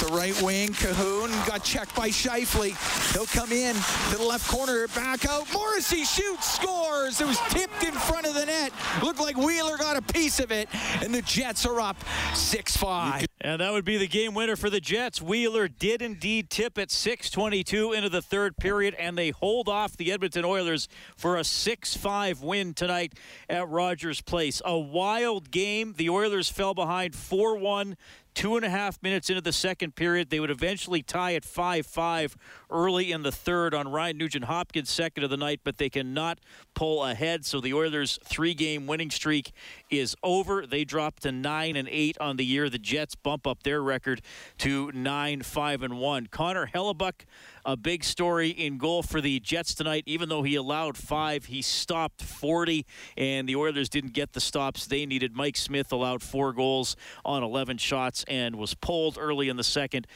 The 0.00 0.06
right 0.16 0.40
wing, 0.42 0.70
Kahun 0.70 1.28
got 1.46 1.62
checked 1.62 1.94
by 1.94 2.08
Shifley. 2.08 2.74
He'll 3.12 3.26
come 3.26 3.52
in 3.52 3.74
to 4.10 4.16
the 4.16 4.24
left 4.24 4.48
corner, 4.48 4.88
back 4.88 5.26
out. 5.28 5.46
Morrissey 5.52 6.04
shoots, 6.04 6.54
scores. 6.54 7.20
It 7.20 7.26
was 7.26 7.38
tipped 7.50 7.84
in 7.84 7.92
front 7.92 8.26
of 8.26 8.32
the 8.34 8.46
net. 8.46 8.72
Looked 9.02 9.20
like 9.20 9.36
Wheeler 9.36 9.76
got 9.76 9.98
a 9.98 10.02
piece 10.02 10.40
of 10.40 10.52
it, 10.52 10.70
and 11.02 11.14
the 11.14 11.20
Jets 11.20 11.66
are 11.66 11.80
up 11.80 11.96
6 12.34 12.78
5. 12.78 13.26
And 13.42 13.60
that 13.60 13.72
would 13.72 13.84
be 13.84 13.98
the 13.98 14.06
game 14.06 14.32
winner 14.32 14.56
for 14.56 14.70
the 14.70 14.80
Jets. 14.80 15.20
Wheeler 15.20 15.68
did 15.68 16.00
indeed 16.00 16.48
tip 16.48 16.78
at 16.78 16.88
6:22 16.88 17.92
into 17.94 18.08
the 18.08 18.22
third 18.22 18.56
period, 18.56 18.94
and 18.94 19.18
they 19.18 19.30
hold 19.30 19.68
off 19.68 19.96
the 19.96 20.12
Edmonton 20.12 20.44
Oilers 20.46 20.88
for 21.16 21.36
a 21.36 21.44
6-5 21.44 22.42
win 22.42 22.72
tonight 22.72 23.12
at 23.48 23.68
Rogers 23.68 24.22
Place. 24.22 24.62
A 24.64 24.78
wild 24.78 25.50
game. 25.50 25.94
The 25.96 26.08
Oilers 26.08 26.48
fell 26.48 26.72
behind 26.72 27.14
4-1. 27.14 27.96
Two 28.34 28.56
and 28.56 28.64
a 28.64 28.70
half 28.70 29.02
minutes 29.02 29.28
into 29.28 29.42
the 29.42 29.52
second 29.52 29.96
period, 29.96 30.30
they 30.30 30.40
would 30.40 30.50
eventually 30.50 31.02
tie 31.02 31.34
at 31.34 31.44
5 31.44 31.86
5 31.86 32.36
early 32.70 33.12
in 33.12 33.22
the 33.22 33.32
third 33.32 33.74
on 33.74 33.88
Ryan 33.88 34.18
Nugent 34.18 34.44
Hopkins' 34.44 34.90
second 34.90 35.24
of 35.24 35.30
the 35.30 35.36
night, 35.36 35.60
but 35.64 35.78
they 35.78 35.90
cannot 35.90 36.38
pull 36.74 37.04
ahead. 37.04 37.44
So 37.44 37.60
the 37.60 37.74
Oilers' 37.74 38.18
three 38.24 38.54
game 38.54 38.86
winning 38.86 39.10
streak 39.10 39.52
is 39.90 40.16
over. 40.22 40.66
They 40.66 40.84
drop 40.84 41.20
to 41.20 41.32
9 41.32 41.76
and 41.76 41.88
8 41.90 42.18
on 42.20 42.36
the 42.36 42.44
year. 42.44 42.70
The 42.70 42.78
Jets 42.78 43.14
bump 43.14 43.46
up 43.46 43.62
their 43.62 43.82
record 43.82 44.22
to 44.58 44.90
9 44.92 45.42
5 45.42 45.82
and 45.82 45.98
1. 45.98 46.26
Connor 46.28 46.66
Hellebuyck, 46.72 47.24
a 47.64 47.76
big 47.76 48.04
story 48.04 48.50
in 48.50 48.78
goal 48.78 49.02
for 49.02 49.20
the 49.20 49.40
Jets 49.40 49.74
tonight. 49.74 50.04
Even 50.06 50.28
though 50.28 50.42
he 50.42 50.54
allowed 50.54 50.96
five, 50.96 51.46
he 51.46 51.62
stopped 51.62 52.22
40, 52.22 52.86
and 53.16 53.48
the 53.48 53.56
Oilers 53.56 53.88
didn't 53.88 54.12
get 54.12 54.32
the 54.32 54.40
stops 54.40 54.86
they 54.86 55.06
needed. 55.06 55.34
Mike 55.34 55.56
Smith 55.56 55.92
allowed 55.92 56.22
four 56.22 56.52
goals 56.52 56.96
on 57.24 57.42
11 57.42 57.78
shots 57.78 58.24
and 58.28 58.56
was 58.56 58.74
pulled 58.74 59.18
early 59.18 59.48
in 59.48 59.56
the 59.56 59.64
second. 59.64 60.06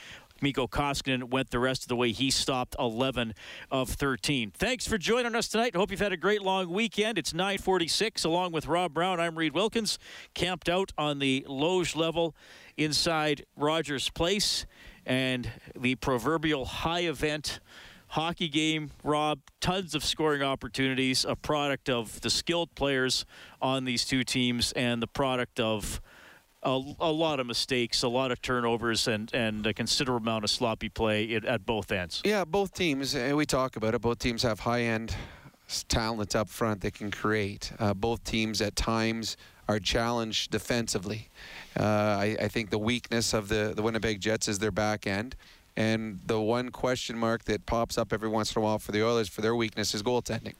Mikko 0.41 0.67
Koskinen 0.67 1.31
went 1.31 1.51
the 1.51 1.59
rest 1.59 1.83
of 1.83 1.89
the 1.89 1.97
way. 1.97 2.13
He 2.13 2.31
stopped 2.31 2.77
11 2.79 3.35
of 3.71 3.89
13. 3.89 4.51
Thanks 4.51 4.87
for 4.87 4.99
joining 4.99 5.35
us 5.35 5.49
tonight. 5.49 5.77
Hope 5.77 5.91
you've 5.91 6.01
had 6.01 6.13
a 6.13 6.17
great 6.17 6.43
long 6.43 6.71
weekend. 6.71 7.19
It's 7.19 7.33
946. 7.33 8.25
Along 8.25 8.53
with 8.53 8.67
Rob 8.67 8.93
Brown, 8.93 9.21
I'm 9.21 9.37
Reid 9.37 9.55
Wilkins, 9.55 9.99
camped 10.35 10.69
out 10.69 10.93
on 10.99 11.19
the 11.19 11.47
Loge 11.49 11.95
level 11.97 12.35
inside 12.77 13.47
Rogers 13.57 14.11
Place 14.11 14.67
and 15.07 15.51
the 15.77 15.95
proverbial 15.97 16.65
high 16.65 17.01
event 17.01 17.61
hockey 18.09 18.49
game, 18.49 18.91
Rob, 19.03 19.41
tons 19.61 19.95
of 19.95 20.05
scoring 20.05 20.43
opportunities, 20.43 21.25
a 21.25 21.35
product 21.35 21.91
of 21.91 22.21
the 22.21 22.31
skilled 22.31 22.75
players 22.75 23.27
on 23.61 23.85
these 23.85 24.05
two 24.05 24.23
teams 24.23 24.71
and 24.73 25.03
the 25.03 25.07
product 25.07 25.59
of 25.59 26.01
a, 26.63 26.81
a 27.01 27.11
lot 27.11 27.41
of 27.41 27.47
mistakes, 27.47 28.03
a 28.03 28.09
lot 28.09 28.31
of 28.31 28.41
turnovers, 28.41 29.09
and, 29.09 29.33
and 29.35 29.67
a 29.67 29.75
considerable 29.75 30.23
amount 30.23 30.45
of 30.45 30.51
sloppy 30.51 30.89
play 30.89 31.35
at, 31.35 31.45
at 31.45 31.67
both 31.67 31.93
ends. 31.93 32.23
Yeah, 32.25 32.45
both 32.45 32.73
teams, 32.73 33.15
and 33.15 33.37
we 33.37 33.47
talk 33.47 33.77
about 33.77 33.95
it, 33.95 34.01
both 34.01 34.19
teams 34.19 34.43
have 34.45 34.61
high 34.61 34.83
end 34.83 35.15
talent 35.89 36.37
up 36.37 36.49
front 36.49 36.81
they 36.81 36.91
can 36.91 37.11
create. 37.11 37.73
Uh, 37.79 37.95
both 37.95 38.23
teams 38.25 38.61
at 38.61 38.77
times 38.77 39.37
are 39.69 39.79
challenged 39.79 40.51
defensively. 40.51 41.31
Uh, 41.79 41.83
I, 41.83 42.37
I 42.41 42.49
think 42.49 42.71
the 42.71 42.79
weakness 42.79 43.33
of 43.35 43.49
the, 43.49 43.73
the 43.75 43.83
Winnipeg 43.83 44.21
Jets 44.21 44.49
is 44.49 44.59
their 44.59 44.71
back 44.71 45.07
end. 45.07 45.37
And 45.77 46.21
the 46.27 46.41
one 46.41 46.71
question 46.71 47.19
mark 47.19 47.45
that 47.45 47.67
pops 47.67 47.99
up 47.99 48.13
every 48.13 48.29
once 48.29 48.55
in 48.55 48.63
a 48.63 48.65
while 48.65 48.79
for 48.79 48.93
the 48.93 49.05
Oilers 49.05 49.29
for 49.29 49.41
their 49.41 49.57
weakness 49.57 49.95
is 49.95 50.03
goaltending. 50.03 50.55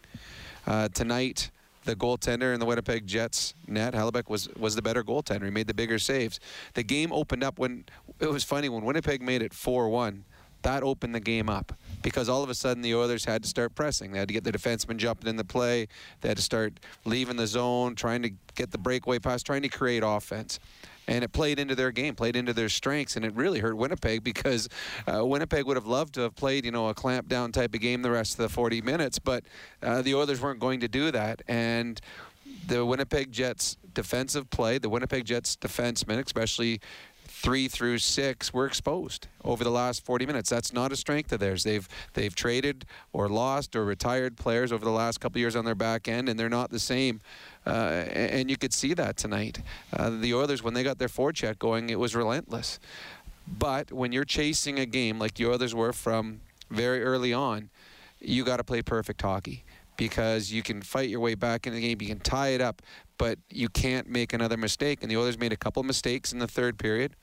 Uh, 0.67 0.89
tonight, 0.89 1.51
the 1.85 1.95
goaltender 1.95 2.53
in 2.53 2.59
the 2.59 2.67
Winnipeg 2.67 3.07
Jets 3.07 3.55
net, 3.69 3.95
Hellebuyck, 3.95 4.29
was 4.29 4.49
was 4.57 4.75
the 4.75 4.83
better 4.83 5.05
goaltender. 5.05 5.45
He 5.45 5.51
made 5.51 5.67
the 5.67 5.75
bigger 5.75 5.99
saves. 5.99 6.41
The 6.73 6.83
game 6.83 7.13
opened 7.13 7.45
up 7.45 7.59
when 7.59 7.85
it 8.19 8.31
was 8.31 8.43
funny 8.43 8.69
when 8.69 8.85
Winnipeg 8.85 9.23
made 9.23 9.43
it 9.43 9.53
4-1. 9.53 10.23
That 10.63 10.83
opened 10.83 11.15
the 11.15 11.21
game 11.21 11.51
up 11.51 11.75
because 12.03 12.29
all 12.31 12.43
of 12.43 12.49
a 12.49 12.55
sudden 12.55 12.83
the 12.83 12.95
Oilers 12.95 13.27
had 13.27 13.43
to 13.43 13.49
start 13.49 13.75
pressing. 13.75 14.13
They 14.13 14.19
had 14.19 14.29
to 14.29 14.35
get 14.35 14.45
the 14.45 14.53
defenseman 14.53 14.97
jumping 14.97 15.29
in 15.29 15.37
the 15.37 15.45
play. 15.45 15.89
They 16.23 16.29
had 16.29 16.39
to 16.39 16.43
start 16.43 16.81
leaving 17.05 17.37
the 17.37 17.47
zone, 17.47 17.95
trying 17.95 18.23
to 18.23 18.31
get 18.55 18.71
the 18.71 18.79
breakaway 18.79 19.19
pass, 19.19 19.43
trying 19.43 19.63
to 19.63 19.69
create 19.69 20.03
offense 20.05 20.59
and 21.07 21.25
it 21.25 21.33
played 21.33 21.59
into 21.59 21.75
their 21.75 21.91
game, 21.91 22.15
played 22.15 22.37
into 22.37 22.53
their 22.53 22.69
strengths, 22.69 23.17
and 23.17 23.25
it 23.25 23.35
really 23.35 23.61
hurt 23.61 23.77
Winnipeg 23.77 24.25
because 24.25 24.69
uh, 25.07 25.25
Winnipeg 25.25 25.67
would 25.67 25.77
have 25.77 25.87
loved 25.87 26.15
to 26.15 26.23
have 26.23 26.35
played, 26.35 26.65
you 26.65 26.71
know, 26.71 26.89
a 26.89 26.95
clamp 26.95 27.29
down 27.29 27.53
type 27.53 27.75
of 27.75 27.81
game 27.81 28.03
the 28.03 28.11
rest 28.11 28.39
of 28.39 28.39
the 28.39 28.49
40 28.49 28.83
minutes, 28.83 29.19
but 29.19 29.45
uh, 29.83 30.03
the 30.03 30.15
Oilers 30.15 30.41
weren't 30.41 30.61
going 30.61 30.81
to 30.81 30.89
do 30.89 31.11
that, 31.11 31.43
and 31.49 32.01
the 32.67 32.85
Winnipeg 32.85 33.33
Jets 33.33 33.77
defensive 33.93 34.51
play, 34.51 34.79
the 34.79 34.89
Winnipeg 34.89 35.25
Jets 35.25 35.57
defensemen, 35.57 36.25
especially 36.25 36.81
three 37.27 37.69
through 37.69 37.99
six 37.99 38.55
were 38.55 38.67
exposed 38.67 39.29
over 39.45 39.65
the 39.65 39.71
last 39.71 40.05
40 40.05 40.25
minutes. 40.25 40.49
That's 40.49 40.73
not 40.73 40.93
a 40.93 40.97
strength 40.97 41.31
of 41.31 41.41
theirs. 41.41 41.63
They've 41.63 41.87
they've 42.15 42.35
traded 42.35 42.87
or 43.13 43.29
lost 43.29 43.77
or 43.77 43.85
retired 43.85 44.37
players 44.37 44.73
over 44.73 44.85
the 44.85 44.91
last 44.91 45.21
couple 45.21 45.39
years 45.39 45.55
on 45.55 45.65
their 45.65 45.75
back 45.75 46.09
end, 46.09 46.29
and 46.29 46.39
they're 46.39 46.49
not 46.49 46.71
the 46.71 46.79
same. 46.79 47.21
Uh, 47.67 48.05
and 48.13 48.51
you 48.51 48.57
could 48.57 48.75
see 48.75 48.93
that 48.95 49.17
tonight. 49.17 49.61
Uh, 49.93 50.11
the 50.11 50.35
Oilers, 50.35 50.63
when 50.63 50.75
they 50.75 50.83
got 50.83 50.99
their 50.99 51.09
forecheck 51.09 51.59
going, 51.59 51.89
it 51.91 51.99
was 51.99 52.15
relentless. 52.15 52.79
But 53.47 53.93
when 53.93 54.13
you're 54.13 54.25
chasing 54.25 54.79
a 54.79 54.87
game 54.87 55.19
like 55.19 55.35
the 55.35 55.47
Oilers 55.47 55.75
were 55.75 55.93
from 55.93 56.41
very 56.71 57.03
early 57.03 57.33
on, 57.33 57.71
you 58.21 58.45
got 58.45 58.57
to 58.57 58.65
play 58.65 58.83
perfect 58.83 59.21
hockey 59.23 59.65
because 59.97 60.51
you 60.53 60.63
can 60.63 60.83
fight 60.83 61.09
your 61.09 61.21
way 61.21 61.35
back 61.35 61.67
in 61.67 61.75
the 61.75 61.81
game. 61.81 61.99
You 62.01 62.09
can 62.09 62.21
tie 62.21 62.49
it 62.49 62.61
up, 62.61 62.83
but 63.19 63.39
you 63.51 63.69
can't 63.69 64.09
make 64.09 64.33
another 64.33 64.57
mistake. 64.57 65.01
And 65.03 65.11
the 65.11 65.17
Oilers 65.17 65.39
made 65.39 65.53
a 65.53 65.57
couple 65.57 65.83
mistakes 65.83 66.33
in 66.33 66.39
the 66.39 66.47
third 66.47 66.79
period, 66.79 67.15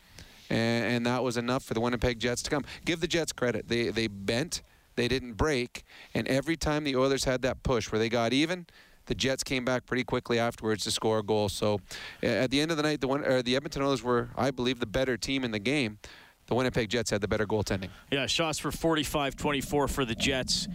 and, 0.49 0.85
and 0.85 1.05
that 1.05 1.23
was 1.23 1.37
enough 1.37 1.63
for 1.63 1.73
the 1.73 1.81
Winnipeg 1.81 2.19
Jets 2.19 2.41
to 2.43 2.49
come. 2.49 2.63
Give 2.85 2.99
the 2.99 3.07
Jets 3.07 3.33
credit. 3.33 3.67
They 3.67 3.89
they 3.89 4.07
bent, 4.07 4.61
they 4.95 5.07
didn't 5.07 5.33
break, 5.33 5.83
and 6.13 6.27
every 6.27 6.55
time 6.55 6.83
the 6.83 6.95
Oilers 6.95 7.25
had 7.25 7.41
that 7.41 7.63
push 7.63 7.91
where 7.91 7.99
they 7.99 8.09
got 8.09 8.33
even. 8.33 8.67
The 9.07 9.15
Jets 9.15 9.43
came 9.43 9.65
back 9.65 9.85
pretty 9.85 10.03
quickly 10.03 10.39
afterwards 10.39 10.83
to 10.85 10.91
score 10.91 11.19
a 11.19 11.23
goal. 11.23 11.49
So, 11.49 11.79
at 12.23 12.51
the 12.51 12.61
end 12.61 12.71
of 12.71 12.77
the 12.77 12.83
night, 12.83 13.01
the 13.01 13.07
one, 13.07 13.21
the 13.21 13.55
Edmonton 13.55 13.81
Oilers 13.81 14.03
were, 14.03 14.29
I 14.37 14.51
believe, 14.51 14.79
the 14.79 14.85
better 14.85 15.17
team 15.17 15.43
in 15.43 15.51
the 15.51 15.59
game. 15.59 15.99
The 16.47 16.55
Winnipeg 16.55 16.89
Jets 16.89 17.09
had 17.11 17.21
the 17.21 17.27
better 17.27 17.45
goaltending. 17.47 17.89
Yeah, 18.11 18.25
shots 18.27 18.59
for 18.59 18.71
45-24 18.71 19.89
for 19.89 20.05
the 20.05 20.15
Jets, 20.15 20.67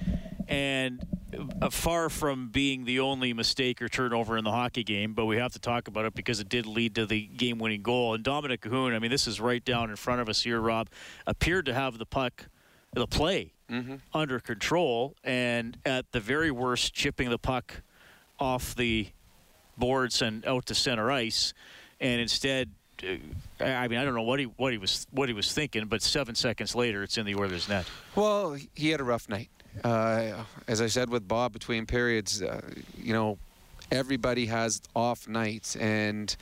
and 0.48 1.04
uh, 1.60 1.70
far 1.70 2.08
from 2.08 2.48
being 2.48 2.84
the 2.84 3.00
only 3.00 3.32
mistake 3.32 3.82
or 3.82 3.88
turnover 3.88 4.38
in 4.38 4.44
the 4.44 4.50
hockey 4.52 4.84
game, 4.84 5.12
but 5.12 5.26
we 5.26 5.36
have 5.36 5.52
to 5.52 5.58
talk 5.58 5.86
about 5.88 6.04
it 6.04 6.14
because 6.14 6.40
it 6.40 6.48
did 6.48 6.66
lead 6.66 6.94
to 6.94 7.04
the 7.04 7.26
game-winning 7.26 7.82
goal. 7.82 8.14
And 8.14 8.24
Dominik 8.24 8.60
Kahun, 8.60 8.94
I 8.94 8.98
mean, 8.98 9.10
this 9.10 9.26
is 9.26 9.40
right 9.40 9.62
down 9.64 9.90
in 9.90 9.96
front 9.96 10.20
of 10.20 10.28
us 10.28 10.42
here, 10.42 10.60
Rob, 10.60 10.88
appeared 11.26 11.66
to 11.66 11.74
have 11.74 11.98
the 11.98 12.06
puck, 12.06 12.48
the 12.92 13.06
play 13.06 13.52
Mm-hmm. 13.68 13.96
under 14.14 14.38
control, 14.38 15.16
and 15.24 15.76
at 15.84 16.12
the 16.12 16.20
very 16.20 16.52
worst, 16.52 16.94
chipping 16.94 17.30
the 17.30 17.38
puck 17.38 17.82
off 18.38 18.74
the 18.74 19.08
boards 19.76 20.22
and 20.22 20.46
out 20.46 20.66
to 20.66 20.74
center 20.74 21.10
ice, 21.10 21.54
and 22.00 22.20
instead. 22.20 22.70
uh, 23.02 23.64
I 23.64 23.88
mean, 23.88 23.98
I 23.98 24.04
don't 24.04 24.14
know 24.14 24.22
what 24.22 24.38
he 24.38 24.46
what 24.46 24.72
he 24.72 24.78
was 24.78 25.06
what 25.10 25.28
he 25.28 25.34
was 25.34 25.52
thinking, 25.52 25.86
but 25.86 26.02
seven 26.02 26.34
seconds 26.34 26.74
later, 26.74 27.02
it's 27.02 27.18
in 27.18 27.26
the 27.26 27.34
Oilers' 27.34 27.68
net. 27.68 27.86
Well, 28.14 28.56
he 28.74 28.90
had 28.90 29.00
a 29.00 29.04
rough 29.04 29.28
night. 29.28 29.50
Uh, 29.84 30.44
as 30.66 30.80
I 30.80 30.86
said 30.86 31.10
with 31.10 31.28
Bob 31.28 31.52
between 31.52 31.84
periods, 31.84 32.42
uh, 32.42 32.62
you 32.96 33.12
know, 33.12 33.38
everybody 33.90 34.46
has 34.46 34.80
off 34.94 35.28
nights, 35.28 35.76
and 35.76 36.34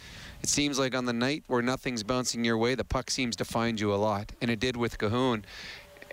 it 0.42 0.48
seems 0.48 0.78
like 0.78 0.94
on 0.94 1.04
the 1.04 1.12
night 1.12 1.42
where 1.48 1.62
nothing's 1.62 2.02
bouncing 2.02 2.44
your 2.44 2.56
way, 2.56 2.74
the 2.74 2.84
puck 2.84 3.10
seems 3.10 3.36
to 3.36 3.44
find 3.44 3.80
you 3.80 3.92
a 3.92 3.96
lot, 3.96 4.32
and 4.40 4.50
it 4.50 4.60
did 4.60 4.76
with 4.76 4.98
Kahun. 4.98 5.42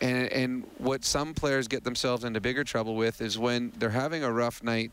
And, 0.02 0.34
and 0.34 0.64
what 0.80 1.06
some 1.06 1.36
players 1.36 1.68
get 1.68 1.84
themselves 1.84 2.24
into 2.24 2.42
bigger 2.42 2.64
trouble 2.64 2.96
with 2.96 3.22
is 3.22 3.38
when 3.38 3.72
they're 3.78 3.92
having 3.92 4.24
a 4.24 4.32
rough 4.32 4.64
night, 4.64 4.92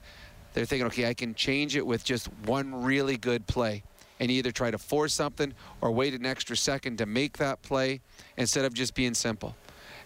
they're 0.59 0.67
thinking, 0.67 0.89
okay, 0.89 1.09
I 1.09 1.15
can 1.15 1.37
change 1.37 1.77
it 1.77 1.87
with 1.87 2.03
just 2.03 2.27
one 2.45 2.83
really 2.83 3.17
good 3.17 3.47
play. 3.47 3.85
And 4.19 4.29
either 4.29 4.51
try 4.51 4.73
to 4.73 4.79
force 4.79 5.15
something 5.15 5.55
or 5.81 5.93
wait 5.93 6.15
an 6.15 6.27
extra 6.27 6.57
second 6.57 6.99
to 6.99 7.07
make 7.07 7.39
that 7.39 7.63
play 7.63 8.01
instead 8.37 8.65
of 8.65 8.75
just 8.75 8.97
being 8.97 9.15
simple. 9.15 9.55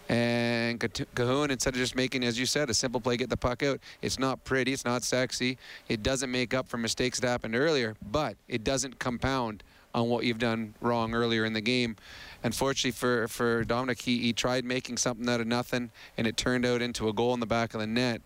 And 0.07 0.79
Kahun, 0.79 1.49
instead 1.49 1.73
of 1.73 1.79
just 1.79 1.95
making, 1.95 2.23
as 2.23 2.37
you 2.37 2.45
said, 2.45 2.69
a 2.69 2.73
simple 2.75 3.01
play, 3.01 3.17
get 3.17 3.31
the 3.31 3.37
puck 3.37 3.63
out, 3.63 3.79
it's 4.03 4.19
not 4.19 4.43
pretty, 4.43 4.73
it's 4.73 4.85
not 4.85 5.01
sexy. 5.01 5.57
It 5.89 6.03
doesn't 6.03 6.29
make 6.29 6.53
up 6.53 6.67
for 6.67 6.77
mistakes 6.77 7.19
that 7.21 7.27
happened 7.29 7.55
earlier, 7.55 7.95
but 8.11 8.35
it 8.47 8.63
doesn't 8.63 8.99
compound 8.99 9.63
on 9.95 10.07
what 10.07 10.23
you've 10.23 10.37
done 10.37 10.75
wrong 10.81 11.15
earlier 11.15 11.45
in 11.45 11.53
the 11.53 11.61
game. 11.61 11.95
Unfortunately 12.43 12.91
for, 12.91 13.27
for 13.27 13.63
Dominik, 13.63 14.03
he, 14.03 14.19
he 14.19 14.33
tried 14.33 14.65
making 14.65 14.97
something 14.97 15.27
out 15.27 15.41
of 15.41 15.47
nothing, 15.47 15.89
and 16.15 16.27
it 16.27 16.37
turned 16.37 16.63
out 16.63 16.83
into 16.83 17.09
a 17.09 17.13
goal 17.13 17.33
in 17.33 17.39
the 17.39 17.47
back 17.47 17.73
of 17.73 17.79
the 17.79 17.87
net, 17.87 18.21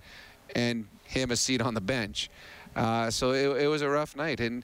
and 0.53 0.87
him 1.07 1.31
a 1.31 1.35
seat 1.35 1.61
on 1.61 1.73
the 1.73 1.81
bench. 1.81 2.29
Uh, 2.75 3.09
so 3.09 3.31
it, 3.31 3.63
it 3.63 3.67
was 3.67 3.81
a 3.81 3.89
rough 3.89 4.15
night. 4.15 4.39
And 4.39 4.63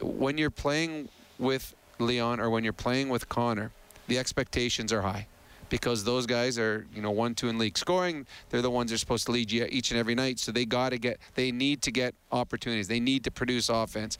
when 0.00 0.38
you're 0.38 0.50
playing 0.50 1.08
with 1.38 1.74
Leon 1.98 2.40
or 2.40 2.48
when 2.50 2.64
you're 2.64 2.72
playing 2.72 3.08
with 3.08 3.28
Connor, 3.28 3.70
the 4.08 4.18
expectations 4.18 4.92
are 4.92 5.02
high 5.02 5.26
because 5.68 6.04
those 6.04 6.26
guys 6.26 6.58
are, 6.58 6.86
you 6.94 7.00
know, 7.00 7.10
one, 7.10 7.34
two 7.34 7.48
in 7.48 7.58
league 7.58 7.78
scoring. 7.78 8.26
They're 8.48 8.62
the 8.62 8.70
ones 8.70 8.90
that 8.90 8.96
are 8.96 8.98
supposed 8.98 9.26
to 9.26 9.32
lead 9.32 9.52
you 9.52 9.66
each 9.70 9.90
and 9.90 10.00
every 10.00 10.14
night. 10.14 10.38
So 10.38 10.52
they 10.52 10.64
got 10.64 10.90
to 10.90 10.98
get, 10.98 11.18
they 11.34 11.52
need 11.52 11.82
to 11.82 11.92
get 11.92 12.14
opportunities. 12.32 12.88
They 12.88 13.00
need 13.00 13.24
to 13.24 13.30
produce 13.30 13.68
offense. 13.68 14.18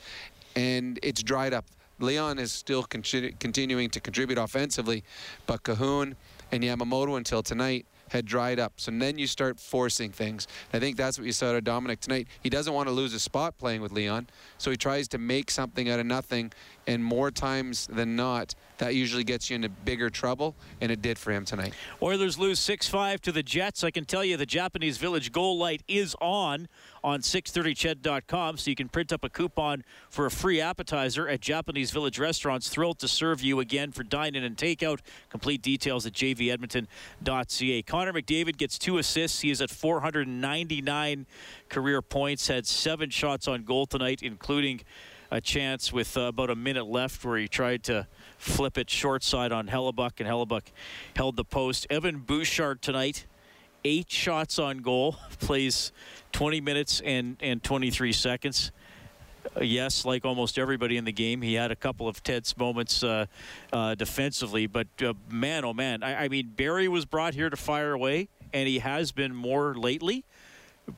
And 0.55 0.99
it's 1.03 1.23
dried 1.23 1.53
up. 1.53 1.65
Leon 1.99 2.39
is 2.39 2.53
still 2.53 2.85
con- 2.85 3.03
continuing 3.39 3.91
to 3.91 4.01
contribute 4.01 4.39
offensively, 4.39 5.05
but 5.47 5.63
Kahun 5.63 6.15
and 6.51 6.63
Yamamoto 6.63 7.17
until 7.17 7.43
tonight 7.43 7.85
had 8.11 8.27
dried 8.27 8.59
up. 8.59 8.75
So 8.77 8.91
then 8.91 9.19
you 9.19 9.27
start 9.27 9.59
forcing 9.59 10.11
things. 10.11 10.47
I 10.73 10.79
think 10.79 10.97
that's 10.97 11.19
what 11.19 11.27
you 11.27 11.33
saw 11.33 11.53
to 11.53 11.63
Dominik 11.63 12.01
tonight. 12.01 12.29
He 12.43 12.51
doesn't 12.51 12.73
want 12.73 12.89
to 12.89 12.93
lose 12.93 13.15
a 13.15 13.21
spot 13.21 13.57
playing 13.57 13.81
with 13.81 13.93
Leon, 13.93 14.29
so 14.59 14.71
he 14.71 14.77
tries 14.77 15.09
to 15.09 15.19
make 15.19 15.51
something 15.51 15.89
out 15.89 16.01
of 16.01 16.07
nothing. 16.07 16.53
And 16.87 17.05
more 17.05 17.31
times 17.31 17.87
than 17.87 18.17
not, 18.17 18.55
that 18.81 18.95
usually 18.95 19.25
gets 19.25 19.49
you 19.49 19.57
into 19.57 19.69
bigger 19.69 20.11
trouble, 20.11 20.55
and 20.81 20.91
it 20.91 21.01
did 21.01 21.19
for 21.19 21.31
him 21.31 21.45
tonight. 21.45 21.73
Oilers 22.03 22.39
lose 22.39 22.59
6-5 22.59 23.21
to 23.21 23.33
the 23.33 23.43
Jets. 23.43 23.85
I 23.85 23.91
can 23.91 24.05
tell 24.05 24.25
you 24.25 24.37
the 24.37 24.47
Japanese 24.47 24.99
Village 24.99 25.33
goal 25.33 25.59
light 25.59 25.83
is 25.87 26.17
on 26.21 26.69
on 27.03 27.21
630ched.com, 27.21 28.59
so 28.59 28.71
you 28.71 28.77
can 28.77 28.89
print 28.89 29.13
up 29.13 29.25
a 29.25 29.31
coupon 29.31 29.85
for 30.11 30.27
a 30.27 30.31
free 30.31 30.61
appetizer 30.61 31.29
at 31.29 31.41
Japanese 31.41 31.91
Village 31.91 32.19
restaurants. 32.19 32.69
Thrilled 32.69 32.99
to 32.99 33.09
serve 33.09 33.41
you 33.41 33.61
again 33.61 33.93
for 33.93 34.03
dine-in 34.03 34.45
and 34.45 34.57
takeout. 34.57 35.01
Complete 35.31 35.63
details 35.63 36.05
at 36.07 36.13
jvedmonton.ca. 36.13 37.83
Connor 37.83 38.13
McDavid 38.13 38.57
gets 38.57 38.79
two 38.79 38.99
assists. 38.99 39.41
He 39.41 39.51
is 39.51 39.61
at 39.61 39.71
499 39.71 41.27
career 41.69 42.03
points. 42.03 42.49
Had 42.49 42.67
seven 42.67 43.11
shots 43.11 43.49
on 43.49 43.65
goal 43.65 43.87
tonight, 43.87 44.21
including 44.23 44.81
a 45.31 45.41
chance 45.41 45.93
with 45.93 46.17
uh, 46.17 46.23
about 46.23 46.51
a 46.51 46.57
minute 46.57 46.87
left 46.87 47.25
where 47.25 47.39
he 47.39 47.47
tried 47.47 47.85
to 47.85 48.07
flip 48.39 48.77
it 48.77 48.91
short 48.91 49.23
side 49.23 49.53
on 49.53 49.69
Hellebuyck, 49.69 50.19
and 50.19 50.29
Hellebuyck 50.29 50.73
held 51.15 51.37
the 51.37 51.45
post. 51.45 51.87
Evan 51.89 52.19
Bouchard 52.19 52.83
tonight, 52.83 53.27
eight 53.85 54.11
shots 54.11 54.59
on 54.59 54.79
goal, 54.79 55.17
plays 55.41 55.93
20 56.33 56.61
minutes 56.61 57.01
and, 57.05 57.37
and 57.41 57.63
23 57.63 58.13
seconds. 58.13 58.73
Uh, 59.57 59.61
yes, 59.61 60.05
like 60.05 60.25
almost 60.25 60.59
everybody 60.59 60.97
in 60.97 61.05
the 61.05 61.13
game, 61.13 61.41
he 61.43 61.55
had 61.55 61.71
a 61.71 61.77
couple 61.77 62.09
of 62.09 62.23
tense 62.23 62.57
moments 62.57 63.03
uh, 63.03 63.27
uh, 63.73 63.95
defensively, 63.95 64.67
but 64.67 64.89
uh, 65.03 65.15
man, 65.31 65.65
oh 65.65 65.73
man, 65.73 66.03
I, 66.03 66.25
I 66.25 66.29
mean, 66.29 66.53
Barrie 66.55 66.89
was 66.89 67.05
brought 67.05 67.35
here 67.35 67.49
to 67.49 67.57
fire 67.57 67.93
away, 67.93 68.29
and 68.53 68.69
he 68.69 68.81
has 68.81 69.13
been 69.13 69.35
more 69.35 69.75
lately, 69.75 70.25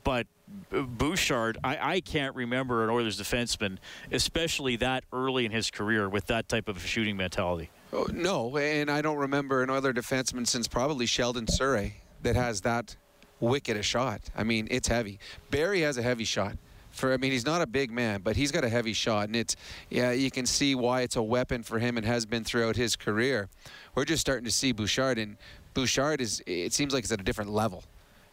but 0.03 0.27
Bouchard, 0.69 1.57
I, 1.63 1.95
I, 1.95 1.99
can't 1.99 2.35
remember 2.35 2.83
an 2.83 2.89
Oilers 2.89 3.19
defenseman, 3.19 3.77
especially 4.11 4.75
that 4.77 5.03
early 5.13 5.45
in 5.45 5.51
his 5.51 5.69
career, 5.69 6.09
with 6.09 6.27
that 6.27 6.49
type 6.49 6.67
of 6.67 6.83
shooting 6.85 7.15
mentality. 7.15 7.69
Oh, 7.91 8.07
no, 8.11 8.57
and 8.57 8.89
I 8.89 9.01
don't 9.01 9.17
remember 9.17 9.61
an 9.61 9.69
Oilers 9.69 9.93
defenseman 9.93 10.47
since 10.47 10.67
probably 10.67 11.05
Sheldon 11.05 11.45
Souray 11.45 11.93
that 12.23 12.35
has 12.35 12.61
that 12.61 12.95
wicked 13.39 13.77
a 13.77 13.83
shot. 13.83 14.21
I 14.35 14.43
mean, 14.43 14.67
it's 14.71 14.87
heavy. 14.87 15.19
Barrie 15.51 15.81
has 15.81 15.97
a 15.97 16.01
heavy 16.01 16.23
shot. 16.23 16.57
For 16.91 17.11
I 17.11 17.17
mean, 17.17 17.31
he's 17.31 17.45
not 17.45 17.61
a 17.61 17.65
big 17.65 17.91
man, 17.91 18.21
but 18.21 18.35
he's 18.35 18.51
got 18.51 18.63
a 18.63 18.69
heavy 18.69 18.93
shot, 18.93 19.25
and 19.25 19.35
it's 19.35 19.55
yeah, 19.89 20.11
you 20.11 20.29
can 20.29 20.45
see 20.45 20.75
why 20.75 21.01
it's 21.01 21.15
a 21.15 21.23
weapon 21.23 21.63
for 21.63 21.79
him 21.79 21.97
and 21.97 22.05
has 22.05 22.25
been 22.25 22.43
throughout 22.43 22.75
his 22.75 22.95
career. 22.95 23.49
We're 23.95 24.05
just 24.05 24.21
starting 24.21 24.45
to 24.45 24.51
see 24.51 24.73
Bouchard, 24.73 25.17
and 25.17 25.37
Bouchard 25.73 26.21
is. 26.21 26.43
It 26.45 26.71
seems 26.71 26.93
like 26.93 27.03
it's 27.03 27.11
at 27.11 27.19
a 27.19 27.23
different 27.23 27.49
level. 27.49 27.83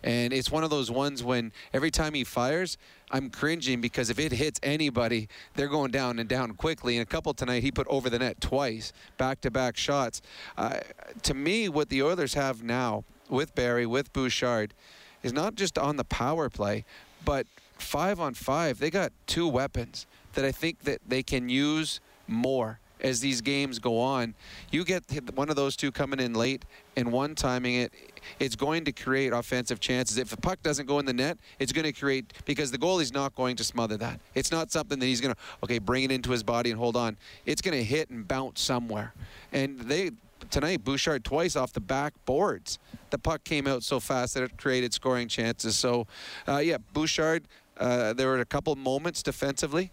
And 0.03 0.33
it's 0.33 0.51
one 0.51 0.65
of 0.65 0.71
those 0.71 0.91
ones 0.91 1.23
when 1.23 1.53
every 1.73 1.91
time 1.91 2.15
he 2.15 2.25
fires, 2.25 2.79
I'm 3.11 3.31
cringing 3.31 3.81
because 3.81 4.11
if 4.11 4.19
it 4.19 4.33
hits 4.33 4.61
anybody, 4.63 5.29
they're 5.55 5.69
going 5.69 5.91
down 5.91 6.19
and 6.19 6.29
down 6.29 6.55
quickly. 6.55 6.97
And 6.97 7.03
a 7.03 7.07
couple 7.07 7.35
tonight, 7.35 7.63
he 7.63 7.71
put 7.71 7.87
over 7.89 8.09
the 8.09 8.19
net 8.19 8.41
twice, 8.41 8.93
back 9.19 9.41
to 9.43 9.51
back 9.51 9.77
shots. 9.77 10.23
Uh, 10.57 10.81
to 11.23 11.35
me, 11.35 11.69
what 11.69 11.89
the 11.89 12.03
Oilers 12.03 12.35
have 12.35 12.63
now 12.63 13.05
with 13.29 13.55
Barrie, 13.55 13.87
with 13.87 14.13
Bouchard, 14.13 14.75
is 15.23 15.33
not 15.33 15.55
just 15.55 15.79
on 15.79 15.97
the 15.97 16.05
power 16.05 16.49
play, 16.49 16.85
but 17.25 17.47
five 17.79 18.21
on 18.21 18.35
five. 18.35 18.79
They 18.79 18.91
got 18.91 19.13
two 19.27 19.49
weapons 19.49 20.07
that 20.35 20.45
I 20.45 20.53
think 20.53 20.81
that 20.85 21.01
they 21.07 21.23
can 21.23 21.49
use 21.49 22.01
more 22.27 22.79
as 23.03 23.21
these 23.21 23.41
games 23.41 23.79
go 23.79 23.99
on. 23.99 24.35
You 24.71 24.85
get 24.85 25.05
one 25.35 25.51
of 25.51 25.57
those 25.57 25.77
two 25.77 25.91
coming 25.91 26.21
in 26.21 26.35
late 26.35 26.65
and 26.97 27.13
one 27.13 27.35
timing 27.35 27.77
it, 27.77 27.93
it's 28.39 28.57
going 28.57 28.85
to 28.85 28.93
create 28.93 29.33
offensive 29.33 29.81
chances. 29.81 30.19
If 30.19 30.29
the 30.29 30.37
puck 30.37 30.63
doesn't 30.63 30.87
go 30.87 30.99
in 30.99 31.07
the 31.07 31.13
net, 31.13 31.39
it's 31.59 31.73
going 31.73 31.85
to 31.85 31.93
create 31.93 32.33
because 32.45 32.71
the 32.71 32.79
goalie's 32.79 33.13
not 33.13 33.35
going 33.35 33.57
to 33.57 33.65
smother 33.65 33.97
that. 33.99 34.21
It's 34.35 34.51
not 34.51 34.71
something 34.71 34.99
that 34.99 35.07
he's 35.07 35.21
going 35.21 35.35
to 35.35 35.41
okay 35.65 35.79
bring 35.79 36.05
it 36.05 36.13
into 36.13 36.31
his 36.31 36.43
body 36.43 36.71
and 36.71 36.79
hold 36.79 36.97
on. 36.97 37.17
It's 37.47 37.63
going 37.63 37.77
to 37.77 37.85
hit 37.85 38.11
and 38.11 38.27
bounce 38.27 38.61
somewhere. 38.61 39.15
And 39.53 39.81
they 39.81 40.11
tonight, 40.51 40.85
Bouchard 40.85 41.25
twice 41.25 41.57
off 41.57 41.73
the 41.73 41.81
back 41.81 42.15
boards. 42.25 42.79
The 43.11 43.19
puck 43.19 43.45
came 43.45 43.67
out 43.67 43.83
so 43.83 44.01
fast 44.01 44.35
that 44.35 44.43
it 44.43 44.57
created 44.57 44.95
scoring 44.95 45.29
chances. 45.29 45.77
So, 45.77 46.07
uh, 46.49 46.59
yeah, 46.59 46.79
Bouchard, 46.93 47.47
uh, 47.77 48.13
there 48.13 48.29
were 48.29 48.41
a 48.41 48.45
couple 48.45 48.75
moments 48.77 49.23
defensively 49.23 49.91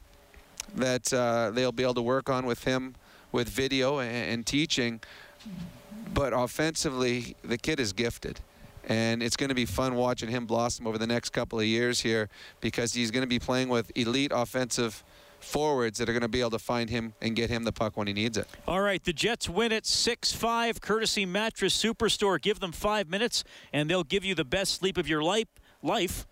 that 0.76 1.14
uh, 1.14 1.52
they'll 1.52 1.72
be 1.72 1.84
able 1.84 1.96
to 1.96 2.02
work 2.02 2.30
on 2.30 2.46
with 2.46 2.64
him 2.64 2.96
with 3.32 3.50
video 3.50 4.00
and, 4.00 4.34
and 4.34 4.46
teaching. 4.46 5.00
But 6.14 6.34
offensively, 6.34 7.36
the 7.44 7.58
kid 7.58 7.80
is 7.80 7.94
gifted 7.94 8.40
and 8.88 9.22
it's 9.22 9.36
going 9.36 9.50
to 9.50 9.56
be 9.56 9.66
fun 9.66 9.96
watching 9.96 10.30
him 10.30 10.46
blossom 10.46 10.88
over 10.88 10.98
the 10.98 11.08
next 11.08 11.32
couple 11.32 11.60
of 11.60 11.66
years 11.66 12.00
here 12.00 12.30
because 12.62 12.94
he's 12.94 13.12
going 13.12 13.22
to 13.22 13.28
be 13.28 13.40
playing 13.40 13.70
with 13.70 13.92
elite 13.96 14.32
offensive 14.34 15.04
forwards 15.40 16.00
that 16.00 16.10
are 16.10 16.14
going 16.14 16.22
to 16.22 16.28
be 16.28 16.40
able 16.40 16.52
to 16.52 16.60
find 16.60 16.90
him 16.90 17.14
and 17.22 17.36
get 17.36 17.50
him 17.50 17.64
the 17.64 17.72
puck 17.72 17.96
when 17.96 18.08
he 18.08 18.14
needs 18.14 18.38
it. 18.38 18.48
All 18.68 18.82
right, 18.82 19.04
the 19.04 19.14
Jets 19.14 19.48
win 19.48 19.72
it 19.72 19.84
6-5 19.84 20.82
courtesy 20.82 21.26
Mattress 21.26 21.82
Superstore. 21.82 22.42
Give 22.42 22.60
them 22.60 22.72
5 22.72 23.10
minutes 23.10 23.44
and 23.74 23.90
they'll 23.90 24.04
give 24.04 24.24
you 24.24 24.34
the 24.34 24.46
best 24.46 24.76
sleep 24.76 24.98
of 24.98 25.08
your 25.08 25.22
life. 25.22 25.48
Life. 25.84 26.26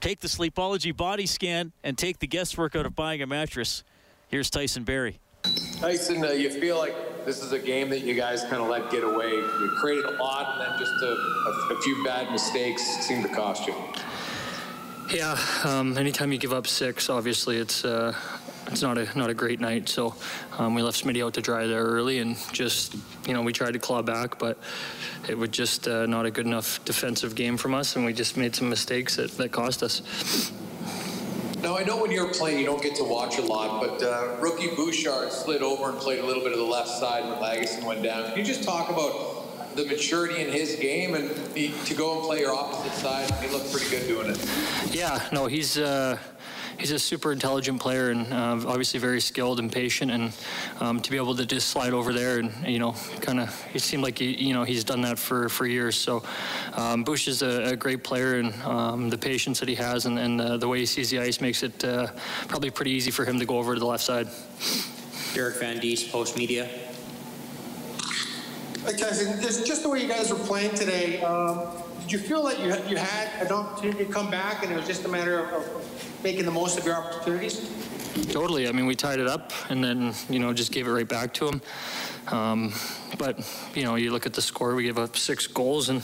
Take 0.00 0.20
the 0.20 0.28
Sleepology 0.28 0.96
body 0.96 1.26
scan 1.26 1.72
and 1.82 1.98
take 1.98 2.20
the 2.20 2.26
guesswork 2.26 2.76
out 2.76 2.86
of 2.86 2.94
buying 2.94 3.20
a 3.20 3.26
mattress. 3.26 3.82
Here's 4.28 4.48
Tyson 4.48 4.84
Barrie. 4.84 5.18
Tyson, 5.80 6.24
uh, 6.24 6.30
you 6.30 6.50
feel 6.50 6.78
like 6.78 6.94
this 7.24 7.42
is 7.42 7.52
a 7.52 7.58
game 7.58 7.88
that 7.90 8.02
you 8.02 8.14
guys 8.14 8.42
kind 8.44 8.62
of 8.62 8.68
let 8.68 8.90
get 8.90 9.02
away. 9.02 9.30
You 9.30 9.72
created 9.80 10.04
a 10.04 10.12
lot, 10.22 10.52
and 10.52 10.60
then 10.60 10.78
just 10.78 10.92
a, 11.02 11.06
a, 11.06 11.74
a 11.74 11.82
few 11.82 12.04
bad 12.04 12.30
mistakes 12.30 12.82
seemed 12.82 13.24
to 13.24 13.28
cost 13.34 13.66
you. 13.66 13.74
Yeah, 15.10 15.38
um, 15.64 15.96
anytime 15.96 16.32
you 16.32 16.38
give 16.38 16.52
up 16.52 16.66
six, 16.66 17.08
obviously 17.08 17.56
it's 17.56 17.82
uh, 17.82 18.14
it's 18.66 18.82
not 18.82 18.98
a 18.98 19.18
not 19.18 19.30
a 19.30 19.34
great 19.34 19.58
night. 19.58 19.88
So 19.88 20.14
um, 20.58 20.74
we 20.74 20.82
left 20.82 21.02
Smitty 21.02 21.24
out 21.24 21.32
to 21.34 21.40
dry 21.40 21.66
there 21.66 21.82
early, 21.82 22.18
and 22.18 22.36
just 22.52 22.94
you 23.26 23.32
know 23.32 23.40
we 23.40 23.54
tried 23.54 23.72
to 23.72 23.78
claw 23.78 24.02
back, 24.02 24.38
but 24.38 24.58
it 25.26 25.38
was 25.38 25.48
just 25.48 25.88
uh, 25.88 26.04
not 26.04 26.26
a 26.26 26.30
good 26.30 26.44
enough 26.44 26.84
defensive 26.84 27.34
game 27.34 27.56
from 27.56 27.72
us, 27.72 27.96
and 27.96 28.04
we 28.04 28.12
just 28.12 28.36
made 28.36 28.54
some 28.54 28.68
mistakes 28.68 29.16
that, 29.16 29.30
that 29.38 29.50
cost 29.50 29.82
us. 29.82 30.52
Now, 31.62 31.76
I 31.76 31.84
know 31.84 32.00
when 32.00 32.10
you're 32.10 32.32
playing, 32.32 32.58
you 32.58 32.66
don't 32.66 32.82
get 32.82 32.94
to 32.96 33.04
watch 33.04 33.38
a 33.38 33.42
lot, 33.42 33.80
but 33.80 34.02
uh, 34.02 34.36
rookie 34.40 34.76
Bouchard 34.76 35.32
slid 35.32 35.62
over 35.62 35.88
and 35.88 35.98
played 35.98 36.18
a 36.18 36.26
little 36.26 36.42
bit 36.42 36.52
of 36.52 36.58
the 36.58 36.64
left 36.64 36.88
side 36.88 37.24
when 37.24 37.38
Lagesson 37.38 37.82
went 37.84 38.02
down. 38.02 38.28
Can 38.28 38.38
you 38.38 38.44
just 38.44 38.62
talk 38.62 38.90
about 38.90 39.37
the 39.78 39.86
maturity 39.86 40.42
in 40.42 40.50
his 40.50 40.74
game 40.76 41.14
and 41.14 41.30
he, 41.56 41.72
to 41.84 41.94
go 41.94 42.16
and 42.16 42.22
play 42.22 42.40
your 42.40 42.52
opposite 42.52 42.92
side. 42.94 43.30
He 43.40 43.48
looked 43.48 43.70
pretty 43.70 43.88
good 43.88 44.08
doing 44.08 44.30
it. 44.30 44.94
Yeah, 44.94 45.26
no, 45.32 45.46
he's. 45.46 45.78
Uh, 45.78 46.18
he's 46.78 46.92
a 46.92 46.98
super 46.98 47.32
intelligent 47.32 47.80
player 47.80 48.10
and 48.10 48.32
uh, 48.32 48.68
obviously 48.68 49.00
very 49.00 49.20
skilled 49.20 49.58
and 49.58 49.72
patient. 49.72 50.12
And 50.12 50.32
um, 50.78 51.00
to 51.00 51.10
be 51.10 51.16
able 51.16 51.34
to 51.34 51.44
just 51.44 51.70
slide 51.70 51.92
over 51.92 52.12
there 52.12 52.38
and 52.38 52.52
you 52.64 52.78
know, 52.78 52.92
kind 53.20 53.40
of, 53.40 53.66
it 53.74 53.80
seemed 53.80 54.04
like 54.04 54.18
he, 54.18 54.32
you 54.34 54.54
know 54.54 54.62
he's 54.62 54.84
done 54.84 55.00
that 55.00 55.18
for 55.18 55.48
for 55.48 55.66
years. 55.66 55.96
So 55.96 56.22
um, 56.74 57.02
Bush 57.02 57.26
is 57.26 57.42
a, 57.42 57.72
a, 57.72 57.76
great 57.76 58.04
player, 58.04 58.38
and 58.38 58.54
um, 58.62 59.10
the 59.10 59.18
patience 59.18 59.58
that 59.58 59.68
he 59.68 59.74
has 59.74 60.06
and, 60.06 60.20
and 60.20 60.40
uh, 60.40 60.56
the 60.56 60.68
way 60.68 60.78
he 60.78 60.86
sees 60.86 61.10
the 61.10 61.18
ice 61.18 61.40
makes 61.40 61.64
it 61.64 61.84
uh, 61.84 62.06
probably 62.46 62.70
pretty 62.70 62.92
easy 62.92 63.10
for 63.10 63.24
him 63.24 63.40
to 63.40 63.44
go 63.44 63.58
over 63.58 63.74
to 63.74 63.80
the 63.80 63.86
left 63.86 64.04
side. 64.04 64.28
Derek 65.34 65.56
Van 65.56 65.80
Diest, 65.80 66.12
Post 66.12 66.36
Media. 66.36 66.68
Because 68.88 69.40
just, 69.40 69.66
just 69.66 69.82
the 69.82 69.88
way 69.88 70.00
you 70.00 70.08
guys 70.08 70.30
were 70.30 70.38
playing 70.38 70.74
today, 70.74 71.20
um, 71.22 71.68
did 72.00 72.12
you 72.12 72.18
feel 72.18 72.42
that 72.44 72.58
you 72.58 72.70
had, 72.70 72.90
you 72.90 72.96
had 72.96 73.46
an 73.46 73.52
opportunity 73.52 74.04
to 74.04 74.12
come 74.12 74.30
back 74.30 74.62
and 74.62 74.72
it 74.72 74.76
was 74.76 74.86
just 74.86 75.04
a 75.04 75.08
matter 75.08 75.40
of, 75.40 75.52
of 75.52 76.22
making 76.24 76.44
the 76.44 76.50
most 76.50 76.78
of 76.78 76.84
your 76.84 76.96
opportunities? 76.96 77.70
Totally. 78.30 78.68
I 78.68 78.72
mean, 78.72 78.86
we 78.86 78.94
tied 78.94 79.20
it 79.20 79.26
up 79.26 79.52
and 79.68 79.84
then, 79.84 80.14
you 80.28 80.38
know, 80.38 80.52
just 80.52 80.72
gave 80.72 80.86
it 80.86 80.90
right 80.90 81.06
back 81.06 81.34
to 81.34 81.48
him. 81.48 81.60
Um, 82.32 82.72
but 83.16 83.38
you 83.74 83.84
know, 83.84 83.94
you 83.94 84.10
look 84.10 84.26
at 84.26 84.34
the 84.34 84.42
score. 84.42 84.74
We 84.74 84.82
give 84.82 84.98
up 84.98 85.16
six 85.16 85.46
goals, 85.46 85.88
and 85.88 86.02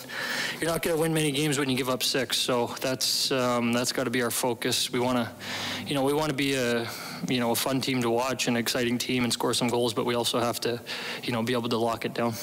you're 0.60 0.70
not 0.70 0.82
going 0.82 0.96
to 0.96 1.00
win 1.00 1.12
many 1.12 1.30
games 1.30 1.58
when 1.58 1.68
you 1.68 1.76
give 1.76 1.90
up 1.90 2.02
six. 2.02 2.38
So 2.38 2.74
that's 2.80 3.30
um, 3.30 3.72
that's 3.72 3.92
got 3.92 4.04
to 4.04 4.10
be 4.10 4.22
our 4.22 4.30
focus. 4.30 4.90
We 4.90 5.00
want 5.00 5.18
to, 5.18 5.30
you 5.86 5.94
know, 5.94 6.02
we 6.02 6.14
want 6.14 6.30
to 6.30 6.34
be 6.34 6.54
a 6.54 6.88
you 7.28 7.40
know 7.40 7.50
a 7.50 7.54
fun 7.54 7.80
team 7.80 8.00
to 8.02 8.10
watch, 8.10 8.48
an 8.48 8.56
exciting 8.56 8.98
team, 8.98 9.24
and 9.24 9.32
score 9.32 9.52
some 9.54 9.68
goals. 9.68 9.92
But 9.92 10.06
we 10.06 10.14
also 10.14 10.40
have 10.40 10.60
to, 10.60 10.80
you 11.22 11.32
know, 11.32 11.42
be 11.42 11.52
able 11.52 11.68
to 11.68 11.78
lock 11.78 12.04
it 12.04 12.14
down. 12.14 12.34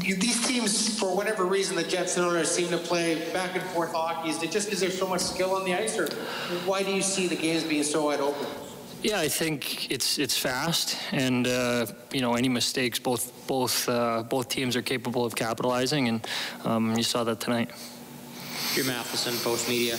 These 0.00 0.46
teams, 0.46 0.98
for 0.98 1.16
whatever 1.16 1.44
reason, 1.44 1.76
the 1.76 1.82
Jets 1.82 2.16
and 2.16 2.26
Oilers 2.26 2.50
seem 2.50 2.68
to 2.68 2.78
play 2.78 3.30
back 3.32 3.54
and 3.54 3.62
forth 3.70 3.92
hockey. 3.92 4.30
Is 4.30 4.42
it 4.42 4.50
just 4.50 4.66
because 4.66 4.80
there's 4.80 4.98
so 4.98 5.06
much 5.06 5.20
skill 5.20 5.54
on 5.54 5.64
the 5.64 5.74
ice, 5.74 5.98
or 5.98 6.08
why 6.64 6.82
do 6.82 6.92
you 6.92 7.02
see 7.02 7.26
the 7.26 7.36
games 7.36 7.64
being 7.64 7.82
so 7.82 8.04
wide 8.04 8.20
open? 8.20 8.46
Yeah, 9.02 9.20
I 9.20 9.28
think 9.28 9.90
it's 9.90 10.18
it's 10.18 10.36
fast, 10.36 10.96
and 11.12 11.46
uh, 11.46 11.86
you 12.12 12.20
know 12.20 12.34
any 12.34 12.48
mistakes, 12.48 12.98
both 12.98 13.32
both 13.46 13.88
uh, 13.88 14.22
both 14.22 14.48
teams 14.48 14.76
are 14.76 14.82
capable 14.82 15.24
of 15.24 15.34
capitalizing, 15.34 16.08
and 16.08 16.26
um, 16.64 16.96
you 16.96 17.02
saw 17.02 17.24
that 17.24 17.40
tonight. 17.40 17.70
Jim 18.74 18.86
Matheson, 18.86 19.34
Post 19.38 19.68
Media. 19.68 19.96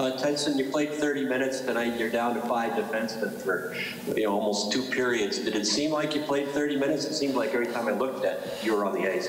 Uh, 0.00 0.10
Tyson, 0.12 0.56
you 0.56 0.64
played 0.64 0.94
30 0.94 1.26
minutes 1.26 1.60
tonight. 1.60 2.00
You're 2.00 2.08
down 2.08 2.34
to 2.34 2.40
five 2.40 2.72
defensemen 2.72 3.30
for 3.32 3.76
you 4.18 4.24
know 4.24 4.32
almost 4.32 4.72
two 4.72 4.80
periods. 4.84 5.38
Did 5.40 5.54
it 5.54 5.66
seem 5.66 5.90
like 5.90 6.14
you 6.14 6.22
played 6.22 6.48
30 6.48 6.78
minutes? 6.78 7.04
It 7.04 7.12
seemed 7.12 7.34
like 7.34 7.52
every 7.52 7.66
time 7.66 7.86
I 7.86 7.90
looked 7.90 8.24
at 8.24 8.64
you, 8.64 8.72
you 8.72 8.78
were 8.78 8.86
on 8.86 8.94
the 8.94 9.12
ice. 9.12 9.28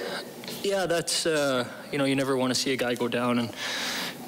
Yeah, 0.64 0.86
that's 0.86 1.26
uh, 1.26 1.68
you 1.92 1.98
know 1.98 2.06
you 2.06 2.16
never 2.16 2.38
want 2.38 2.52
to 2.54 2.56
see 2.56 2.72
a 2.72 2.78
guy 2.78 2.96
go 2.96 3.10
down 3.10 3.40
and 3.40 3.50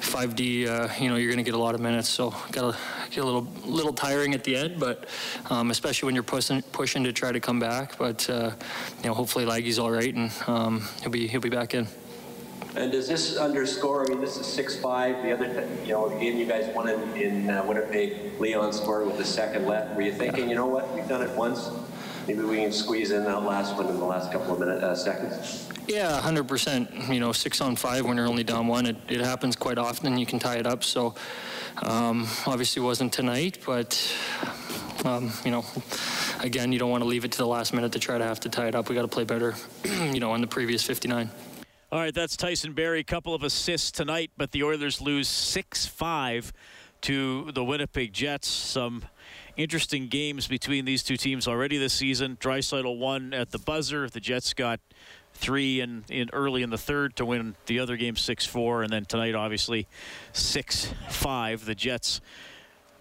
5D. 0.02 0.68
Uh, 0.68 0.92
you 1.00 1.08
know 1.08 1.16
you're 1.16 1.32
going 1.32 1.42
to 1.42 1.50
get 1.50 1.54
a 1.54 1.58
lot 1.58 1.74
of 1.74 1.80
minutes, 1.80 2.10
so 2.10 2.34
got 2.52 2.74
to 2.74 2.78
get 3.10 3.24
a 3.24 3.24
little 3.24 3.48
little 3.64 3.94
tiring 3.94 4.34
at 4.34 4.44
the 4.44 4.54
end, 4.54 4.78
but 4.78 5.06
um, 5.48 5.70
especially 5.70 6.08
when 6.08 6.14
you're 6.14 6.22
pushing 6.22 6.60
pushing 6.72 7.04
to 7.04 7.12
try 7.14 7.32
to 7.32 7.40
come 7.40 7.58
back. 7.58 7.96
But 7.96 8.28
uh, 8.28 8.50
you 8.98 9.08
know 9.08 9.14
hopefully 9.14 9.46
Laggy's 9.46 9.78
all 9.78 9.90
right 9.90 10.14
and 10.14 10.30
um, 10.46 10.86
he'll 11.00 11.10
be 11.10 11.26
he'll 11.26 11.40
be 11.40 11.48
back 11.48 11.72
in. 11.72 11.88
And 12.76 12.90
does 12.90 13.06
this 13.06 13.36
underscore? 13.36 14.04
I 14.04 14.08
mean, 14.08 14.20
this 14.20 14.36
is 14.36 14.46
six 14.46 14.76
five. 14.76 15.22
The 15.22 15.32
other, 15.32 15.68
you 15.84 15.92
know, 15.92 16.08
game 16.18 16.36
you 16.36 16.44
guys 16.44 16.74
won 16.74 16.88
in, 16.88 17.16
in 17.16 17.50
uh, 17.50 17.64
Winnipeg, 17.64 18.40
Leon 18.40 18.72
scored 18.72 19.06
with 19.06 19.16
the 19.16 19.24
second 19.24 19.66
left. 19.66 19.94
Were 19.94 20.02
you 20.02 20.12
thinking, 20.12 20.48
you 20.48 20.56
know 20.56 20.66
what, 20.66 20.92
we've 20.92 21.08
done 21.08 21.22
it 21.22 21.30
once, 21.36 21.70
maybe 22.26 22.42
we 22.42 22.56
can 22.56 22.72
squeeze 22.72 23.12
in 23.12 23.24
that 23.24 23.44
last 23.44 23.76
one 23.76 23.86
in 23.86 23.96
the 23.98 24.04
last 24.04 24.32
couple 24.32 24.54
of 24.54 24.58
minutes, 24.58 24.82
uh, 24.82 24.94
seconds? 24.96 25.68
Yeah, 25.86 26.20
100%. 26.20 27.12
You 27.12 27.20
know, 27.20 27.32
six 27.32 27.60
on 27.60 27.76
five 27.76 28.04
when 28.04 28.16
you're 28.16 28.26
only 28.26 28.44
down 28.44 28.66
one, 28.66 28.86
it, 28.86 28.96
it 29.08 29.20
happens 29.20 29.54
quite 29.54 29.78
often. 29.78 30.18
You 30.18 30.26
can 30.26 30.40
tie 30.40 30.56
it 30.56 30.66
up. 30.66 30.82
So, 30.82 31.14
um, 31.82 32.26
obviously, 32.46 32.82
wasn't 32.82 33.12
tonight, 33.12 33.58
but 33.64 34.00
um, 35.04 35.30
you 35.44 35.50
know, 35.50 35.64
again, 36.40 36.72
you 36.72 36.78
don't 36.78 36.90
want 36.90 37.02
to 37.02 37.08
leave 37.08 37.24
it 37.24 37.32
to 37.32 37.38
the 37.38 37.46
last 37.46 37.72
minute 37.72 37.92
to 37.92 37.98
try 37.98 38.18
to 38.18 38.24
have 38.24 38.40
to 38.40 38.48
tie 38.48 38.68
it 38.68 38.74
up. 38.74 38.88
We 38.88 38.94
got 38.94 39.02
to 39.02 39.08
play 39.08 39.24
better, 39.24 39.54
you 39.84 40.20
know, 40.20 40.34
in 40.34 40.40
the 40.40 40.46
previous 40.46 40.82
59. 40.82 41.30
All 41.94 42.00
right, 42.00 42.12
that's 42.12 42.36
Tyson 42.36 42.72
Barrie. 42.72 43.04
Couple 43.04 43.36
of 43.36 43.44
assists 43.44 43.92
tonight, 43.92 44.32
but 44.36 44.50
the 44.50 44.64
Oilers 44.64 45.00
lose 45.00 45.28
6 45.28 45.86
5 45.86 46.52
to 47.02 47.52
the 47.52 47.62
Winnipeg 47.62 48.12
Jets. 48.12 48.48
Some 48.48 49.04
interesting 49.56 50.08
games 50.08 50.48
between 50.48 50.86
these 50.86 51.04
two 51.04 51.16
teams 51.16 51.46
already 51.46 51.78
this 51.78 51.92
season. 51.92 52.36
Draisaitl 52.40 52.98
won 52.98 53.32
at 53.32 53.52
the 53.52 53.60
buzzer. 53.60 54.08
The 54.08 54.18
Jets 54.18 54.54
got 54.54 54.80
three 55.34 55.80
in, 55.80 56.04
in 56.08 56.30
early 56.32 56.64
in 56.64 56.70
the 56.70 56.78
third 56.78 57.14
to 57.14 57.24
win 57.24 57.54
the 57.66 57.78
other 57.78 57.96
game 57.96 58.16
6-4 58.16 58.82
and 58.82 58.92
then 58.92 59.04
tonight 59.04 59.36
obviously 59.36 59.86
6-5 60.32 61.64
the 61.64 61.74
Jets 61.74 62.20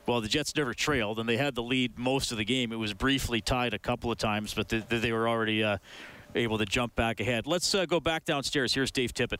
well 0.08 0.20
the 0.20 0.28
Jets 0.28 0.56
never 0.56 0.74
trailed 0.74 1.20
and 1.20 1.30
they 1.30 1.38
had 1.38 1.54
the 1.54 1.62
lead 1.62 2.00
most 2.00 2.32
of 2.32 2.40
the 2.40 2.44
game 2.44 2.72
it 2.72 2.78
was 2.78 2.94
briefly 2.96 3.40
tied 3.40 3.76
a 3.76 3.80
couple 3.80 4.12
of 4.12 4.18
times 4.18 4.56
but 4.56 4.70
they, 4.70 4.80
they 4.80 5.12
were 5.12 5.30
already 5.30 5.64
uh, 5.64 5.78
able 6.36 6.58
to 6.58 6.66
jump 6.66 6.96
back 6.96 7.20
ahead 7.20 7.48
let's 7.48 7.74
uh, 7.76 7.86
go 7.86 8.00
back 8.00 8.26
downstairs 8.26 8.74
here's 8.74 8.92
Dave 8.92 9.14
Tippett 9.14 9.40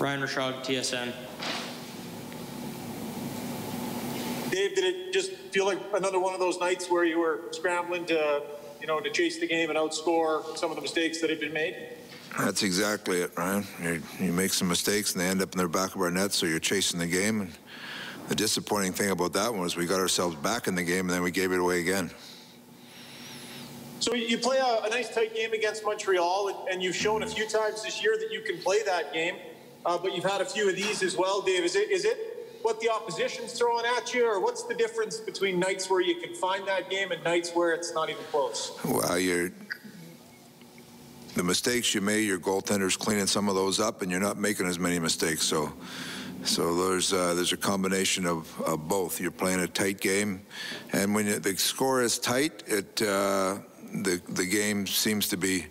Ryan 0.00 0.22
Rishaug, 0.22 0.64
TSN. 0.64 1.12
Dave, 4.50 4.74
did 4.74 4.84
it 4.84 5.12
just 5.12 5.32
feel 5.52 5.66
like 5.66 5.78
another 5.92 6.18
one 6.18 6.32
of 6.32 6.40
those 6.40 6.58
nights 6.58 6.90
where 6.90 7.04
you 7.04 7.18
were 7.18 7.40
scrambling 7.50 8.06
to, 8.06 8.42
you 8.80 8.86
know, 8.86 8.98
to 8.98 9.10
chase 9.10 9.38
the 9.38 9.46
game 9.46 9.68
and 9.68 9.78
outscore 9.78 10.56
some 10.56 10.70
of 10.70 10.76
the 10.76 10.82
mistakes 10.82 11.20
that 11.20 11.28
had 11.28 11.38
been 11.38 11.52
made? 11.52 11.76
That's 12.38 12.62
exactly 12.62 13.20
it, 13.20 13.36
Ryan. 13.36 13.66
you 13.82 14.02
you 14.18 14.32
make 14.32 14.52
some 14.54 14.68
mistakes 14.68 15.12
and 15.12 15.20
they 15.20 15.26
end 15.26 15.42
up 15.42 15.52
in 15.52 15.58
the 15.58 15.68
back 15.68 15.94
of 15.94 16.00
our 16.00 16.10
net, 16.10 16.32
so 16.32 16.46
you're 16.46 16.60
chasing 16.60 16.98
the 16.98 17.06
game. 17.06 17.42
And 17.42 17.52
the 18.30 18.36
disappointing 18.36 18.92
thing 18.92 19.10
about 19.10 19.32
that 19.32 19.50
one 19.50 19.60
was 19.60 19.76
we 19.76 19.86
got 19.86 19.98
ourselves 19.98 20.36
back 20.36 20.68
in 20.68 20.76
the 20.76 20.84
game 20.84 21.00
and 21.00 21.10
then 21.10 21.20
we 21.20 21.32
gave 21.32 21.50
it 21.50 21.58
away 21.58 21.80
again. 21.80 22.08
So 23.98 24.14
you 24.14 24.38
play 24.38 24.58
a, 24.58 24.86
a 24.86 24.88
nice 24.88 25.12
tight 25.12 25.34
game 25.34 25.52
against 25.52 25.84
Montreal, 25.84 26.48
and, 26.48 26.72
and, 26.72 26.82
you've 26.82 26.94
shown 26.94 27.24
a 27.24 27.26
few 27.26 27.46
times 27.46 27.82
this 27.82 28.02
year 28.02 28.16
that 28.18 28.30
you 28.30 28.40
can 28.40 28.56
play 28.58 28.84
that 28.84 29.12
game. 29.12 29.34
Uh, 29.84 29.98
but 29.98 30.14
you've 30.14 30.24
had 30.24 30.40
a 30.40 30.44
few 30.44 30.68
of 30.70 30.76
these 30.76 31.02
as 31.02 31.16
well, 31.16 31.42
Dave. 31.42 31.64
Is 31.64 31.74
it 31.74 31.90
is 31.90 32.04
it 32.04 32.56
what 32.62 32.80
the 32.80 32.88
opposition's 32.88 33.52
throwing 33.52 33.84
at 33.98 34.14
you, 34.14 34.24
or 34.24 34.40
what's 34.40 34.62
the 34.62 34.74
difference 34.74 35.18
between 35.18 35.58
nights 35.58 35.90
where 35.90 36.00
you 36.00 36.14
can 36.14 36.32
find 36.32 36.66
that 36.68 36.88
game 36.88 37.10
and 37.10 37.22
nights 37.24 37.50
where 37.52 37.72
it's 37.72 37.92
not 37.92 38.10
even 38.10 38.22
close? 38.30 38.78
Well, 38.84 39.18
you're 39.18 39.50
the 41.34 41.42
mistakes 41.42 41.94
you 41.94 42.00
made, 42.00 42.26
your 42.26 42.38
goaltender's 42.38 42.96
cleaning 42.96 43.26
some 43.26 43.48
of 43.48 43.56
those 43.56 43.80
up, 43.80 44.02
and 44.02 44.10
you're 44.10 44.20
not 44.20 44.38
making 44.38 44.66
as 44.66 44.78
many 44.78 45.00
mistakes. 45.00 45.42
So, 45.42 45.72
so 46.44 46.74
there's 46.74 47.12
uh, 47.12 47.34
there's 47.34 47.52
a 47.52 47.56
combination 47.56 48.26
of, 48.26 48.60
of, 48.62 48.88
both. 48.88 49.20
You're 49.20 49.30
playing 49.30 49.60
a 49.60 49.68
tight 49.68 50.00
game, 50.00 50.42
and 50.92 51.14
when 51.14 51.40
the 51.42 51.56
score 51.56 52.02
is 52.02 52.18
tight, 52.18 52.62
it 52.66 53.02
uh, 53.02 53.58
the 53.92 54.20
the 54.28 54.46
game 54.46 54.86
seems 54.86 55.28
to 55.28 55.36
be 55.36 55.66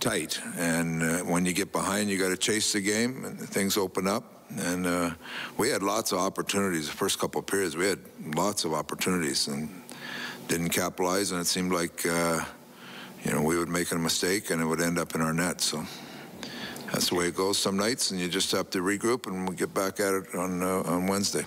tight. 0.00 0.40
And 0.56 1.02
uh, 1.02 1.18
when 1.18 1.44
you 1.46 1.52
get 1.52 1.72
behind, 1.72 2.10
you 2.10 2.18
got 2.18 2.28
to 2.28 2.36
chase 2.36 2.72
the 2.72 2.80
game, 2.80 3.24
and 3.24 3.38
things 3.38 3.76
open 3.76 4.06
up. 4.06 4.36
And 4.56 4.86
uh, 4.86 5.10
we 5.56 5.70
had 5.70 5.82
lots 5.82 6.12
of 6.12 6.18
opportunities. 6.18 6.86
The 6.86 6.96
first 6.96 7.18
couple 7.18 7.40
of 7.40 7.46
periods, 7.46 7.76
we 7.76 7.86
had 7.86 7.98
lots 8.36 8.64
of 8.64 8.72
opportunities 8.72 9.48
and 9.48 9.82
didn't 10.46 10.70
capitalize. 10.70 11.32
And 11.32 11.40
it 11.40 11.46
seemed 11.46 11.72
like, 11.72 12.06
uh, 12.06 12.44
you 13.24 13.32
know, 13.32 13.42
we 13.42 13.58
would 13.58 13.68
make 13.68 13.90
a 13.90 13.96
mistake 13.96 14.50
and 14.50 14.62
it 14.62 14.64
would 14.64 14.80
end 14.80 14.98
up 14.98 15.14
in 15.14 15.20
our 15.20 15.32
net. 15.32 15.60
So 15.60 15.84
that's 16.92 17.08
the 17.08 17.14
way 17.14 17.28
it 17.28 17.36
goes 17.36 17.58
some 17.58 17.76
nights, 17.76 18.10
and 18.10 18.20
you 18.20 18.28
just 18.28 18.52
have 18.52 18.70
to 18.70 18.78
regroup 18.78 19.26
and 19.26 19.46
we'll 19.46 19.56
get 19.56 19.72
back 19.74 20.00
at 20.00 20.14
it 20.14 20.34
on 20.34 20.62
uh, 20.62 20.82
on 20.86 21.06
Wednesday. 21.06 21.44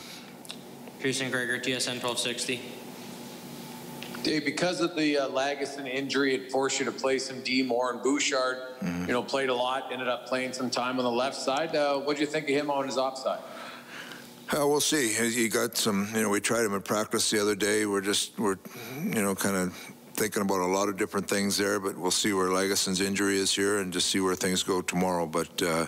Jason 1.02 1.32
Gregor, 1.32 1.58
TSN 1.58 2.04
1260. 2.04 2.62
Dave, 4.22 4.44
because 4.44 4.82
of 4.82 4.98
the 4.98 5.18
uh, 5.18 5.30
Lagesson 5.30 5.88
injury, 5.88 6.36
it 6.36 6.52
forced 6.52 6.80
you 6.80 6.86
to 6.86 6.92
play 6.92 7.20
some 7.20 7.42
D 7.42 7.64
Moore 7.64 7.94
and 7.94 8.04
Bouchard. 8.04 8.58
Mm-hmm. 8.82 9.06
You 9.06 9.14
know, 9.14 9.24
played 9.24 9.50
a 9.50 9.54
lot, 9.54 9.92
ended 9.94 10.10
up 10.10 10.28
playing 10.28 10.52
some 10.52 10.70
time 10.70 10.98
on 10.98 11.06
the 11.06 11.12
left 11.12 11.38
side. 11.38 11.74
Uh, 11.74 12.00
what 12.00 12.18
do 12.18 12.22
you 12.22 12.28
think 12.28 12.50
of 12.50 12.56
him 12.56 12.70
on 12.70 12.86
his 12.86 12.98
offside? 12.98 13.40
Uh, 14.52 14.68
we'll 14.68 14.82
see. 14.82 15.14
He 15.14 15.48
got 15.48 15.78
some. 15.78 16.10
You 16.14 16.24
know, 16.24 16.30
we 16.30 16.42
tried 16.42 16.66
him 16.66 16.74
in 16.74 16.82
practice 16.82 17.30
the 17.30 17.40
other 17.40 17.56
day. 17.56 17.86
We're 17.86 18.02
just 18.02 18.38
we're, 18.38 18.58
you 18.98 19.22
know, 19.22 19.36
kind 19.36 19.56
of 19.56 19.89
thinking 20.20 20.42
about 20.42 20.60
a 20.60 20.68
lot 20.68 20.90
of 20.90 20.98
different 20.98 21.30
things 21.30 21.58
there. 21.58 21.80
But 21.80 21.98
we'll 21.98 22.12
see 22.12 22.34
where 22.34 22.50
Lagesson's 22.50 23.00
injury 23.00 23.38
is 23.38 23.56
here, 23.56 23.80
and 23.80 23.94
just 23.94 24.10
see 24.10 24.20
where 24.20 24.36
things 24.36 24.64
go 24.64 24.82
tomorrow. 24.82 25.26
But. 25.26 25.62
Uh, 25.62 25.86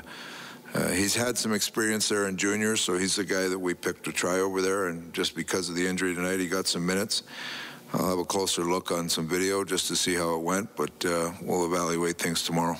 uh, 0.73 0.87
he's 0.87 1.13
had 1.13 1.37
some 1.37 1.51
experience 1.51 2.07
there 2.07 2.29
in 2.29 2.37
juniors, 2.37 2.79
so 2.79 2.97
he's 2.97 3.17
the 3.17 3.25
guy 3.25 3.49
that 3.49 3.59
we 3.59 3.73
picked 3.73 4.05
to 4.05 4.11
try 4.13 4.39
over 4.39 4.61
there. 4.61 4.87
And 4.87 5.13
just 5.13 5.35
because 5.35 5.67
of 5.67 5.75
the 5.75 5.85
injury 5.85 6.15
tonight, 6.15 6.39
he 6.39 6.47
got 6.47 6.65
some 6.65 6.85
minutes. 6.85 7.23
I'll 7.93 8.07
have 8.07 8.19
a 8.19 8.23
closer 8.23 8.63
look 8.63 8.89
on 8.89 9.09
some 9.09 9.27
video 9.27 9.65
just 9.65 9.89
to 9.89 9.97
see 9.97 10.15
how 10.15 10.35
it 10.35 10.41
went, 10.41 10.73
but 10.77 10.93
uh, 11.03 11.33
we'll 11.41 11.65
evaluate 11.65 12.17
things 12.17 12.41
tomorrow. 12.41 12.77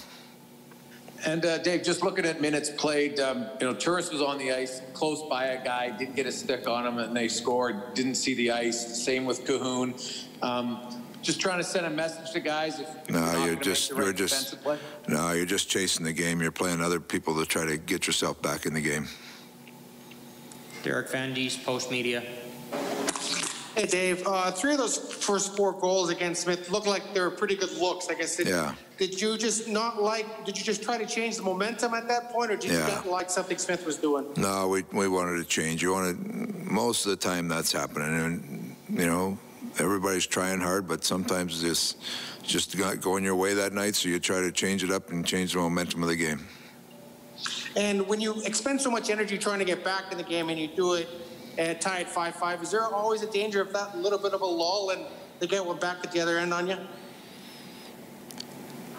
And 1.26 1.46
uh, 1.46 1.58
Dave, 1.58 1.84
just 1.84 2.02
looking 2.02 2.26
at 2.26 2.40
minutes 2.40 2.70
played, 2.70 3.20
um, 3.20 3.46
you 3.60 3.68
know, 3.68 3.74
Turris 3.74 4.10
was 4.10 4.22
on 4.22 4.38
the 4.38 4.54
ice, 4.54 4.82
close 4.94 5.22
by 5.30 5.48
a 5.48 5.64
guy, 5.64 5.96
didn't 5.96 6.16
get 6.16 6.28
a 6.28 6.32
stick 6.32 6.68
on 6.68 6.88
him, 6.88 6.98
and 6.98 7.16
they 7.16 7.28
scored. 7.28 7.94
Didn't 7.94 8.16
see 8.16 8.34
the 8.36 8.52
ice. 8.52 9.04
Same 9.04 9.26
with 9.26 9.46
Kahun. 9.46 10.02
Um, 10.42 10.80
just 11.22 11.40
trying 11.40 11.58
to 11.58 11.64
send 11.64 11.86
a 11.86 11.90
message 11.90 12.32
to 12.32 12.40
guys. 12.40 12.80
If, 12.80 12.88
if 12.90 13.10
no, 13.10 13.32
you're, 13.32 13.48
you're 13.48 13.56
just 13.62 13.92
right 13.92 14.04
you're 14.04 14.14
just 14.14 14.58
no, 15.08 15.32
you're 15.32 15.46
just 15.46 15.70
chasing 15.70 16.06
the 16.06 16.14
game. 16.14 16.42
You're 16.42 16.52
playing 16.52 16.82
other 16.82 17.00
people 17.00 17.36
to 17.40 17.46
try 17.46 17.66
to 17.66 17.78
get 17.78 18.08
yourself 18.08 18.42
back 18.42 18.66
in 18.66 18.74
the 18.74 18.82
game. 18.82 19.08
Derek 20.84 21.10
Van 21.10 21.34
Diest, 21.34 21.64
Post 21.64 21.92
Media. 21.92 22.24
Hey, 23.76 23.86
Dave. 23.86 24.28
Uh, 24.28 24.52
three 24.52 24.74
of 24.74 24.80
those 24.80 24.98
first 24.98 25.56
four 25.56 25.72
goals 25.72 26.10
against 26.10 26.42
Smith 26.42 26.70
look 26.70 26.86
like 26.86 27.14
they 27.14 27.22
were 27.22 27.32
pretty 27.32 27.56
good 27.56 27.72
looks. 27.78 28.10
I 28.10 28.16
guess. 28.16 28.36
Did, 28.36 28.48
yeah. 28.48 28.76
Did 28.98 29.22
you 29.22 29.38
just 29.38 29.68
not 29.68 30.02
like? 30.02 30.46
Did 30.46 30.58
you 30.58 30.64
just 30.64 30.84
try 30.84 30.98
to 30.98 31.06
change 31.06 31.38
the 31.38 31.44
momentum 31.44 31.94
at 31.94 32.08
that 32.08 32.32
point, 32.32 32.52
or 32.52 32.58
did 32.58 32.72
yeah. 32.72 32.88
you 32.88 32.96
not 32.96 33.08
like 33.08 33.30
something 33.30 33.58
Smith 33.58 33.86
was 33.86 33.96
doing? 33.96 34.26
No, 34.36 34.68
we 34.68 34.84
we 34.92 35.08
wanted 35.08 35.38
to 35.38 35.46
change. 35.46 35.82
You 35.82 35.94
wanted 35.94 36.20
most 36.70 37.06
of 37.06 37.12
the 37.12 37.18
time 37.18 37.48
that's 37.48 37.72
happening, 37.72 38.10
and 38.10 38.76
you 39.00 39.06
know 39.06 39.38
everybody's 39.80 40.26
trying 40.26 40.60
hard, 40.60 40.88
but 40.88 41.04
sometimes 41.04 41.62
this 41.62 41.96
just 42.44 42.78
not 42.78 43.02
going 43.02 43.24
your 43.24 43.36
way 43.36 43.54
that 43.54 43.74
night. 43.74 43.96
So 43.96 44.10
you 44.10 44.20
try 44.20 44.42
to 44.42 44.52
change 44.52 44.84
it 44.84 44.92
up 44.92 45.12
and 45.12 45.26
change 45.26 45.54
the 45.54 45.60
momentum 45.60 46.04
of 46.04 46.10
the 46.10 46.16
game. 46.16 46.48
And 47.76 48.08
when 48.08 48.20
you 48.20 48.42
expend 48.44 48.82
so 48.82 48.92
much 48.92 49.10
energy 49.10 49.38
trying 49.38 49.60
to 49.60 49.66
get 49.66 49.84
back 49.84 50.12
in 50.12 50.18
the 50.18 50.24
game 50.24 50.50
and 50.50 50.60
you 50.60 50.68
do 50.68 50.94
it 50.94 51.08
and 51.58 51.80
tie 51.80 52.02
at 52.02 52.10
5 52.10 52.36
5, 52.36 52.64
is 52.64 52.72
there 52.72 52.84
always 52.84 53.22
a 53.22 53.32
danger 53.32 53.62
of 53.62 53.72
that 53.74 53.98
little 53.98 54.20
bit 54.20 54.34
of 54.34 54.42
a 54.42 54.46
lull 54.46 54.90
and 54.92 55.06
they 55.40 55.48
get 55.48 55.66
one 55.66 55.80
back 55.80 55.98
at 56.04 56.12
the 56.12 56.20
other 56.20 56.38
end 56.38 56.54
on 56.54 56.68
you? 56.68 56.78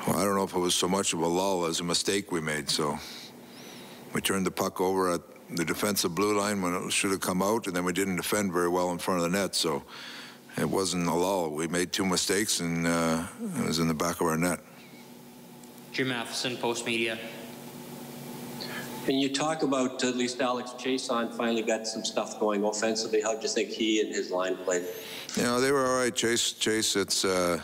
Well, 0.07 0.17
I 0.17 0.25
don't 0.25 0.35
know 0.35 0.43
if 0.43 0.55
it 0.55 0.59
was 0.59 0.75
so 0.75 0.89
much 0.89 1.13
of 1.13 1.21
a 1.21 1.27
lull 1.27 1.67
as 1.67 1.81
a 1.81 1.85
mistake 1.85 2.33
we 2.33 2.41
made. 2.41 2.69
So 2.69 2.99
we 4.15 4.21
turned 4.21 4.47
the 4.47 4.51
puck 4.51 4.81
over 4.81 5.13
at 5.13 5.21
the 5.51 5.65
defensive 5.65 6.15
blue 6.15 6.39
line 6.39 6.61
when 6.63 6.75
it 6.75 6.91
should 6.93 7.11
have 7.11 7.21
come 7.21 7.43
out, 7.43 7.67
and 7.67 7.77
then 7.77 7.85
we 7.85 7.93
didn't 7.93 8.17
defend 8.17 8.53
very 8.53 8.69
well 8.69 8.91
in 8.91 8.99
front 8.99 9.23
of 9.23 9.31
the 9.31 9.39
net. 9.39 9.55
So 9.55 9.85
it 10.57 10.69
wasn't 10.69 11.07
a 11.07 11.15
lull. 11.15 11.51
We 11.51 11.69
made 11.69 11.93
two 11.93 12.05
mistakes, 12.05 12.61
and 12.61 12.87
uh, 12.87 13.25
it 13.59 13.67
was 13.67 13.79
in 13.79 13.89
the 13.89 13.95
back 13.95 14.21
of 14.21 14.27
our 14.27 14.37
net. 14.37 14.61
Jim 15.93 16.09
Matheson, 16.09 16.57
Post 16.57 16.87
Media. 16.87 17.19
And 19.07 19.21
you 19.21 19.29
talk 19.29 19.63
about 19.63 20.03
at 20.05 20.17
least 20.17 20.41
Alex 20.41 20.71
Chiasson 20.71 21.35
finally 21.35 21.63
got 21.63 21.87
some 21.87 22.05
stuff 22.05 22.39
going 22.39 22.63
offensively. 22.63 23.21
How 23.21 23.35
do 23.35 23.43
you 23.43 23.49
think 23.49 23.71
he 23.71 24.01
and 24.01 24.15
his 24.15 24.31
line 24.31 24.57
played? 24.59 24.87
You 25.37 25.43
know, 25.43 25.61
they 25.61 25.73
were 25.73 25.85
all 25.85 25.99
right. 25.99 26.15
Chase, 26.15 26.53
Chase, 26.53 26.95
it's 26.95 27.25
uh, 27.25 27.61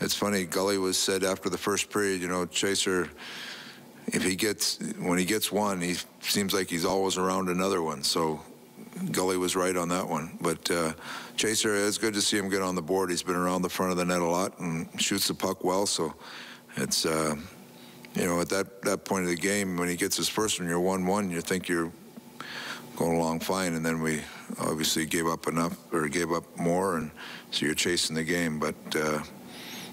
it's 0.00 0.14
funny. 0.14 0.44
Gully 0.44 0.78
was 0.78 0.96
said 0.96 1.24
after 1.24 1.50
the 1.50 1.58
first 1.58 1.90
period. 1.90 2.22
You 2.22 2.28
know, 2.28 2.46
Chaser, 2.46 3.10
if 4.06 4.22
he 4.22 4.36
gets 4.36 4.78
when 4.98 5.18
he 5.18 5.24
gets 5.24 5.50
one, 5.50 5.80
he 5.80 5.96
seems 6.20 6.54
like 6.54 6.70
he's 6.70 6.84
always 6.84 7.18
around 7.18 7.48
another 7.48 7.82
one. 7.82 8.04
So 8.04 8.40
Gully 9.12 9.36
was 9.36 9.56
right 9.56 9.76
on 9.76 9.88
that 9.88 10.08
one. 10.08 10.36
But 10.40 10.70
uh, 10.70 10.92
Chaser, 11.36 11.74
it's 11.74 11.98
good 11.98 12.14
to 12.14 12.20
see 12.20 12.36
him 12.36 12.48
get 12.48 12.62
on 12.62 12.74
the 12.74 12.82
board. 12.82 13.10
He's 13.10 13.22
been 13.22 13.36
around 13.36 13.62
the 13.62 13.68
front 13.68 13.92
of 13.92 13.98
the 13.98 14.04
net 14.04 14.20
a 14.20 14.24
lot 14.24 14.58
and 14.58 14.88
shoots 15.00 15.28
the 15.28 15.34
puck 15.34 15.64
well. 15.64 15.86
So 15.86 16.14
it's. 16.76 17.06
Uh, 17.06 17.36
you 18.14 18.24
know, 18.24 18.40
at 18.40 18.48
that, 18.48 18.82
that 18.82 19.04
point 19.04 19.24
of 19.24 19.30
the 19.30 19.36
game, 19.36 19.76
when 19.76 19.88
he 19.88 19.96
gets 19.96 20.16
his 20.16 20.28
first 20.28 20.58
one, 20.58 20.68
you're 20.68 20.80
1 20.80 21.06
1, 21.06 21.30
you 21.30 21.40
think 21.40 21.68
you're 21.68 21.92
going 22.96 23.16
along 23.16 23.40
fine. 23.40 23.74
And 23.74 23.86
then 23.86 24.02
we 24.02 24.20
obviously 24.58 25.06
gave 25.06 25.26
up 25.26 25.46
enough 25.46 25.76
or 25.92 26.08
gave 26.08 26.32
up 26.32 26.44
more. 26.58 26.96
And 26.96 27.10
so 27.50 27.66
you're 27.66 27.74
chasing 27.74 28.16
the 28.16 28.24
game. 28.24 28.58
But, 28.58 28.74
uh, 28.94 29.22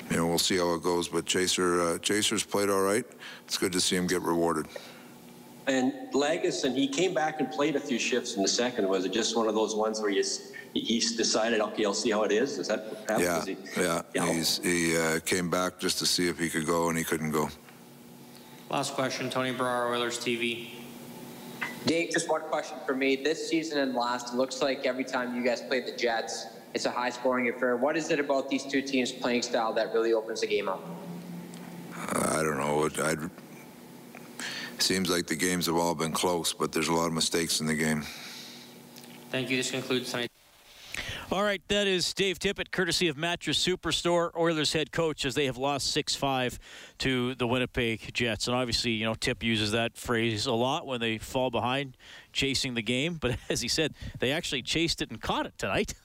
you 0.10 0.18
know, 0.18 0.28
we'll 0.28 0.40
see 0.40 0.58
how 0.58 0.74
it 0.74 0.84
goes. 0.84 1.08
But 1.08 1.26
Chaser, 1.26 1.82
uh, 1.82 1.98
Chaser's 2.00 2.44
played 2.44 2.70
all 2.70 2.82
right. 2.82 3.06
It's 3.46 3.58
good 3.58 3.72
to 3.74 3.82
see 3.82 3.96
him 3.96 4.08
get 4.08 4.22
rewarded. 4.24 4.66
And 5.67 5.93
Lagus, 6.13 6.63
and 6.63 6.75
he 6.75 6.88
came 6.88 7.13
back 7.13 7.41
and 7.41 7.51
played 7.51 7.75
a 7.75 7.79
few 7.79 8.00
shifts 8.00 8.36
in 8.36 8.41
the 8.41 8.47
second. 8.47 8.88
Was 8.88 9.03
it 9.03 9.12
just 9.12 9.36
one 9.36 9.47
of 9.50 9.55
those 9.55 9.75
ones 9.75 10.00
where 10.00 10.09
you, 10.09 10.24
he 10.74 11.00
decided, 11.00 11.59
okay, 11.59 11.83
I'll 11.83 11.93
see 11.93 12.12
how 12.12 12.24
it 12.24 12.31
is? 12.31 12.57
Is 12.57 12.69
that 12.69 12.86
what 13.07 13.19
Yeah, 13.21 13.43
He, 13.43 13.57
yeah. 13.75 14.01
Yeah. 14.15 14.31
He's, 14.31 14.59
he 14.59 14.95
uh, 14.97 15.19
came 15.25 15.50
back 15.50 15.77
just 15.77 16.00
to 16.00 16.05
see 16.05 16.29
if 16.29 16.39
he 16.39 16.50
could 16.50 16.65
go, 16.65 16.88
and 16.88 16.97
he 16.97 17.03
couldn't 17.03 17.31
go. 17.31 17.50
Last 18.69 18.93
question, 18.93 19.29
Tony 19.29 19.53
Barrar, 19.53 19.93
Oilers 19.93 20.17
TV. 20.17 20.69
Dave, 21.86 22.12
just 22.12 22.29
one 22.29 22.41
question 22.41 22.77
for 22.86 22.95
me. 22.95 23.17
This 23.17 23.50
season 23.50 23.79
and 23.79 23.93
last, 23.93 24.33
it 24.33 24.38
looks 24.38 24.62
like 24.62 24.86
every 24.86 25.05
time 25.05 25.36
you 25.36 25.43
guys 25.43 25.62
play 25.62 25.81
the 25.81 25.95
Jets, 25.95 26.47
it's 26.74 26.86
a 26.86 26.91
high 26.91 27.09
scoring 27.09 27.50
affair. 27.50 27.75
What 27.77 27.97
is 27.97 28.09
it 28.12 28.19
about 28.19 28.50
these 28.50 28.63
two 28.63 28.81
teams' 28.81 29.12
playing 29.12 29.41
style 29.41 29.74
that 29.74 29.93
really 29.93 30.13
opens 30.13 30.41
the 30.41 30.47
game 30.47 30.69
up? 30.69 30.83
Uh, 31.95 32.38
I 32.39 32.43
don't 32.43 32.57
know. 32.57 32.86
It 32.86 33.00
I'd, 33.00 33.19
seems 34.81 35.10
like 35.10 35.27
the 35.27 35.36
games 35.36 35.65
have 35.65 35.75
all 35.75 35.96
been 35.96 36.12
close, 36.12 36.53
but 36.53 36.72
there's 36.72 36.88
a 36.88 36.93
lot 36.93 37.07
of 37.07 37.13
mistakes 37.13 37.60
in 37.60 37.67
the 37.67 37.75
game. 37.75 38.03
Thank 39.29 39.50
you. 39.50 39.57
This 39.57 39.72
concludes 39.72 40.12
tonight's. 40.12 40.34
All 41.29 41.43
right, 41.43 41.62
that 41.67 41.88
is 41.88 42.13
Dave 42.13 42.39
Tippett, 42.39 42.72
courtesy 42.72 43.10
of 43.10 43.17
Mattress 43.17 43.62
Superstore, 43.63 44.34
Oilers 44.38 44.72
head 44.72 44.93
coach, 44.93 45.25
as 45.25 45.36
they 45.36 45.46
have 45.46 45.57
lost 45.57 45.91
6 45.91 46.15
5 46.15 46.57
to 47.00 47.36
the 47.36 47.46
Winnipeg 47.46 48.13
Jets. 48.13 48.48
And 48.48 48.55
obviously, 48.55 48.91
you 48.91 49.03
know, 49.03 49.13
Tip 49.13 49.43
uses 49.43 49.74
that 49.74 49.98
phrase 49.98 50.46
a 50.46 50.53
lot 50.53 50.88
when 50.88 51.01
they 51.01 51.17
fall 51.17 51.51
behind 51.51 51.98
chasing 52.31 52.75
the 52.75 52.81
game. 52.81 53.15
But 53.15 53.38
as 53.50 53.60
he 53.60 53.67
said, 53.67 53.93
they 54.19 54.31
actually 54.31 54.62
chased 54.62 55.01
it 55.01 55.12
and 55.12 55.22
caught 55.22 55.46
it 55.46 55.57
tonight. 55.57 55.96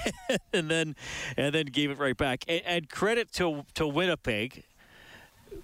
and 0.54 0.70
then 0.70 0.96
and 1.36 1.54
then 1.54 1.66
gave 1.66 1.90
it 1.90 1.98
right 1.98 2.16
back. 2.16 2.42
And, 2.48 2.62
and 2.64 2.88
credit 2.88 3.30
to, 3.34 3.66
to 3.74 3.86
Winnipeg 3.86 4.64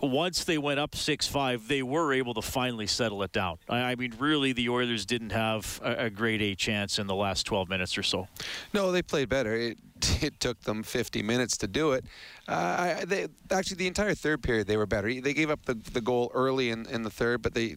once 0.00 0.45
they 0.45 0.59
went 0.59 0.78
up 0.78 0.92
6-5, 0.92 1.66
they 1.66 1.83
were 1.83 2.12
able 2.12 2.35
to 2.35 2.42
finally 2.42 2.87
settle 2.87 3.23
it 3.23 3.33
down. 3.33 3.59
I, 3.68 3.80
I 3.80 3.95
mean, 3.97 4.14
really, 4.18 4.52
the 4.52 4.68
Oilers 4.68 5.04
didn't 5.04 5.33
have 5.33 5.80
a, 5.83 6.07
a 6.07 6.11
grade 6.11 6.42
A 6.42 6.54
chance 6.54 6.99
in 6.99 7.07
the 7.07 7.14
last 7.14 7.45
12 7.45 7.68
minutes 7.68 7.99
or 7.99 8.02
so. 8.02 8.28
No, 8.73 8.92
they 8.92 9.02
played 9.02 9.28
better. 9.28 9.54
It, 9.54 9.78
it 10.22 10.40
took 10.40 10.61
them 10.62 10.83
50 10.83 11.22
minutes 11.22 11.57
to 11.59 11.66
do 11.66 11.92
it. 11.92 12.05
Uh, 12.46 12.96
I, 13.01 13.05
they, 13.05 13.29
actually, 13.51 13.77
the 13.77 13.87
entire 13.87 14.14
third 14.14 14.42
period, 14.42 14.66
they 14.66 14.77
were 14.77 14.87
better. 14.87 15.20
They 15.20 15.35
gave 15.35 15.51
up 15.51 15.64
the, 15.64 15.74
the 15.74 16.01
goal 16.01 16.31
early 16.35 16.70
in, 16.70 16.87
in 16.87 17.03
the 17.03 17.11
third, 17.11 17.42
but 17.42 17.55
they 17.55 17.77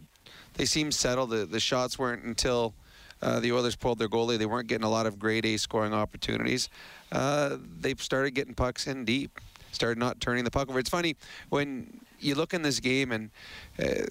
they 0.54 0.64
seemed 0.64 0.94
settled. 0.94 1.30
The, 1.30 1.46
the 1.46 1.60
shots 1.60 1.98
weren't 1.98 2.24
until 2.24 2.74
uh, 3.22 3.40
the 3.40 3.52
Oilers 3.52 3.76
pulled 3.76 3.98
their 3.98 4.08
goalie. 4.08 4.38
They 4.38 4.46
weren't 4.46 4.68
getting 4.68 4.84
a 4.84 4.90
lot 4.90 5.06
of 5.06 5.18
grade 5.18 5.46
A 5.46 5.56
scoring 5.56 5.94
opportunities. 5.94 6.68
Uh, 7.10 7.56
they 7.80 7.94
started 7.94 8.32
getting 8.32 8.54
pucks 8.54 8.86
in 8.86 9.04
deep 9.04 9.38
started 9.72 9.98
not 9.98 10.20
turning 10.20 10.44
the 10.44 10.50
puck 10.50 10.68
over. 10.68 10.78
It's 10.78 10.90
funny 10.90 11.16
when 11.48 12.00
you 12.20 12.34
look 12.34 12.54
in 12.54 12.62
this 12.62 12.80
game 12.80 13.12
and 13.12 13.30
uh, 13.78 14.06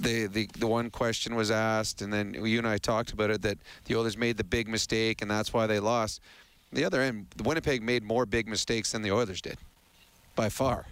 the, 0.00 0.26
the 0.26 0.48
the 0.58 0.66
one 0.66 0.90
question 0.90 1.34
was 1.34 1.50
asked, 1.50 2.02
and 2.02 2.12
then 2.12 2.34
you 2.34 2.58
and 2.58 2.66
I 2.66 2.78
talked 2.78 3.12
about 3.12 3.30
it 3.30 3.42
that 3.42 3.58
the 3.84 3.96
Oilers 3.96 4.16
made 4.16 4.36
the 4.36 4.44
big 4.44 4.68
mistake, 4.68 5.22
and 5.22 5.30
that's 5.30 5.52
why 5.52 5.66
they 5.66 5.80
lost. 5.80 6.20
The 6.72 6.84
other 6.84 7.00
end, 7.00 7.26
Winnipeg 7.42 7.82
made 7.82 8.04
more 8.04 8.26
big 8.26 8.46
mistakes 8.48 8.92
than 8.92 9.02
the 9.02 9.10
Oilers 9.10 9.40
did, 9.40 9.58
by 10.36 10.48
far. 10.48 10.86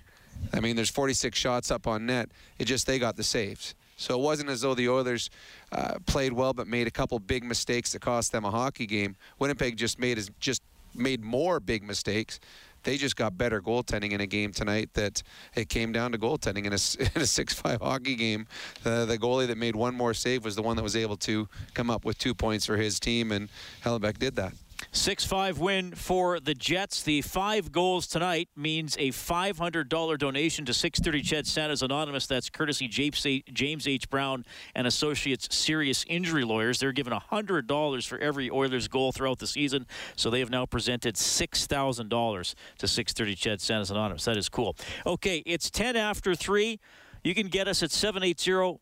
I 0.53 0.61
mean, 0.61 0.77
there's 0.77 0.91
46 0.91 1.37
shots 1.39 1.71
up 1.71 1.87
on 1.87 2.07
net. 2.07 2.29
It 2.59 2.65
just 2.65 2.87
they 2.87 2.99
got 2.99 3.17
the 3.17 3.25
saves. 3.25 3.75
So 3.97 4.15
it 4.15 4.23
wasn't 4.23 4.51
as 4.51 4.61
though 4.61 4.75
the 4.75 4.89
Oilers 4.89 5.31
uh, 5.73 5.95
played 6.07 6.33
well, 6.33 6.53
but 6.53 6.69
made 6.69 6.87
a 6.87 6.91
couple 6.91 7.19
big 7.19 7.43
mistakes 7.43 7.93
that 7.93 8.01
cost 8.01 8.31
them 8.31 8.45
a 8.45 8.51
hockey 8.51 8.87
game. 8.87 9.17
Winnipeg 9.39 9.77
just 9.77 9.99
made 9.99 10.19
just 10.41 10.63
made 10.95 11.23
more 11.23 11.61
big 11.61 11.83
mistakes 11.83 12.41
they 12.89 12.97
just 12.97 13.17
got 13.17 13.37
better 13.37 13.61
goaltending 13.61 14.13
in 14.13 14.23
a 14.23 14.27
game 14.27 14.51
tonight 14.51 14.95
that 14.95 15.23
it 15.55 15.69
came 15.69 15.93
down 15.93 16.11
to 16.13 16.17
goaltending 16.17 16.65
in 16.65 16.73
a, 16.73 16.81
in 17.15 17.23
a 17.23 17.27
6-5 17.27 17.83
hockey 17.83 18.15
game. 18.15 18.47
Uh, 18.83 19.05
the 19.05 19.19
goalie 19.19 19.47
that 19.47 19.59
made 19.59 19.77
one 19.77 19.95
more 19.95 20.15
save 20.15 20.43
was 20.43 20.57
the 20.57 20.63
one 20.63 20.75
that 20.75 20.83
was 20.83 20.97
able 20.97 21.19
to 21.19 21.47
come 21.75 21.91
up 21.91 22.07
with 22.07 22.17
two 22.17 22.35
points 22.35 22.65
for 22.65 22.79
his 22.79 22.99
team, 22.99 23.31
and 23.31 23.51
Hellebuyck 23.85 24.19
did 24.19 24.37
that. 24.37 24.55
6 24.93 25.25
5 25.25 25.59
win 25.59 25.95
for 25.95 26.41
the 26.41 26.55
Jets. 26.55 27.03
The 27.03 27.21
five 27.21 27.73
goals 27.73 28.07
tonight 28.07 28.49
means 28.57 28.97
a 28.99 29.11
$500 29.11 30.19
donation 30.19 30.65
to 30.65 30.73
630 30.73 31.23
Ched 31.23 31.47
Santa's 31.47 31.83
Anonymous. 31.83 32.27
That's 32.27 32.49
courtesy 32.49 32.89
James 32.89 33.87
H. 33.87 34.09
Brown 34.09 34.45
and 34.75 34.87
Associates 34.87 35.55
Serious 35.55 36.05
Injury 36.09 36.43
Lawyers. 36.43 36.79
They're 36.79 36.93
given 36.93 37.13
$100 37.13 38.07
for 38.07 38.19
every 38.19 38.51
Oilers 38.51 38.89
goal 38.89 39.13
throughout 39.13 39.39
the 39.39 39.47
season. 39.47 39.87
So 40.17 40.31
they 40.31 40.41
have 40.41 40.51
now 40.51 40.65
presented 40.65 41.17
$6,000 41.17 42.55
to 42.79 42.89
630 42.89 43.37
Ched 43.37 43.61
Santa's 43.61 43.91
Anonymous. 43.91 44.25
That 44.25 44.39
is 44.39 44.49
cool. 44.49 44.75
Okay, 45.05 45.43
it's 45.45 45.71
10 45.71 45.97
after 45.97 46.35
3. 46.35 46.81
You 47.23 47.35
can 47.35 47.49
get 47.49 47.69
us 47.69 47.83
at 47.83 47.91
780. 47.91 48.81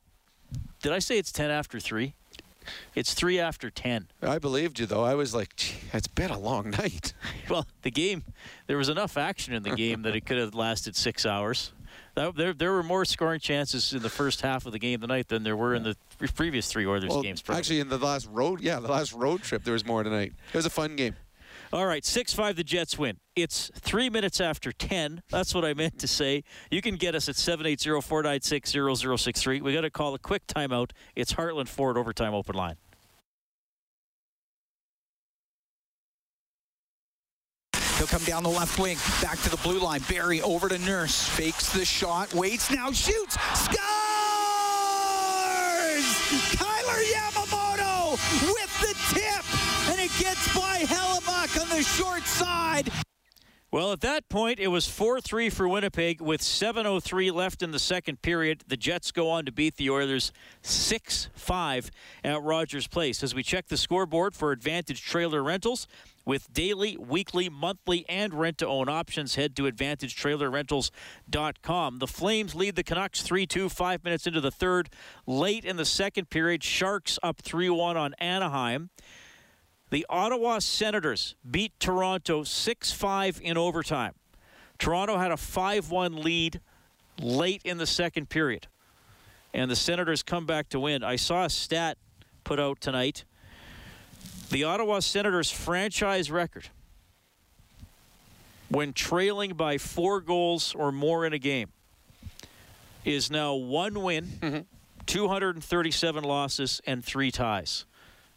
Did 0.83 0.93
I 0.93 1.01
say 1.01 1.19
it's 1.19 1.33
10 1.33 1.51
after 1.51 1.81
3? 1.81 2.15
It's 2.95 3.15
three 3.15 3.39
after 3.39 3.71
ten. 3.71 4.09
I 4.23 4.39
believed 4.39 4.79
you, 4.79 4.87
though. 4.87 5.05
I 5.05 5.15
was 5.15 5.35
like, 5.35 5.53
it's 5.93 6.09
been 6.09 6.31
a 6.31 6.39
long 6.39 6.71
night. 6.79 7.13
well, 7.51 7.67
the 7.83 7.91
game, 7.91 8.25
there 8.67 8.77
was 8.77 8.89
enough 8.89 9.17
action 9.17 9.55
in 9.55 9.63
the 9.63 9.71
game 9.77 10.03
that 10.03 10.15
it 10.17 10.27
could 10.27 10.39
have 10.39 10.55
lasted 10.55 10.97
six 10.97 11.27
hours. 11.27 11.73
There, 12.15 12.55
there 12.55 12.73
were 12.73 12.83
more 12.83 13.05
scoring 13.05 13.41
chances 13.41 13.93
in 13.93 14.01
the 14.01 14.09
first 14.09 14.41
half 14.41 14.65
of 14.65 14.73
the 14.73 14.79
game 14.79 15.01
tonight 15.03 15.29
than 15.29 15.43
there 15.43 15.57
were 15.57 15.75
in 15.75 15.83
the 15.83 15.97
previous 16.35 16.67
three 16.67 16.87
Oilers 16.87 17.11
well, 17.11 17.23
games. 17.23 17.43
Probably. 17.43 17.59
Actually, 17.59 17.81
in 17.81 17.91
the 17.91 17.99
last 17.99 18.27
road, 18.33 18.63
yeah, 18.63 18.81
the 18.81 18.89
last 18.89 19.13
road 19.13 19.43
trip, 19.43 19.65
there 19.65 19.75
was 19.75 19.85
more 19.85 20.03
tonight. 20.03 20.33
It 20.53 20.57
was 20.57 20.65
a 20.65 20.71
fun 20.71 20.97
game. 20.97 21.15
All 21.77 21.85
right, 21.85 22.03
6 22.07 22.33
5, 22.33 22.57
the 22.57 22.65
Jets 22.65 22.97
win. 22.97 23.19
It's 23.35 23.71
three 23.75 24.09
minutes 24.09 24.41
after 24.41 24.73
10. 24.73 25.21
That's 25.29 25.55
what 25.55 25.63
I 25.63 25.75
meant 25.75 25.99
to 25.99 26.09
say. 26.09 26.43
You 26.71 26.81
can 26.81 26.97
get 26.97 27.15
us 27.15 27.29
at 27.29 27.37
780 27.37 28.01
496 28.01 28.71
0063. 28.99 29.61
we 29.61 29.75
got 29.75 29.83
to 29.83 29.91
call 29.91 30.15
a 30.15 30.19
quick 30.19 30.47
timeout. 30.47 30.93
It's 31.15 31.35
Heartland 31.35 31.69
Ford 31.69 31.99
Overtime 31.99 32.33
Open 32.33 32.55
Line. 32.55 32.77
He'll 37.99 38.07
come 38.07 38.25
down 38.25 38.43
the 38.43 38.49
left 38.49 38.79
wing, 38.79 38.97
back 39.21 39.39
to 39.41 39.51
the 39.51 39.59
blue 39.59 39.79
line. 39.79 40.01
Barrie 40.09 40.41
over 40.41 40.71
to 40.71 40.79
Nurse, 40.79 41.29
fakes 41.29 41.75
the 41.75 41.85
shot, 41.85 42.33
waits, 42.33 42.71
now 42.71 42.91
shoots, 42.91 43.37
scores! 43.53 43.77
Kailer 46.57 47.03
Yamamoto 47.05 48.13
with 48.47 48.81
the 48.81 48.95
tip, 49.13 49.45
and 49.91 50.01
it 50.01 50.11
gets 50.19 50.57
by 50.57 50.87
Hellebuyck 51.47 51.63
on 51.63 51.69
the 51.69 51.83
short 51.83 52.25
side. 52.25 52.91
Well, 53.73 53.91
at 53.93 54.01
that 54.01 54.29
point, 54.29 54.61
it 54.61 54.69
was 54.69 54.89
4 54.89 55.21
3 55.21 55.51
for 55.51 55.69
Winnipeg 55.69 56.21
with 56.21 56.41
7.03 56.41 57.33
left 57.33 57.63
in 57.63 57.73
the 57.73 57.79
second 57.79 58.23
period. 58.23 58.65
The 58.67 58.77
Jets 58.77 59.11
go 59.11 59.29
on 59.29 59.45
to 59.45 59.53
beat 59.53 59.77
the 59.77 59.91
Oilers 59.91 60.33
6 60.63 61.29
5 61.35 61.91
at 62.25 62.43
Rogers 62.43 62.87
Place. 62.87 63.23
As 63.23 63.35
we 63.35 63.43
check 63.43 63.69
the 63.69 63.77
scoreboard 63.77 64.35
for 64.35 64.53
Advantage 64.53 65.03
Trailer 65.03 65.43
Rentals, 65.43 65.87
with 66.25 66.51
daily, 66.53 66.97
weekly, 66.97 67.49
monthly, 67.49 68.05
and 68.09 68.35
rent 68.35 68.59
to 68.59 68.67
own 68.67 68.89
options. 68.89 69.37
Head 69.37 69.55
to 69.57 69.63
AdvantageTrailerRentals.com. 69.65 71.99
The 71.99 72.07
Flames 72.07 72.55
lead 72.55 72.77
the 72.77 72.83
Canucks 72.83 73.23
3 73.23 73.47
2, 73.47 73.69
five 73.69 74.03
minutes 74.05 74.27
into 74.27 74.41
the 74.41 74.51
third. 74.51 74.89
Late 75.27 75.65
in 75.65 75.77
the 75.77 75.85
second 75.85 76.31
period, 76.31 76.65
Sharks 76.65 77.19
up 77.23 77.43
3 77.43 77.71
1 77.71 77.97
on 77.97 78.15
Anaheim. 78.15 78.91
The 79.91 80.05
Ottawa 80.09 80.59
Senators 80.59 81.37
beat 81.49 81.73
Toronto 81.79 82.43
6 82.43 82.93
5 82.93 83.41
in 83.43 83.57
overtime. 83.57 84.15
Toronto 84.79 85.17
had 85.17 85.31
a 85.31 85.37
5 85.37 85.91
1 85.91 86.17
lead 86.17 86.61
late 87.21 87.63
in 87.65 87.79
the 87.79 87.87
second 87.87 88.29
period. 88.29 88.67
And 89.55 89.71
the 89.71 89.77
Senators 89.77 90.23
come 90.23 90.45
back 90.45 90.69
to 90.71 90.81
win. 90.81 91.03
I 91.03 91.17
saw 91.17 91.45
a 91.45 91.51
stat 91.51 91.97
put 92.45 92.61
out 92.61 92.81
tonight 92.81 93.25
the 94.51 94.63
Ottawa 94.65 95.01
Senators 95.01 95.51
franchise 95.51 96.31
record 96.31 96.69
when 98.69 98.93
trailing 98.93 99.55
by 99.55 99.79
four 99.79 100.21
goals 100.21 100.75
or 100.75 100.93
more 100.93 101.27
in 101.27 101.33
a 101.33 101.39
game 101.39 101.69
is 103.05 103.31
now 103.31 103.55
one 103.55 104.03
win, 104.03 104.25
mm-hmm. 104.25 104.61
237 105.07 106.25
losses, 106.25 106.81
and 106.87 107.05
three 107.05 107.31
ties. 107.31 107.87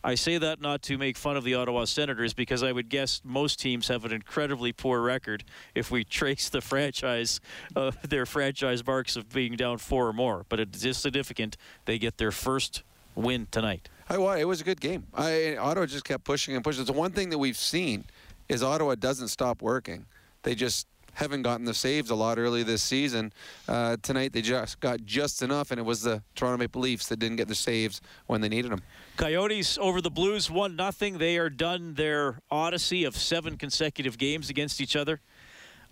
I 0.03 0.15
say 0.15 0.37
that 0.37 0.61
not 0.61 0.81
to 0.83 0.97
make 0.97 1.17
fun 1.17 1.35
of 1.35 1.43
the 1.43 1.55
Ottawa 1.55 1.85
Senators 1.85 2.33
because 2.33 2.63
I 2.63 2.71
would 2.71 2.87
guess 2.87 3.21
most 3.23 3.59
teams 3.59 3.89
have 3.89 4.05
an 4.05 4.13
incredibly 4.13 4.71
poor 4.71 5.01
record 5.01 5.43
if 5.75 5.91
we 5.91 6.03
trace 6.19 6.49
the 6.49 6.61
franchise, 6.61 7.41
uh, 7.75 7.91
their 8.07 8.25
franchise 8.25 8.85
marks 8.85 9.15
of 9.15 9.29
being 9.29 9.55
down 9.55 9.77
four 9.77 10.07
or 10.07 10.13
more. 10.13 10.45
But 10.47 10.59
it 10.59 10.83
is 10.83 10.97
significant 10.97 11.57
they 11.85 11.99
get 11.99 12.17
their 12.17 12.31
first 12.31 12.83
win 13.15 13.47
tonight. 13.51 13.89
I, 14.09 14.15
it 14.39 14.47
was 14.47 14.61
a 14.61 14.63
good 14.63 14.81
game. 14.81 15.05
I, 15.13 15.57
Ottawa 15.57 15.85
just 15.85 16.05
kept 16.05 16.23
pushing 16.23 16.55
and 16.55 16.63
pushing. 16.63 16.85
The 16.85 16.93
one 16.93 17.11
thing 17.11 17.29
that 17.29 17.37
we've 17.37 17.57
seen 17.57 18.05
is 18.47 18.63
Ottawa 18.63 18.95
doesn't 18.95 19.27
stop 19.27 19.61
working. 19.61 20.05
They 20.43 20.55
just 20.55 20.87
haven't 21.19 21.41
gotten 21.41 21.65
the 21.65 21.73
saves 21.73 22.09
a 22.09 22.15
lot 22.15 22.39
early 22.39 22.63
this 22.63 22.81
season. 22.81 23.33
Uh, 23.67 23.97
tonight 24.01 24.31
they 24.31 24.41
just 24.41 24.79
got 24.79 25.03
just 25.05 25.41
enough, 25.41 25.69
and 25.69 25.79
it 25.79 25.83
was 25.83 26.01
the 26.01 26.23
Toronto 26.33 26.57
Maple 26.57 26.81
Leafs 26.81 27.07
that 27.07 27.19
didn't 27.19 27.35
get 27.35 27.49
the 27.49 27.55
saves 27.55 27.99
when 28.27 28.39
they 28.39 28.47
needed 28.47 28.71
them. 28.71 28.81
Coyotes 29.17 29.77
over 29.79 29.99
the 29.99 30.09
Blues, 30.09 30.49
one 30.49 30.77
nothing. 30.77 31.17
They 31.17 31.37
are 31.37 31.49
done 31.49 31.93
their 31.95 32.39
odyssey 32.49 33.03
of 33.03 33.17
seven 33.17 33.57
consecutive 33.57 34.17
games 34.17 34.49
against 34.49 34.79
each 34.79 34.95
other. 34.95 35.19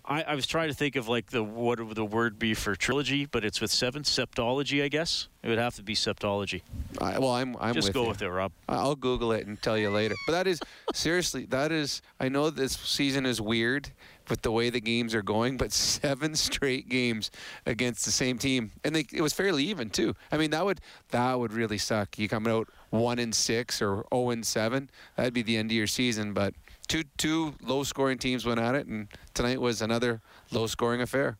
I, 0.08 0.22
I, 0.22 0.34
was 0.34 0.46
trying 0.46 0.68
to 0.68 0.74
think 0.74 0.96
of 0.96 1.06
like 1.06 1.26
the 1.26 1.44
what 1.44 1.84
would 1.84 1.94
the 1.94 2.04
word 2.04 2.38
be 2.38 2.54
for 2.54 2.74
trilogy, 2.74 3.26
but 3.26 3.44
it's 3.44 3.60
with 3.60 3.70
seven 3.70 4.04
septology, 4.04 4.82
I 4.82 4.88
guess. 4.88 5.28
It 5.42 5.50
would 5.50 5.58
have 5.58 5.74
to 5.74 5.82
be 5.82 5.94
septology. 5.94 6.62
I, 6.98 7.18
well, 7.18 7.32
I'm 7.32 7.56
I'm 7.60 7.74
just 7.74 7.88
with 7.88 7.94
go 7.94 8.04
you. 8.04 8.08
with 8.08 8.22
it, 8.22 8.30
Rob. 8.30 8.52
I'll 8.68 8.96
Google 8.96 9.32
it 9.32 9.46
and 9.46 9.60
tell 9.60 9.76
you 9.76 9.90
later. 9.90 10.14
But 10.26 10.32
that 10.32 10.46
is 10.46 10.60
seriously, 10.94 11.44
that 11.50 11.72
is. 11.72 12.00
I 12.18 12.30
know 12.30 12.48
this 12.48 12.72
season 12.72 13.26
is 13.26 13.38
weird 13.38 13.90
with 14.30 14.42
the 14.42 14.52
way 14.52 14.70
the 14.70 14.80
games 14.80 15.14
are 15.14 15.22
going, 15.22 15.56
but 15.56 15.72
seven 15.72 16.34
straight 16.34 16.88
games 16.88 17.30
against 17.66 18.04
the 18.04 18.10
same 18.10 18.38
team, 18.38 18.72
and 18.84 18.94
they, 18.94 19.06
it 19.12 19.22
was 19.22 19.32
fairly 19.32 19.64
even 19.64 19.90
too. 19.90 20.14
I 20.30 20.36
mean, 20.36 20.50
that 20.50 20.64
would 20.64 20.80
that 21.10 21.38
would 21.38 21.52
really 21.52 21.78
suck. 21.78 22.18
You 22.18 22.28
come 22.28 22.46
out 22.46 22.68
one 22.90 23.18
and 23.18 23.34
six 23.34 23.82
or 23.82 23.86
zero 23.86 24.08
oh 24.12 24.30
and 24.30 24.46
seven. 24.46 24.90
That'd 25.16 25.34
be 25.34 25.42
the 25.42 25.56
end 25.56 25.70
of 25.70 25.76
your 25.76 25.86
season, 25.86 26.32
but 26.32 26.54
two 26.86 27.04
two 27.16 27.54
low 27.62 27.82
scoring 27.84 28.18
teams 28.18 28.44
went 28.44 28.60
at 28.60 28.74
it, 28.74 28.86
and 28.86 29.08
tonight 29.34 29.60
was 29.60 29.82
another 29.82 30.20
low 30.50 30.66
scoring 30.66 31.00
affair. 31.00 31.36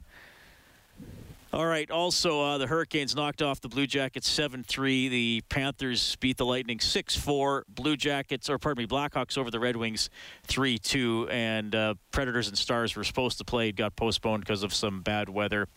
All 1.50 1.64
right. 1.64 1.90
Also, 1.90 2.42
uh, 2.42 2.58
the 2.58 2.66
Hurricanes 2.66 3.16
knocked 3.16 3.40
off 3.40 3.62
the 3.62 3.70
Blue 3.70 3.86
Jackets 3.86 4.28
7 4.28 4.64
3. 4.64 5.08
The 5.08 5.42
Panthers 5.48 6.14
beat 6.16 6.36
the 6.36 6.44
Lightning 6.44 6.78
6 6.78 7.16
4. 7.16 7.64
Blue 7.70 7.96
Jackets, 7.96 8.50
or 8.50 8.58
pardon 8.58 8.82
me, 8.82 8.86
Blackhawks 8.86 9.38
over 9.38 9.50
the 9.50 9.58
Red 9.58 9.74
Wings 9.74 10.10
3 10.46 10.76
2. 10.76 11.28
And 11.30 11.74
uh, 11.74 11.94
Predators 12.12 12.48
and 12.48 12.58
Stars 12.58 12.94
were 12.94 13.04
supposed 13.04 13.38
to 13.38 13.44
play. 13.44 13.72
Got 13.72 13.96
postponed 13.96 14.44
because 14.44 14.62
of 14.62 14.74
some 14.74 15.00
bad 15.00 15.30
weather 15.30 15.68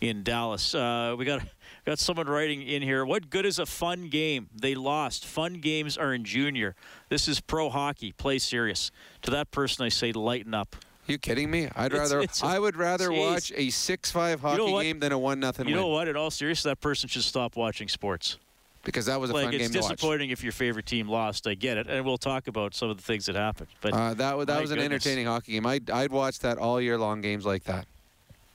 in 0.00 0.22
Dallas. 0.22 0.72
Uh, 0.72 1.16
we 1.18 1.24
got. 1.24 1.42
Got 1.84 1.98
someone 1.98 2.26
writing 2.26 2.60
in 2.62 2.82
here. 2.82 3.04
What 3.04 3.30
good 3.30 3.46
is 3.46 3.58
a 3.58 3.64
fun 3.64 4.08
game? 4.08 4.48
They 4.54 4.74
lost. 4.74 5.24
Fun 5.24 5.54
games 5.54 5.96
are 5.96 6.12
in 6.12 6.24
junior. 6.24 6.74
This 7.08 7.28
is 7.28 7.40
pro 7.40 7.70
hockey. 7.70 8.12
Play 8.12 8.38
serious. 8.38 8.90
To 9.22 9.30
that 9.30 9.50
person, 9.50 9.86
I 9.86 9.88
say 9.88 10.12
lighten 10.12 10.52
up. 10.52 10.76
You 11.08 11.16
kidding 11.16 11.50
me? 11.50 11.68
I'd 11.74 11.86
it's, 11.86 11.94
rather 11.94 12.20
it's 12.24 12.42
a, 12.42 12.46
I 12.46 12.58
would 12.58 12.76
rather 12.76 13.08
geez. 13.08 13.18
watch 13.18 13.52
a 13.56 13.70
six-five 13.70 14.40
hockey 14.40 14.62
you 14.62 14.70
know 14.70 14.80
game 14.80 15.00
than 15.00 15.12
a 15.12 15.18
one 15.18 15.40
nothing. 15.40 15.66
You 15.66 15.74
know 15.74 15.88
what? 15.88 16.06
In 16.06 16.16
all 16.16 16.30
seriousness, 16.30 16.64
that 16.64 16.80
person 16.80 17.08
should 17.08 17.22
stop 17.22 17.56
watching 17.56 17.88
sports. 17.88 18.36
Because 18.84 19.06
that 19.06 19.18
was 19.18 19.30
a 19.30 19.34
like, 19.34 19.46
fun 19.46 19.52
game 19.52 19.60
to 19.60 19.66
watch. 19.66 19.76
It's 19.76 19.88
disappointing 19.88 20.30
if 20.30 20.44
your 20.44 20.52
favorite 20.52 20.86
team 20.86 21.08
lost. 21.08 21.46
I 21.46 21.54
get 21.54 21.78
it, 21.78 21.88
and 21.88 22.04
we'll 22.04 22.18
talk 22.18 22.46
about 22.46 22.74
some 22.74 22.90
of 22.90 22.96
the 22.96 23.02
things 23.02 23.26
that 23.26 23.34
happened. 23.34 23.68
But 23.80 23.92
uh, 23.92 24.14
that 24.14 24.36
was 24.36 24.46
that 24.46 24.60
was 24.60 24.70
an 24.70 24.78
entertaining 24.78 25.26
hockey 25.26 25.52
game. 25.52 25.66
I'd 25.66 25.90
I'd 25.90 26.12
watch 26.12 26.38
that 26.40 26.58
all 26.58 26.80
year 26.80 26.96
long. 26.96 27.20
Games 27.20 27.44
like 27.44 27.64
that. 27.64 27.86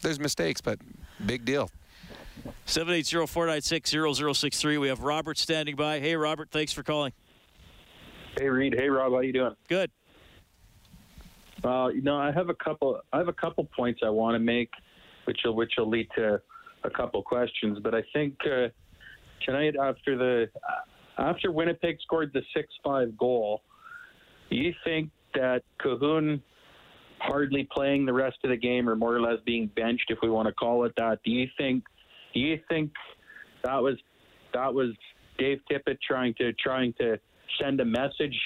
There's 0.02 0.20
mistakes, 0.20 0.62
but 0.62 0.80
big 1.26 1.46
deal. 1.46 1.70
780-496-0063. 2.68 4.80
We 4.80 4.90
have 4.90 5.02
Robert 5.02 5.38
standing 5.38 5.76
by. 5.76 6.00
Hey, 6.00 6.16
Robert, 6.16 6.50
thanks 6.52 6.74
for 6.74 6.84
calling. 6.84 7.14
Hey, 8.38 8.50
Reid. 8.50 8.74
Hey, 8.74 8.90
Rob. 8.90 9.14
How 9.14 9.20
you 9.20 9.32
doing? 9.32 9.56
Good. 9.68 9.92
Uh, 11.64 11.88
you 11.88 12.02
know, 12.02 12.18
I 12.18 12.32
have 12.32 12.50
a 12.50 12.56
couple. 12.56 13.00
I 13.14 13.18
have 13.18 13.30
a 13.30 13.34
couple 13.34 13.66
points 13.76 14.02
I 14.04 14.10
want 14.10 14.36
to 14.36 14.40
make, 14.40 14.70
which 15.26 15.40
will 15.46 15.56
which 15.56 15.74
will 15.78 15.90
lead 15.90 16.08
to 16.16 16.42
a 16.84 16.90
couple 16.90 17.22
questions. 17.24 17.80
But 17.82 17.96
I 17.96 18.04
think 18.12 18.36
uh, 18.46 18.68
tonight, 19.46 19.76
after 19.82 20.18
the 20.18 20.48
after 21.18 21.52
Winnipeg 21.52 21.98
scored 22.02 22.32
the 22.34 22.42
six-five 22.56 23.18
goal, 23.18 23.62
do 24.50 24.58
you 24.58 24.74
think 24.84 25.10
that 25.36 25.64
Kahun 25.82 26.42
hardly 27.20 27.68
playing 27.72 28.06
the 28.06 28.14
rest 28.14 28.38
of 28.44 28.50
the 28.50 28.58
game, 28.58 28.90
or 28.90 28.96
more 28.96 29.16
or 29.16 29.22
less 29.22 29.40
being 29.46 29.68
benched, 29.76 30.10
if 30.10 30.20
we 30.22 30.30
want 30.30 30.48
to 30.48 30.54
call 30.54 30.84
it 30.84 30.94
that? 30.98 31.20
Do 31.24 31.32
you 31.32 31.48
think 31.58 31.84
do 32.34 32.40
you 32.40 32.60
think 32.68 32.92
that 33.64 33.82
was 33.82 33.96
that 34.54 34.74
was 34.74 34.90
Dave 35.38 35.62
Tippett 35.72 35.98
trying 36.06 36.34
to 36.36 36.52
trying 36.54 36.94
to 37.00 37.18
send 37.62 37.80
a 37.80 37.86
message 37.86 38.38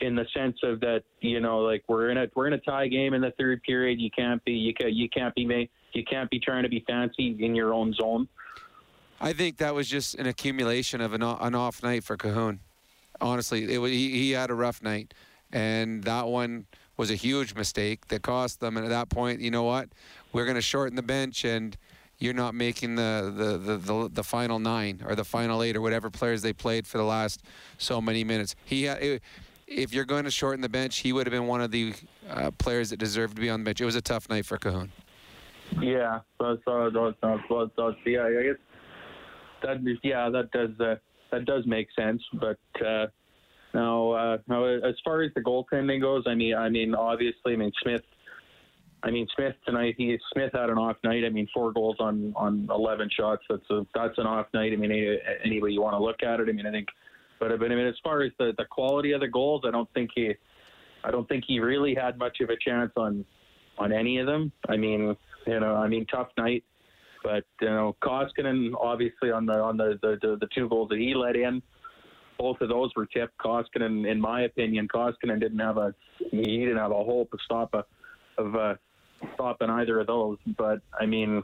in 0.00 0.14
the 0.14 0.26
sense 0.34 0.56
of 0.62 0.80
that 0.80 1.02
you 1.20 1.40
know 1.40 1.60
like 1.60 1.82
we're 1.88 2.10
in 2.10 2.18
a 2.18 2.26
we're 2.34 2.46
in 2.46 2.52
a 2.54 2.58
tie 2.58 2.88
game 2.88 3.14
in 3.14 3.20
the 3.20 3.32
third 3.38 3.62
period. 3.62 4.00
You 4.00 4.10
can't 4.10 4.44
be 4.44 4.52
you 4.52 4.74
can 4.74 4.94
you 4.94 5.08
can't 5.08 5.34
be 5.34 5.44
made, 5.44 5.70
you 5.92 6.04
can't 6.04 6.30
be 6.30 6.38
trying 6.38 6.62
to 6.64 6.68
be 6.68 6.84
fancy 6.86 7.36
in 7.38 7.54
your 7.54 7.72
own 7.72 7.92
zone. 7.94 8.28
I 9.20 9.32
think 9.32 9.58
that 9.58 9.74
was 9.74 9.88
just 9.88 10.16
an 10.16 10.26
accumulation 10.26 11.00
of 11.00 11.14
an, 11.14 11.22
an 11.22 11.54
off 11.54 11.82
night 11.82 12.04
for 12.04 12.16
Kahun. 12.16 12.58
Honestly, 13.20 13.72
it 13.72 13.78
was, 13.78 13.90
he, 13.90 14.10
he 14.10 14.32
had 14.32 14.50
a 14.50 14.54
rough 14.54 14.82
night, 14.82 15.14
and 15.52 16.02
that 16.04 16.26
one 16.26 16.66
was 16.96 17.10
a 17.10 17.14
huge 17.14 17.54
mistake 17.54 18.08
that 18.08 18.22
cost 18.22 18.60
them. 18.60 18.76
And 18.76 18.84
at 18.84 18.90
that 18.90 19.08
point, 19.08 19.40
you 19.40 19.50
know 19.50 19.62
what? 19.62 19.88
We're 20.32 20.44
going 20.44 20.56
to 20.56 20.62
shorten 20.62 20.96
the 20.96 21.02
bench, 21.02 21.44
and 21.44 21.76
you're 22.18 22.34
not 22.34 22.54
making 22.54 22.96
the, 22.96 23.32
the, 23.34 23.58
the, 23.58 23.76
the, 23.78 24.10
the 24.12 24.24
final 24.24 24.58
nine 24.58 25.02
or 25.06 25.14
the 25.14 25.24
final 25.24 25.62
eight 25.62 25.76
or 25.76 25.80
whatever 25.80 26.10
players 26.10 26.42
they 26.42 26.52
played 26.52 26.86
for 26.86 26.98
the 26.98 27.04
last 27.04 27.42
so 27.78 28.00
many 28.00 28.24
minutes. 28.24 28.56
He 28.64 28.86
it, 28.86 29.22
if 29.66 29.92
you're 29.92 30.04
going 30.04 30.24
to 30.24 30.30
shorten 30.30 30.60
the 30.60 30.68
bench, 30.68 30.98
he 30.98 31.12
would 31.12 31.26
have 31.26 31.32
been 31.32 31.46
one 31.46 31.60
of 31.60 31.70
the 31.70 31.94
uh, 32.28 32.50
players 32.52 32.90
that 32.90 32.98
deserved 32.98 33.36
to 33.36 33.42
be 33.42 33.50
on 33.50 33.60
the 33.60 33.64
bench. 33.64 33.80
It 33.80 33.84
was 33.84 33.96
a 33.96 34.02
tough 34.02 34.28
night 34.28 34.46
for 34.46 34.58
Kahun. 34.58 34.90
Yeah, 35.80 36.20
so, 36.40 36.58
so, 36.64 37.14
so, 37.20 37.94
yeah, 38.06 38.26
I 38.26 38.42
guess 38.42 38.56
that 39.62 39.98
yeah 40.02 40.28
that 40.28 40.50
does 40.50 40.78
uh, 40.78 40.96
that 41.32 41.46
does 41.46 41.66
make 41.66 41.88
sense. 41.98 42.22
But 42.34 42.58
uh, 42.84 43.06
now, 43.72 44.12
uh, 44.12 44.38
now 44.46 44.64
as 44.64 44.94
far 45.04 45.22
as 45.22 45.32
the 45.34 45.40
goaltending 45.40 46.02
goes, 46.02 46.24
I 46.26 46.34
mean, 46.34 46.54
I 46.54 46.68
mean, 46.68 46.94
obviously, 46.94 47.54
I 47.54 47.56
mean 47.56 47.72
Smith 47.82 48.02
I 49.04 49.10
mean, 49.10 49.26
Smith 49.36 49.54
tonight. 49.66 49.94
He 49.98 50.18
Smith 50.32 50.52
had 50.54 50.70
an 50.70 50.78
off 50.78 50.96
night. 51.04 51.24
I 51.24 51.28
mean, 51.28 51.46
four 51.52 51.72
goals 51.72 51.96
on 52.00 52.32
on 52.36 52.66
11 52.70 53.10
shots. 53.16 53.42
That's 53.50 53.70
a 53.70 53.86
that's 53.94 54.16
an 54.16 54.26
off 54.26 54.46
night. 54.54 54.72
I 54.72 54.76
mean, 54.76 54.90
any, 54.90 55.18
any 55.44 55.62
way 55.62 55.70
you 55.70 55.82
want 55.82 55.94
to 55.94 56.02
look 56.02 56.22
at 56.22 56.40
it. 56.40 56.48
I 56.48 56.52
mean, 56.52 56.66
I 56.66 56.70
think, 56.70 56.88
but 57.40 57.52
I 57.52 57.56
mean, 57.56 57.78
as 57.86 57.94
far 58.02 58.22
as 58.22 58.32
the 58.38 58.52
the 58.56 58.64
quality 58.64 59.12
of 59.12 59.20
the 59.20 59.28
goals, 59.28 59.62
I 59.66 59.70
don't 59.70 59.92
think 59.94 60.10
he, 60.14 60.34
I 61.02 61.10
don't 61.10 61.28
think 61.28 61.44
he 61.46 61.60
really 61.60 61.94
had 61.94 62.18
much 62.18 62.38
of 62.40 62.50
a 62.50 62.56
chance 62.56 62.92
on 62.96 63.24
on 63.78 63.92
any 63.92 64.18
of 64.18 64.26
them. 64.26 64.52
I 64.68 64.76
mean, 64.76 65.16
you 65.46 65.60
know, 65.60 65.76
I 65.76 65.88
mean, 65.88 66.06
tough 66.06 66.28
night. 66.38 66.64
But 67.22 67.44
you 67.60 67.70
know, 67.70 67.96
Koskinen 68.02 68.72
obviously 68.78 69.30
on 69.30 69.46
the 69.46 69.54
on 69.54 69.76
the 69.76 69.98
the, 70.02 70.18
the, 70.20 70.36
the 70.40 70.48
two 70.54 70.68
goals 70.68 70.90
that 70.90 70.98
he 70.98 71.14
let 71.14 71.36
in, 71.36 71.62
both 72.38 72.60
of 72.60 72.68
those 72.68 72.90
were 72.94 73.06
tipped. 73.06 73.36
Koskinen, 73.38 74.06
in 74.10 74.20
my 74.20 74.42
opinion, 74.42 74.88
Koskinen 74.88 75.40
didn't 75.40 75.58
have 75.58 75.78
a 75.78 75.94
he 76.30 76.58
didn't 76.58 76.76
have 76.76 76.90
a 76.90 77.02
hope 77.02 77.30
to 77.30 77.38
stop 77.44 77.74
a 77.74 77.84
of 78.36 78.54
uh, 78.54 78.74
stopping 79.34 79.70
either 79.70 80.00
of 80.00 80.06
those. 80.06 80.38
But 80.58 80.80
I 80.98 81.06
mean, 81.06 81.42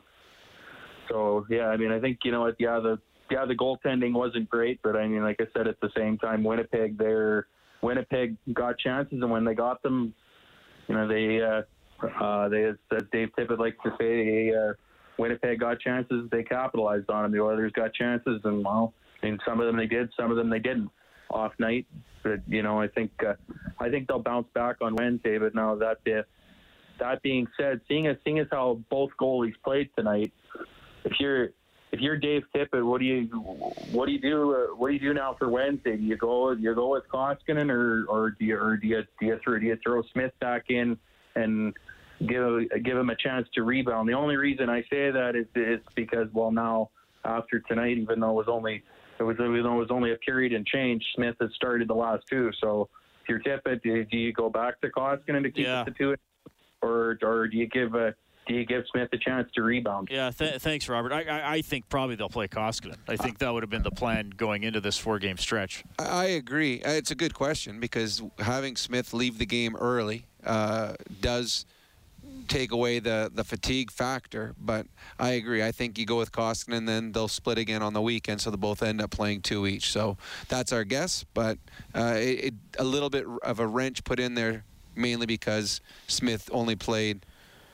so 1.09 1.47
yeah, 1.49 1.67
I 1.69 1.77
mean, 1.77 1.93
I 1.93 2.01
think 2.01 2.19
you 2.25 2.33
know 2.33 2.43
what, 2.43 2.57
yeah, 2.59 2.79
the 2.81 2.99
yeah, 3.31 3.45
the 3.47 3.55
goaltending 3.55 4.13
wasn't 4.13 4.49
great, 4.49 4.81
but 4.83 4.97
I 4.97 5.07
mean, 5.07 5.23
like 5.23 5.41
I 5.41 5.47
said, 5.57 5.69
at 5.69 5.81
the 5.81 5.91
same 5.97 6.19
time, 6.19 6.45
Winnipeg, 6.45 6.99
they're 6.99 7.47
Winnipeg 7.83 8.37
got 8.53 8.79
chances, 8.79 9.19
and 9.23 9.31
when 9.31 9.45
they 9.45 9.55
got 9.55 9.83
them, 9.83 10.15
you 10.89 10.95
know, 10.95 11.09
they 11.09 11.41
uh, 11.43 11.63
Uh, 12.21 12.49
they, 12.49 12.65
as, 12.65 12.77
Dave 13.13 13.29
Tippett 13.37 13.59
likes 13.59 13.77
to 13.85 13.91
say, 14.01 14.55
uh, 14.55 14.73
Winnipeg 15.19 15.61
got 15.61 15.79
chances, 15.81 16.29
they 16.31 16.43
capitalized 16.43 17.11
on 17.11 17.25
them. 17.25 17.33
The 17.33 17.41
Oilers 17.41 17.73
got 17.73 17.93
chances, 17.93 18.41
and 18.45 18.65
well, 18.65 18.95
and 19.23 19.39
some 19.47 19.61
of 19.61 19.67
them 19.67 19.77
they 19.77 19.87
did, 19.87 20.09
some 20.19 20.31
of 20.31 20.37
them 20.39 20.49
they 20.49 20.61
didn't. 20.61 20.91
Off 21.31 21.53
night, 21.61 21.87
but 22.25 22.41
you 22.49 22.63
know, 22.63 22.81
I 22.81 22.89
think 22.89 23.13
uh, 23.25 23.35
I 23.79 23.89
think 23.89 24.09
they'll 24.09 24.19
bounce 24.19 24.49
back 24.53 24.77
on 24.81 24.97
Wednesday. 24.97 25.39
But 25.39 25.55
now 25.55 25.77
that 25.77 25.99
uh, 26.09 26.23
that 26.99 27.23
being 27.23 27.47
said, 27.57 27.83
seeing 27.87 28.09
as 28.09 28.17
seeing 28.25 28.41
as 28.41 28.49
how 28.51 28.81
both 28.91 29.11
goalies 29.21 29.55
played 29.63 29.91
tonight, 29.97 30.33
if 31.05 31.13
you're 31.21 31.51
if 31.93 32.01
you're 32.01 32.17
Dave 32.17 32.45
Tippett, 32.55 32.85
what 32.85 33.01
do 33.01 33.05
you 33.05 33.25
what 33.93 34.07
do 34.07 34.13
you 34.13 34.21
do 34.21 34.55
uh, 34.55 34.77
what 34.77 34.89
do 34.89 34.95
you 34.95 35.01
do 35.01 35.15
now 35.15 35.35
for 35.39 35.49
Wednesday? 35.49 35.97
Do 35.97 36.03
you 36.03 36.17
go 36.17 36.55
do 36.55 36.63
you 36.63 36.75
go 36.75 36.91
with 36.93 37.05
Koskinen 37.13 37.71
or 37.71 38.05
or 38.09 38.31
do 38.31 38.45
you 38.45 38.57
or 38.59 38.77
do 38.77 38.87
you 38.87 39.03
do 39.19 39.27
you 39.27 39.39
throw 39.43 39.59
do 39.59 39.67
you 39.67 39.77
throw 39.85 40.03
Smith 40.13 40.33
back 40.41 40.67
in 40.69 40.97
and 41.35 41.75
give 42.27 42.69
give 42.85 42.97
him 42.97 43.11
a 43.11 43.17
chance 43.17 43.49
to 43.55 43.63
rebound? 43.63 44.09
The 44.09 44.13
only 44.15 44.37
reason 44.37 44.69
I 44.69 44.83
say 44.83 45.11
that 45.11 45.35
is 45.35 45.47
is 45.55 45.81
because 45.95 46.29
well 46.33 46.53
now 46.53 46.91
after 47.25 47.61
tonight, 47.61 47.99
even 47.99 48.21
though 48.21 48.31
it 48.31 48.35
was 48.35 48.49
only 48.49 48.83
it 49.19 49.23
was, 49.23 49.37
even 49.39 49.63
though 49.63 49.75
it 49.75 49.79
was 49.79 49.91
only 49.91 50.13
a 50.13 50.17
period 50.17 50.53
and 50.53 50.67
change. 50.67 51.05
Smith 51.15 51.37
has 51.41 51.51
started 51.55 51.89
the 51.89 51.95
last 51.95 52.25
two. 52.29 52.51
So 52.61 52.89
if 53.23 53.29
you're 53.29 53.41
Tippett, 53.41 53.83
do, 53.83 54.03
do 54.07 54.17
you 54.17 54.33
go 54.33 54.49
back 54.49 54.81
to 54.81 54.89
Koskinen 54.89 55.43
to 55.43 55.51
keep 55.51 55.67
Yeah. 55.67 55.83
it 55.83 55.85
to 55.87 55.91
two, 55.91 56.15
or 56.83 57.19
or 57.23 57.49
do 57.49 57.59
you 57.59 57.67
give 57.67 57.95
a 57.95 58.15
do 58.51 58.57
you 58.57 58.65
give 58.67 58.85
Smith 58.91 59.09
a 59.13 59.17
chance 59.17 59.49
to 59.55 59.63
rebound? 59.63 60.09
Yeah, 60.11 60.31
th- 60.33 60.61
thanks, 60.61 60.89
Robert. 60.89 61.13
I, 61.13 61.23
I, 61.23 61.53
I 61.55 61.63
think 61.63 61.89
probably 61.89 62.17
they'll 62.17 62.29
play 62.29 62.49
Koskinen. 62.49 62.97
I 63.09 63.17
think 63.17 63.39
that 63.39 63.53
would 63.53 63.63
have 63.63 63.71
been 63.71 63.85
the 63.85 63.93
plan 63.93 64.31
going 64.37 64.65
into 64.65 64.81
this 64.81 64.99
four-game 64.99 65.39
stretch. 65.39 65.85
I 65.99 66.21
I 66.21 66.25
agree. 66.25 66.83
Uh, 66.83 66.91
It's 66.91 67.13
a 67.13 67.15
good 67.15 67.33
question 67.33 67.79
because 67.81 68.23
having 68.41 68.75
Smith 68.77 69.13
leave 69.15 69.39
the 69.39 69.47
game 69.47 69.77
early 69.77 70.27
uh, 70.45 70.95
does 71.21 71.65
take 72.49 72.73
away 72.73 72.99
the, 72.99 73.31
the 73.33 73.45
fatigue 73.45 73.91
factor. 73.93 74.55
But 74.61 74.87
I 75.19 75.31
agree. 75.31 75.63
I 75.63 75.71
think 75.71 75.97
you 75.97 76.05
go 76.05 76.19
with 76.19 76.33
Koskinen, 76.33 76.79
and 76.79 76.89
then 76.89 77.13
they'll 77.13 77.29
split 77.29 77.57
again 77.57 77.83
on 77.83 77.93
the 77.93 78.03
weekend, 78.03 78.41
so 78.41 78.51
they'll 78.51 78.59
both 78.59 78.83
end 78.83 79.01
up 79.01 79.13
playing 79.13 79.43
two 79.43 79.67
each. 79.67 79.93
So 79.93 80.17
that's 80.49 80.73
our 80.73 80.83
guess. 80.83 81.25
But 81.35 81.59
uh, 81.95 82.17
it, 82.17 82.45
it, 82.47 82.55
a 82.81 82.85
little 82.85 83.11
bit 83.11 83.25
of 83.43 83.61
a 83.61 83.67
wrench 83.67 84.03
put 84.03 84.19
in 84.19 84.35
there, 84.35 84.65
mainly 84.97 85.27
because 85.27 85.81
Smith 86.09 86.51
only 86.53 86.75
played 86.75 87.25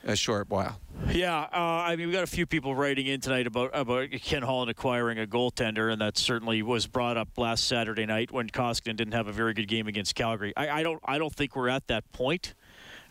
a 0.06 0.16
short 0.16 0.48
while. 0.48 0.80
Yeah, 1.12 1.38
uh, 1.52 1.56
I 1.56 1.96
mean, 1.96 2.06
we 2.06 2.12
got 2.12 2.22
a 2.22 2.28
few 2.28 2.46
people 2.46 2.74
writing 2.74 3.06
in 3.06 3.20
tonight 3.20 3.46
about 3.46 3.70
about 3.74 4.10
Ken 4.10 4.42
Holland 4.42 4.70
acquiring 4.70 5.18
a 5.18 5.26
goaltender, 5.26 5.92
and 5.92 6.00
that 6.00 6.16
certainly 6.16 6.62
was 6.62 6.86
brought 6.86 7.16
up 7.16 7.28
last 7.36 7.64
Saturday 7.64 8.06
night 8.06 8.32
when 8.32 8.48
Koskinen 8.48 8.96
didn't 8.96 9.12
have 9.12 9.26
a 9.26 9.32
very 9.32 9.52
good 9.52 9.68
game 9.68 9.88
against 9.88 10.14
Calgary. 10.14 10.54
I, 10.56 10.80
I 10.80 10.82
don't 10.82 11.00
I 11.04 11.18
don't 11.18 11.34
think 11.34 11.54
we're 11.54 11.68
at 11.68 11.86
that 11.88 12.10
point. 12.12 12.54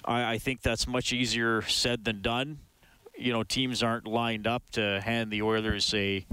I, 0.04 0.34
I 0.34 0.38
think 0.40 0.62
that's 0.62 0.88
much 0.88 1.14
easier 1.14 1.62
said 1.64 2.06
than 2.06 2.22
done. 2.22 2.60
You 3.18 3.34
know, 3.34 3.44
teams 3.44 3.84
aren't 3.84 4.08
lined 4.08 4.48
up 4.48 4.64
to 4.72 5.00
hand 5.02 5.32
the 5.32 5.42
Oilers 5.42 5.94
a 5.94 6.26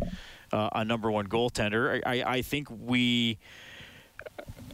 uh, 0.52 0.70
a 0.72 0.84
number 0.84 1.10
one 1.10 1.26
goaltender. 1.26 2.00
I, 2.04 2.20
I, 2.20 2.34
I 2.36 2.42
think 2.42 2.68
we. 2.70 3.38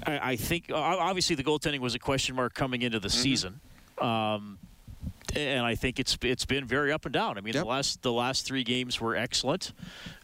I, 0.07 0.33
I 0.33 0.37
think 0.37 0.71
obviously 0.73 1.35
the 1.35 1.45
goaltending 1.45 1.81
was 1.81 1.95
a 1.95 1.99
question 1.99 2.37
mark 2.37 2.55
coming 2.55 2.83
into 2.83 3.01
the 3.01 3.11
season. 3.11 3.61
Um, 4.01 4.59
and 5.39 5.65
I 5.65 5.75
think 5.75 5.99
it's 5.99 6.17
it's 6.23 6.45
been 6.45 6.65
very 6.65 6.93
up 6.93 7.05
and 7.05 7.13
down. 7.13 7.39
I 7.39 7.41
mean, 7.41 7.55
the 7.55 7.65
last 7.65 8.03
the 8.03 8.13
last 8.13 8.47
three 8.47 8.65
games 8.65 9.01
were 9.01 9.17
excellent. 9.17 9.73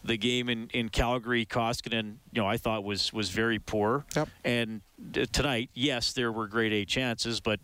The 0.03 0.17
game 0.17 0.49
in, 0.49 0.69
in 0.73 0.89
Calgary, 0.89 1.45
Koskinen, 1.45 2.17
you 2.31 2.41
know, 2.41 2.47
I 2.47 2.57
thought 2.57 2.83
was 2.83 3.13
was 3.13 3.29
very 3.29 3.59
poor. 3.59 4.05
Yep. 4.15 4.29
And 4.43 4.81
tonight, 5.31 5.69
yes, 5.73 6.13
there 6.13 6.31
were 6.31 6.47
grade 6.47 6.73
A 6.73 6.85
chances, 6.85 7.39
but 7.39 7.59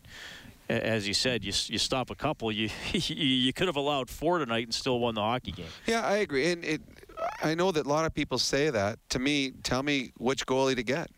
as 0.70 1.08
you 1.08 1.14
said, 1.14 1.44
you 1.44 1.54
you 1.68 1.78
stop 1.78 2.10
a 2.10 2.16
couple. 2.16 2.52
You 2.52 2.70
you, 2.94 3.16
you 3.16 3.54
could 3.54 3.68
have 3.68 3.76
allowed 3.76 4.10
four 4.10 4.40
tonight 4.40 4.66
and 4.66 4.74
still 4.74 5.00
won 5.00 5.16
the 5.16 5.22
hockey 5.22 5.52
game. 5.52 5.68
Yeah, 5.86 6.02
I 6.02 6.18
agree. 6.18 6.52
And 6.52 6.64
it, 6.64 6.82
I 7.44 7.56
know 7.56 7.72
that 7.72 7.86
a 7.86 7.90
lot 7.90 8.06
of 8.06 8.14
people 8.14 8.38
say 8.38 8.70
that. 8.70 9.00
To 9.10 9.20
me, 9.20 9.52
tell 9.64 9.84
me 9.84 10.12
which 10.18 10.46
goalie 10.46 10.76
to 10.76 10.84
get. 10.84 11.10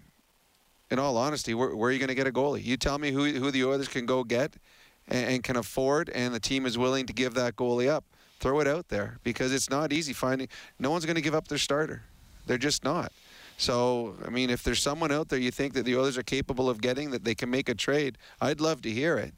In 0.91 0.99
all 0.99 1.17
honesty, 1.17 1.55
where, 1.55 1.75
where 1.75 1.89
are 1.89 1.91
you 1.91 1.97
going 1.97 2.09
to 2.09 2.15
get 2.15 2.27
a 2.27 2.31
goalie? 2.31 2.63
You 2.63 2.77
tell 2.77 2.99
me 2.99 3.11
who, 3.11 3.25
who 3.25 3.49
the 3.49 3.63
Oilers 3.63 3.87
can 3.87 4.05
go 4.05 4.23
get 4.23 4.57
and, 5.07 5.25
and 5.27 5.43
can 5.43 5.55
afford, 5.55 6.09
and 6.09 6.33
the 6.33 6.39
team 6.39 6.65
is 6.65 6.77
willing 6.77 7.05
to 7.05 7.13
give 7.13 7.33
that 7.35 7.55
goalie 7.55 7.89
up. 7.89 8.03
Throw 8.39 8.59
it 8.59 8.67
out 8.67 8.89
there 8.89 9.19
because 9.23 9.53
it's 9.53 9.69
not 9.69 9.93
easy 9.93 10.11
finding. 10.11 10.49
No 10.77 10.91
one's 10.91 11.05
going 11.05 11.15
to 11.15 11.21
give 11.21 11.35
up 11.35 11.47
their 11.47 11.57
starter. 11.57 12.03
They're 12.45 12.57
just 12.57 12.83
not. 12.83 13.11
So, 13.57 14.15
I 14.25 14.29
mean, 14.29 14.49
if 14.49 14.63
there's 14.63 14.81
someone 14.81 15.11
out 15.11 15.29
there 15.29 15.39
you 15.39 15.51
think 15.51 15.73
that 15.73 15.85
the 15.85 15.95
Oilers 15.95 16.17
are 16.17 16.23
capable 16.23 16.69
of 16.69 16.81
getting 16.81 17.11
that 17.11 17.23
they 17.23 17.35
can 17.35 17.49
make 17.49 17.69
a 17.69 17.75
trade, 17.75 18.17
I'd 18.41 18.59
love 18.59 18.81
to 18.81 18.91
hear 18.91 19.17
it. 19.17 19.33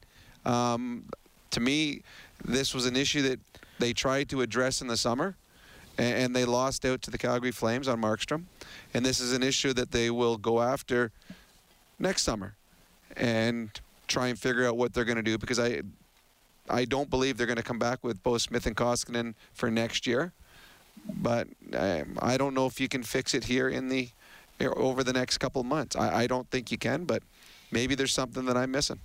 Um, 0.49 1.05
to 1.51 1.59
me, 1.59 2.01
this 2.43 2.73
was 2.73 2.85
an 2.85 2.95
issue 2.95 3.21
that 3.23 3.39
they 3.77 3.93
tried 3.93 4.29
to 4.29 4.41
address 4.41 4.81
in 4.81 4.87
the 4.87 4.97
summer, 4.97 5.35
a- 5.99 6.01
and 6.01 6.35
they 6.35 6.45
lost 6.45 6.85
out 6.85 7.01
to 7.03 7.11
the 7.11 7.17
Calgary 7.17 7.51
Flames 7.51 7.87
on 7.87 8.01
Markstrom. 8.01 8.45
And 8.93 9.05
this 9.05 9.19
is 9.19 9.33
an 9.33 9.43
issue 9.43 9.73
that 9.73 9.91
they 9.91 10.09
will 10.09 10.37
go 10.37 10.61
after 10.61 11.11
next 11.99 12.23
summer 12.23 12.55
and 13.15 13.69
try 14.07 14.27
and 14.27 14.39
figure 14.39 14.67
out 14.67 14.77
what 14.77 14.93
they're 14.93 15.05
going 15.05 15.17
to 15.17 15.23
do 15.23 15.37
because 15.37 15.59
I 15.59 15.81
I 16.69 16.85
don't 16.85 17.09
believe 17.09 17.37
they're 17.37 17.47
going 17.47 17.57
to 17.57 17.63
come 17.63 17.79
back 17.79 18.03
with 18.03 18.23
both 18.23 18.41
Smith 18.41 18.65
and 18.65 18.75
Koskinen 18.75 19.35
for 19.53 19.69
next 19.69 20.07
year. 20.07 20.33
But 21.07 21.47
um, 21.77 22.17
I 22.21 22.37
don't 22.37 22.53
know 22.53 22.65
if 22.65 22.79
you 22.79 22.87
can 22.87 23.03
fix 23.03 23.33
it 23.33 23.43
here 23.43 23.69
in 23.69 23.89
the 23.89 24.09
over 24.61 25.03
the 25.03 25.13
next 25.13 25.37
couple 25.37 25.63
months. 25.63 25.95
I, 25.95 26.23
I 26.23 26.27
don't 26.27 26.49
think 26.49 26.71
you 26.71 26.77
can, 26.77 27.03
but 27.03 27.21
maybe 27.71 27.93
there's 27.93 28.13
something 28.13 28.45
that 28.45 28.55
I'm 28.55 28.71
missing. 28.71 28.99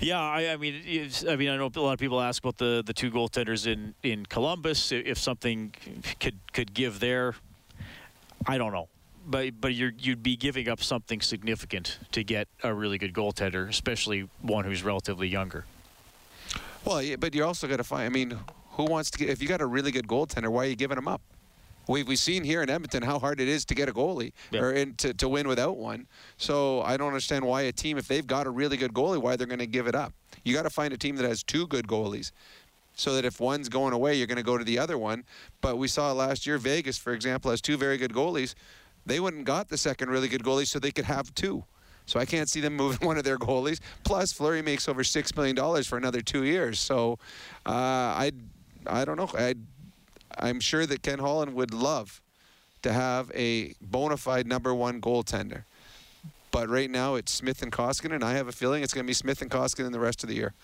Yeah, 0.00 0.20
I, 0.20 0.52
I 0.52 0.56
mean, 0.56 1.10
I 1.28 1.36
mean, 1.36 1.48
I 1.48 1.56
know 1.56 1.70
a 1.74 1.80
lot 1.80 1.92
of 1.92 1.98
people 1.98 2.20
ask 2.20 2.42
about 2.42 2.58
the, 2.58 2.82
the 2.84 2.92
two 2.92 3.10
goaltenders 3.10 3.66
in, 3.66 3.94
in 4.02 4.26
Columbus. 4.26 4.92
If 4.92 5.18
something 5.18 5.74
could 6.20 6.38
could 6.52 6.74
give 6.74 7.00
there, 7.00 7.34
I 8.46 8.58
don't 8.58 8.72
know, 8.72 8.88
but 9.26 9.60
but 9.60 9.74
you're, 9.74 9.92
you'd 9.98 10.22
be 10.22 10.36
giving 10.36 10.68
up 10.68 10.82
something 10.82 11.20
significant 11.20 11.98
to 12.12 12.24
get 12.24 12.48
a 12.62 12.72
really 12.72 12.98
good 12.98 13.12
goaltender, 13.12 13.68
especially 13.68 14.28
one 14.40 14.64
who's 14.64 14.82
relatively 14.82 15.28
younger. 15.28 15.64
Well, 16.84 17.02
yeah, 17.02 17.16
but 17.16 17.34
you 17.34 17.42
are 17.42 17.46
also 17.46 17.66
going 17.66 17.78
to 17.78 17.84
find. 17.84 18.06
I 18.06 18.08
mean, 18.08 18.38
who 18.72 18.84
wants 18.84 19.10
to 19.10 19.18
get? 19.18 19.28
If 19.28 19.42
you 19.42 19.48
got 19.48 19.60
a 19.60 19.66
really 19.66 19.90
good 19.90 20.06
goaltender, 20.06 20.48
why 20.48 20.66
are 20.66 20.68
you 20.68 20.76
giving 20.76 20.96
him 20.96 21.08
up? 21.08 21.20
We've 21.88 22.06
we've 22.06 22.18
seen 22.18 22.44
here 22.44 22.62
in 22.62 22.70
Edmonton 22.70 23.02
how 23.02 23.18
hard 23.18 23.40
it 23.40 23.48
is 23.48 23.64
to 23.66 23.74
get 23.74 23.88
a 23.88 23.92
goalie 23.92 24.32
or 24.52 24.72
in, 24.72 24.94
to 24.96 25.14
to 25.14 25.28
win 25.28 25.48
without 25.48 25.76
one. 25.76 26.06
So 26.36 26.82
I 26.82 26.96
don't 26.96 27.08
understand 27.08 27.44
why 27.44 27.62
a 27.62 27.72
team, 27.72 27.98
if 27.98 28.08
they've 28.08 28.26
got 28.26 28.46
a 28.46 28.50
really 28.50 28.76
good 28.76 28.92
goalie, 28.92 29.20
why 29.20 29.36
they're 29.36 29.46
going 29.46 29.58
to 29.60 29.66
give 29.66 29.86
it 29.86 29.94
up. 29.94 30.12
You 30.44 30.54
got 30.54 30.62
to 30.62 30.70
find 30.70 30.92
a 30.92 30.96
team 30.96 31.16
that 31.16 31.28
has 31.28 31.42
two 31.42 31.66
good 31.66 31.86
goalies. 31.86 32.32
So 32.98 33.14
that 33.14 33.26
if 33.26 33.40
one's 33.40 33.68
going 33.68 33.92
away, 33.92 34.14
you're 34.14 34.26
going 34.26 34.38
to 34.38 34.42
go 34.42 34.56
to 34.56 34.64
the 34.64 34.78
other 34.78 34.96
one. 34.96 35.24
But 35.60 35.76
we 35.76 35.86
saw 35.86 36.12
last 36.12 36.46
year, 36.46 36.56
Vegas, 36.56 36.96
for 36.96 37.12
example, 37.12 37.50
has 37.50 37.60
two 37.60 37.76
very 37.76 37.98
good 37.98 38.14
goalies. 38.14 38.54
They 39.06 39.20
wouldn't 39.20 39.44
got 39.44 39.68
the 39.68 39.78
second 39.78 40.10
really 40.10 40.28
good 40.28 40.42
goalie, 40.42 40.66
so 40.66 40.78
they 40.78 40.90
could 40.90 41.04
have 41.04 41.34
two. 41.34 41.64
So 42.06 42.20
I 42.20 42.24
can't 42.24 42.48
see 42.48 42.60
them 42.60 42.76
moving 42.76 43.06
one 43.06 43.16
of 43.16 43.24
their 43.24 43.38
goalies. 43.38 43.80
Plus, 44.04 44.32
Fleury 44.32 44.62
makes 44.62 44.88
over 44.88 45.04
six 45.04 45.34
million 45.34 45.56
dollars 45.56 45.86
for 45.86 45.96
another 45.96 46.20
two 46.20 46.44
years. 46.44 46.78
So 46.80 47.18
uh, 47.64 47.70
I, 47.70 48.32
I 48.86 49.04
don't 49.04 49.16
know. 49.16 49.30
I, 49.36 49.54
I'm 50.38 50.60
sure 50.60 50.86
that 50.86 51.02
Ken 51.02 51.20
Holland 51.20 51.54
would 51.54 51.72
love 51.72 52.20
to 52.82 52.92
have 52.92 53.30
a 53.34 53.74
bona 53.80 54.16
fide 54.16 54.46
number 54.46 54.74
one 54.74 55.00
goaltender. 55.00 55.64
But 56.52 56.68
right 56.68 56.90
now 56.90 57.16
it's 57.16 57.32
Smith 57.32 57.62
and 57.62 57.72
Koskinen. 57.72 58.14
And 58.14 58.24
I 58.24 58.34
have 58.34 58.48
a 58.48 58.52
feeling 58.52 58.82
it's 58.82 58.94
going 58.94 59.04
to 59.04 59.08
be 59.08 59.14
Smith 59.14 59.42
and 59.42 59.50
Koskinen 59.50 59.92
the 59.92 60.00
rest 60.00 60.22
of 60.22 60.28
the 60.28 60.36
year. 60.36 60.54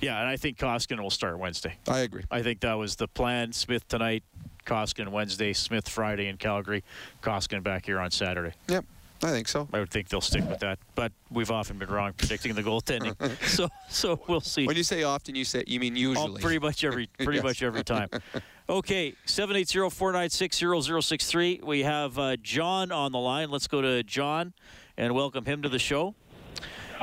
Yeah, 0.00 0.20
and 0.20 0.28
I 0.28 0.36
think 0.36 0.58
Koskinen 0.58 1.00
will 1.00 1.10
start 1.10 1.38
Wednesday. 1.38 1.76
I 1.88 2.00
agree. 2.00 2.24
I 2.30 2.42
think 2.42 2.60
that 2.60 2.74
was 2.74 2.96
the 2.96 3.08
plan. 3.08 3.52
Smith 3.52 3.86
tonight, 3.88 4.22
Koskinen 4.64 5.08
Wednesday, 5.08 5.52
Smith 5.52 5.88
Friday 5.88 6.28
in 6.28 6.36
Calgary, 6.36 6.82
Koskinen 7.22 7.62
back 7.62 7.86
here 7.86 7.98
on 8.00 8.10
Saturday. 8.10 8.52
Yep, 8.68 8.84
I 9.22 9.30
think 9.30 9.48
so. 9.48 9.68
I 9.72 9.78
would 9.80 9.90
think 9.90 10.08
they'll 10.08 10.20
stick 10.20 10.48
with 10.48 10.60
that, 10.60 10.78
but 10.94 11.12
we've 11.30 11.50
often 11.50 11.78
been 11.78 11.90
wrong 11.90 12.12
predicting 12.14 12.54
the 12.54 12.62
goaltending. 12.62 13.14
so 13.46 13.68
so 13.88 14.20
we'll 14.28 14.40
see. 14.40 14.66
When 14.66 14.76
you 14.76 14.82
say 14.82 15.02
often, 15.02 15.34
you 15.34 15.44
say 15.44 15.64
you 15.66 15.80
mean 15.80 15.96
usually. 15.96 16.38
Oh, 16.38 16.42
pretty 16.42 16.58
much 16.58 16.84
every 16.84 17.06
pretty 17.18 17.36
Yes. 17.36 17.44
much 17.44 17.62
every 17.62 17.84
time. 17.84 18.08
Okay, 18.66 19.14
780-496-0063. 19.26 21.62
We 21.64 21.82
have 21.82 22.18
uh, 22.18 22.36
John 22.36 22.90
on 22.92 23.12
the 23.12 23.18
line. 23.18 23.50
Let's 23.50 23.68
go 23.68 23.82
to 23.82 24.02
John 24.02 24.54
and 24.96 25.14
welcome 25.14 25.44
him 25.44 25.60
to 25.60 25.68
the 25.68 25.78
show. 25.78 26.14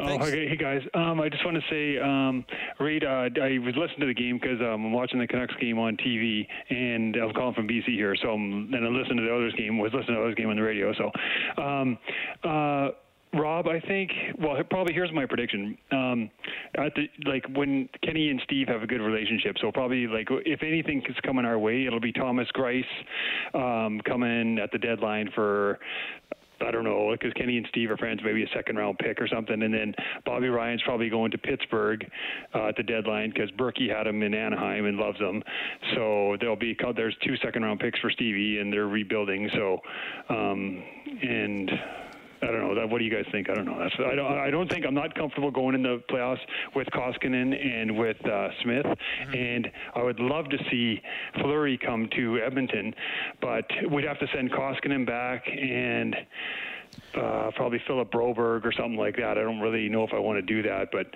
Oh, 0.02 0.16
okay. 0.16 0.48
Hey, 0.48 0.56
guys. 0.56 0.82
Um, 0.96 1.22
I 1.22 1.30
just 1.30 1.46
want 1.46 1.58
to 1.58 1.64
say, 1.70 2.00
um, 2.02 2.44
Reid, 2.80 3.04
uh, 3.04 3.30
I 3.42 3.60
was 3.60 3.76
listening 3.78 4.00
to 4.02 4.06
the 4.08 4.14
game 4.14 4.40
because 4.42 4.60
um, 4.60 4.86
I'm 4.86 4.94
watching 4.94 5.20
the 5.20 5.28
Canucks 5.28 5.54
game 5.62 5.78
on 5.78 5.96
TV, 5.98 6.48
and 6.70 7.16
I'm 7.16 7.34
calling 7.34 7.54
from 7.54 7.68
BC 7.68 7.86
here. 7.86 8.16
So, 8.22 8.34
um, 8.34 8.72
and 8.74 8.84
I 8.84 8.90
listened 8.90 9.18
to 9.18 9.24
the 9.24 9.32
Oilers 9.32 9.54
game, 9.58 9.78
was 9.78 9.92
listening 9.94 10.16
to 10.16 10.22
the 10.22 10.22
Oilers 10.22 10.36
game 10.36 10.50
on 10.50 10.56
the 10.56 10.64
radio. 10.64 10.92
So, 10.94 11.12
um, 11.62 11.98
uh, 12.44 12.90
Rob, 13.34 13.68
I 13.68 13.80
think. 13.80 14.12
Well, 14.40 14.58
probably 14.70 14.94
here's 14.94 15.12
my 15.14 15.26
prediction. 15.26 15.78
Um, 15.92 16.30
at 16.78 16.94
the 16.96 17.08
like 17.30 17.46
when 17.56 17.88
Kenny 18.04 18.30
and 18.30 18.42
Steve 18.44 18.68
have 18.68 18.82
a 18.82 18.88
good 18.88 19.00
relationship, 19.02 19.56
so 19.62 19.72
probably 19.72 20.08
like 20.08 20.28
if 20.46 20.64
anything 20.64 21.02
is 21.08 21.16
coming 21.24 21.46
our 21.46 21.58
way, 21.58 21.86
it'll 21.86 22.02
be 22.02 22.12
Thomas 22.12 22.48
Greiss 22.56 22.84
um, 23.54 24.02
coming 24.02 24.60
at 24.60 24.72
the 24.72 24.78
deadline 24.80 25.30
for 25.34 25.80
I 26.66 26.72
don't 26.72 26.84
know, 26.84 27.12
because 27.12 27.34
Kenny 27.34 27.58
and 27.58 27.66
Steve 27.70 27.92
are 27.92 27.98
friends, 27.98 28.22
maybe 28.24 28.44
a 28.44 28.50
second 28.54 28.76
round 28.76 28.98
pick 29.00 29.22
or 29.22 29.28
something. 29.28 29.62
And 29.62 29.74
then 29.74 29.96
Bobby 30.26 30.50
Ryan's 30.50 30.82
probably 30.84 31.10
going 31.10 31.32
to 31.32 31.38
Pittsburgh 31.38 32.06
uh, 32.54 32.68
at 32.68 32.76
the 32.78 32.84
deadline 32.84 33.32
because 33.34 33.50
Berkey 33.52 33.90
had 33.90 34.08
him 34.08 34.24
in 34.24 34.34
Anaheim 34.34 34.86
and 34.86 34.98
loves 34.98 35.20
him. 35.20 35.44
So 35.96 36.38
there'll 36.40 36.56
be 36.56 36.78
there's 36.96 37.16
two 37.26 37.36
second 37.44 37.64
round 37.64 37.80
picks 37.80 38.00
for 38.00 38.10
Stevie, 38.10 38.60
and 38.60 38.72
they're 38.72 38.88
rebuilding. 38.88 39.50
So 39.54 39.80
um, 40.30 40.84
and 41.22 41.72
I 42.42 42.48
don't 42.48 42.60
know. 42.60 42.76
That, 42.76 42.90
what 42.90 43.00
do 43.00 43.06
you 43.06 43.12
guys 43.12 43.26
think? 43.32 43.50
I 43.50 43.54
don't 43.54 43.66
know. 43.66 43.78
That's, 43.78 43.94
I 44.00 44.16
don't. 44.16 44.32
I 44.32 44.50
don't 44.50 44.70
think 44.70 44.86
I'm 44.86 44.96
not 44.96 45.14
comfortable 45.14 45.52
going 45.52 45.76
in 45.76 45.84
the 45.84 46.02
playoffs 46.10 46.40
with 46.76 46.88
Koskinen 46.88 47.54
and 47.54 47.98
with 47.98 48.18
uh, 48.26 48.50
Smith. 48.64 48.86
Mm-hmm. 48.86 49.34
And 49.34 49.72
I 49.96 50.04
would 50.04 50.20
love 50.20 50.50
to 50.50 50.58
see 50.70 51.02
Fleury 51.42 51.78
come 51.78 52.10
to 52.16 52.40
Edmonton, 52.40 52.94
but 53.42 53.66
we'd 53.92 54.06
have 54.06 54.20
to 54.20 54.28
send 54.34 54.52
Koskinen 54.52 55.06
back 55.06 55.44
and 55.48 56.16
uh, 57.16 57.52
probably 57.56 57.82
Philip 57.88 58.12
Broberg 58.12 58.66
or 58.66 58.72
something 58.72 58.98
like 58.98 59.16
that. 59.18 59.38
I 59.38 59.42
don't 59.42 59.60
really 59.60 59.90
know 59.90 60.04
if 60.04 60.12
I 60.14 60.20
want 60.20 60.38
to 60.38 60.42
do 60.42 60.62
that, 60.64 60.90
but 60.92 61.08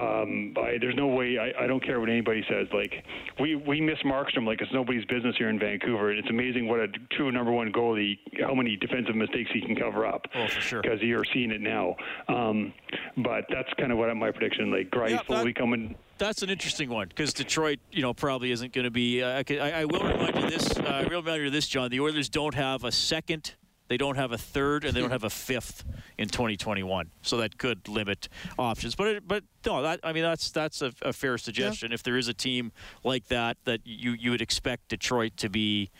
um, 0.00 0.54
I, 0.56 0.78
there's 0.80 0.96
no 0.96 1.08
way. 1.08 1.38
I, 1.38 1.64
I 1.64 1.66
don't 1.66 1.84
care 1.84 2.00
what 2.00 2.08
anybody 2.08 2.44
says. 2.48 2.68
Like 2.72 3.04
we 3.40 3.56
we 3.56 3.80
miss 3.80 3.98
Markstrom 4.04 4.46
like 4.46 4.60
it's 4.60 4.72
nobody's 4.72 5.04
business 5.06 5.34
here 5.38 5.48
in 5.48 5.58
Vancouver. 5.58 6.12
It's 6.12 6.30
amazing 6.30 6.68
what 6.68 6.80
a 6.80 6.88
true 7.12 7.30
number 7.32 7.52
one 7.52 7.72
goalie, 7.72 8.18
how 8.40 8.54
many 8.54 8.76
defensive 8.76 9.14
mistakes 9.14 9.50
he 9.52 9.60
can 9.60 9.76
cover 9.76 10.06
up. 10.06 10.26
Oh, 10.34 10.46
for 10.48 10.60
sure. 10.60 10.82
Because 10.82 11.00
you're 11.00 11.24
seeing 11.32 11.50
it 11.50 11.60
now. 11.60 11.96
Um, 12.28 12.72
but 13.18 13.44
that's 13.48 13.72
kind 13.78 13.92
of 13.92 13.98
what 13.98 14.14
my 14.16 14.30
prediction. 14.30 14.70
Like 14.70 14.90
Greiss 14.90 15.10
yeah, 15.10 15.20
will 15.28 15.44
be 15.44 15.52
coming 15.52 15.94
that's 16.18 16.42
an 16.42 16.50
interesting 16.50 16.88
one 16.88 17.08
because 17.08 17.32
Detroit, 17.32 17.80
you 17.90 18.00
know, 18.00 18.14
probably 18.14 18.52
isn't 18.52 18.72
going 18.72 18.84
to 18.84 18.92
be. 18.92 19.22
Uh, 19.22 19.42
I, 19.50 19.72
I, 19.72 19.84
will 19.86 20.04
remind 20.04 20.36
you 20.36 20.50
this. 20.50 20.78
Uh, 20.78 20.82
I 20.84 21.02
will 21.02 21.20
remind 21.20 21.42
you 21.42 21.50
this, 21.50 21.66
John. 21.66 21.90
The 21.90 21.98
Oilers 21.98 22.28
don't 22.28 22.54
have 22.54 22.84
a 22.84 22.92
second 22.92 23.54
they 23.92 23.98
don't 23.98 24.16
have 24.16 24.32
a 24.32 24.38
third, 24.38 24.86
and 24.86 24.94
they 24.94 25.02
don't 25.02 25.10
have 25.18 25.24
a 25.24 25.28
fifth 25.28 25.84
in 26.16 26.26
2021. 26.26 27.10
So 27.20 27.36
that 27.36 27.58
could 27.58 27.86
limit 27.88 28.30
options. 28.58 28.94
But 28.94 29.06
it, 29.08 29.28
but 29.28 29.44
no, 29.66 29.82
that 29.82 30.00
I 30.02 30.14
mean 30.14 30.22
that's 30.22 30.50
that's 30.50 30.80
a, 30.80 30.94
a 31.02 31.12
fair 31.12 31.36
suggestion. 31.36 31.90
Yeah. 31.90 31.96
If 31.96 32.02
there 32.02 32.16
is 32.16 32.26
a 32.26 32.32
team 32.32 32.72
like 33.04 33.28
that, 33.28 33.58
that 33.64 33.80
you 33.84 34.12
you 34.12 34.30
would 34.30 34.40
expect 34.40 34.88
Detroit 34.88 35.36
to 35.36 35.50
be 35.50 35.90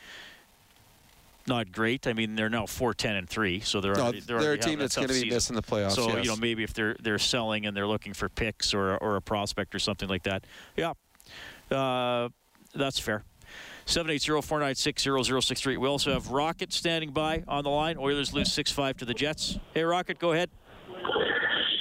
not 1.45 1.71
great. 1.71 2.07
I 2.07 2.13
mean, 2.13 2.33
they're 2.33 2.49
now 2.49 2.65
four 2.65 2.95
ten 2.95 3.15
and 3.15 3.29
three, 3.29 3.59
so 3.59 3.79
they're 3.79 3.93
no, 3.93 4.05
already, 4.05 4.21
they're, 4.21 4.41
they're 4.41 4.53
a 4.53 4.57
team 4.57 4.79
that's 4.79 4.95
going 4.95 5.09
to 5.09 5.13
be 5.13 5.29
missing 5.29 5.55
the 5.55 5.61
playoffs. 5.61 5.91
So 5.91 6.07
yes. 6.07 6.25
you 6.25 6.31
know, 6.31 6.37
maybe 6.37 6.63
if 6.63 6.73
they're 6.73 6.95
they're 6.99 7.19
selling 7.19 7.67
and 7.67 7.77
they're 7.77 7.85
looking 7.85 8.13
for 8.13 8.27
picks 8.27 8.73
or 8.73 8.97
or 8.97 9.17
a 9.17 9.21
prospect 9.21 9.75
or 9.75 9.79
something 9.79 10.09
like 10.09 10.23
that, 10.23 10.45
yeah, 10.75 10.93
uh, 11.69 12.29
that's 12.73 12.97
fair. 12.97 13.23
780-496-0063. 13.85 15.77
We 15.77 15.87
also 15.87 16.11
have 16.11 16.29
Rocket 16.29 16.73
standing 16.73 17.11
by 17.11 17.43
on 17.47 17.63
the 17.63 17.69
line. 17.69 17.97
Oilers 17.97 18.33
lose 18.33 18.49
6-5 18.49 18.97
to 18.97 19.05
the 19.05 19.13
Jets. 19.13 19.59
Hey, 19.73 19.83
Rocket, 19.83 20.19
go 20.19 20.31
ahead. 20.31 20.49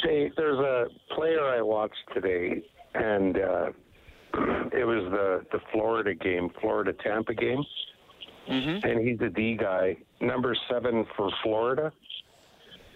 Hey, 0.02 0.30
there's 0.36 0.58
a 0.58 0.86
player 1.14 1.44
I 1.44 1.62
watched 1.62 1.94
today, 2.12 2.62
and 2.94 3.36
uh, 3.36 3.70
it 4.72 4.84
was 4.84 5.10
the, 5.10 5.44
the 5.52 5.60
Florida 5.72 6.14
game, 6.14 6.50
Florida-Tampa 6.60 7.34
game. 7.34 7.64
Mm-hmm. 8.50 8.86
And 8.86 9.08
he's 9.08 9.20
a 9.20 9.28
D 9.28 9.56
guy, 9.56 9.96
number 10.20 10.56
seven 10.68 11.06
for 11.16 11.30
Florida. 11.42 11.92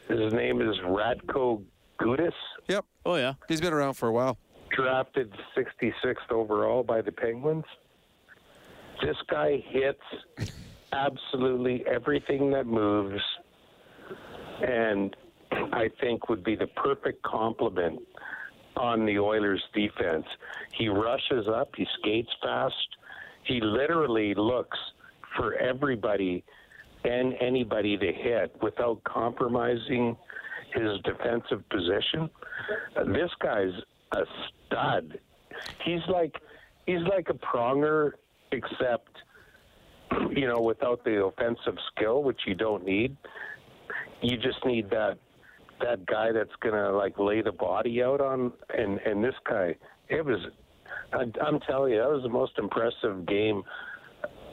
His 0.08 0.32
name 0.32 0.60
is 0.60 0.76
Radko 0.84 1.62
Gudas. 2.00 2.32
Yep. 2.68 2.84
Oh, 3.04 3.14
yeah. 3.16 3.34
He's 3.48 3.60
been 3.60 3.72
around 3.72 3.94
for 3.94 4.08
a 4.08 4.12
while. 4.12 4.38
Drafted 4.76 5.32
66th 5.56 6.30
overall 6.30 6.82
by 6.82 7.00
the 7.00 7.12
Penguins. 7.12 7.64
This 9.02 9.16
guy 9.28 9.62
hits 9.68 10.52
absolutely 10.92 11.84
everything 11.86 12.50
that 12.52 12.66
moves, 12.66 13.20
and 14.66 15.14
I 15.52 15.90
think 16.00 16.28
would 16.28 16.42
be 16.42 16.56
the 16.56 16.66
perfect 16.68 17.22
complement 17.22 18.00
on 18.76 19.06
the 19.06 19.18
Oilers' 19.18 19.62
defense. 19.74 20.26
He 20.72 20.88
rushes 20.88 21.46
up, 21.48 21.70
he 21.76 21.86
skates 21.98 22.30
fast, 22.42 22.74
he 23.44 23.60
literally 23.60 24.34
looks 24.34 24.78
for 25.36 25.54
everybody 25.54 26.44
and 27.04 27.34
anybody 27.40 27.96
to 27.96 28.12
hit 28.12 28.54
without 28.62 29.02
compromising 29.04 30.16
his 30.74 31.00
defensive 31.04 31.66
position. 31.68 32.28
This 33.06 33.30
guy's 33.40 33.72
a 34.12 34.22
stud. 34.66 35.18
He's 35.84 36.00
like 36.08 36.34
he's 36.86 37.02
like 37.08 37.28
a 37.30 37.34
pronger 37.34 38.12
except 38.52 39.10
you 40.30 40.46
know 40.46 40.60
without 40.60 41.04
the 41.04 41.24
offensive 41.24 41.76
skill, 41.92 42.22
which 42.22 42.40
you 42.46 42.54
don't 42.54 42.84
need. 42.84 43.16
You 44.22 44.36
just 44.36 44.64
need 44.64 44.90
that 44.90 45.18
that 45.80 46.06
guy 46.06 46.32
that's 46.32 46.54
gonna 46.60 46.92
like 46.92 47.18
lay 47.18 47.42
the 47.42 47.52
body 47.52 48.02
out 48.02 48.20
on, 48.20 48.52
and 48.76 48.98
and 49.00 49.22
this 49.22 49.34
guy, 49.48 49.74
it 50.08 50.24
was. 50.24 50.40
I, 51.12 51.24
I'm 51.44 51.60
telling 51.60 51.92
you, 51.92 51.98
that 51.98 52.10
was 52.10 52.22
the 52.22 52.28
most 52.28 52.58
impressive 52.58 53.26
game 53.26 53.62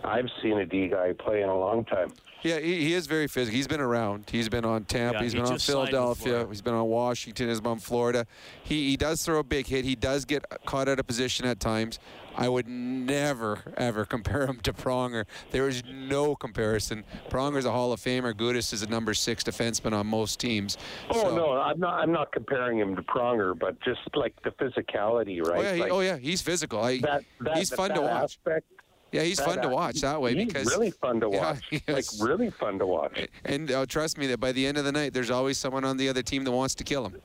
I've 0.04 0.28
seen 0.42 0.60
a 0.60 0.66
D 0.66 0.90
guy 0.90 1.14
play 1.14 1.42
in 1.42 1.50
a 1.50 1.58
long 1.58 1.86
time. 1.86 2.14
Yeah, 2.44 2.60
he, 2.60 2.82
he 2.82 2.94
is 2.94 3.08
very 3.08 3.28
physical. 3.28 3.56
He's 3.56 3.68
been 3.68 3.80
around. 3.80 4.26
He's 4.30 4.50
been 4.50 4.66
on 4.66 4.84
Tampa. 4.84 5.18
Yeah, 5.18 5.24
he's 5.24 5.34
been 5.34 5.46
he 5.46 5.52
on 5.54 5.60
Philadelphia. 5.60 6.46
He's 6.50 6.62
been 6.62 6.74
on 6.74 6.88
Washington. 6.88 7.48
He's 7.48 7.62
been 7.62 7.72
on 7.72 7.80
Florida. 7.80 8.28
He 8.64 8.90
he 8.90 8.98
does 8.98 9.24
throw 9.24 9.40
a 9.40 9.44
big 9.44 9.68
hit. 9.68 9.86
He 9.86 9.96
does 9.96 10.26
get 10.26 10.44
caught 10.66 10.90
out 10.90 11.00
of 11.00 11.08
position 11.08 11.46
at 11.46 11.60
times. 11.60 12.00
I 12.36 12.50
would 12.50 12.68
never 12.68 13.60
ever 13.78 14.06
compare 14.14 14.46
him 14.46 14.60
to 14.62 14.74
Pronger. 14.74 15.26
There 15.52 15.68
is 15.68 15.84
no 15.86 16.36
comparison. 16.36 17.04
Pronger's 17.30 17.66
a 17.66 17.72
Hall 17.72 17.94
of 17.94 18.00
Famer. 18.00 18.34
Gudas 18.34 18.74
is 18.74 18.84
a 18.84 18.90
number 18.90 19.14
six 19.14 19.44
defenseman 19.44 19.94
on 19.94 20.08
most 20.08 20.40
teams. 20.40 20.78
Oh 21.10 21.30
so. 21.30 21.36
no, 21.36 21.52
I'm 21.54 21.80
not. 21.80 21.94
I'm 22.00 22.12
not 22.12 22.32
comparing 22.32 22.80
him 22.80 22.96
to 22.96 23.02
Pronger, 23.04 23.58
but 23.58 23.80
just 23.82 24.02
like 24.16 24.34
the 24.44 24.52
physicality, 24.52 25.42
oh, 25.46 25.50
right? 25.50 25.60
Oh 25.60 25.62
yeah, 25.62 25.74
he, 25.74 25.82
like, 25.82 25.92
oh 25.92 26.00
yeah, 26.02 26.18
he's 26.18 26.42
physical. 26.42 26.82
I, 26.82 27.00
that, 27.00 27.24
that, 27.42 27.58
he's 27.58 27.70
fun 27.70 27.90
that 27.90 27.96
to 27.96 28.02
watch. 28.02 28.24
Aspect, 28.24 28.68
yeah, 29.14 29.22
he's 29.22 29.40
fun 29.40 29.62
to 29.62 29.70
watch 29.70 30.02
that 30.02 30.22
way 30.22 30.36
he's 30.36 30.48
because 30.48 30.68
really 30.68 30.92
fun 30.92 31.20
to 31.22 31.30
watch. 31.42 31.64
Yeah, 31.72 31.80
like 31.88 32.06
really 32.20 32.50
fun 32.50 32.80
to 32.80 32.86
watch. 32.86 33.28
And 33.46 33.72
uh, 33.72 33.86
trust 33.86 34.18
me 34.18 34.28
that 34.28 34.40
by 34.40 34.52
the 34.52 34.66
end 34.66 34.78
of 34.78 34.86
the 34.86 34.92
night, 34.92 35.14
there's 35.14 35.32
always 35.32 35.58
someone 35.58 35.86
on 35.86 35.98
the 35.98 36.10
other 36.10 36.24
team 36.24 36.44
that 36.44 36.52
wants 36.52 36.76
to 36.76 36.84
kill 36.84 37.06
him. 37.06 37.22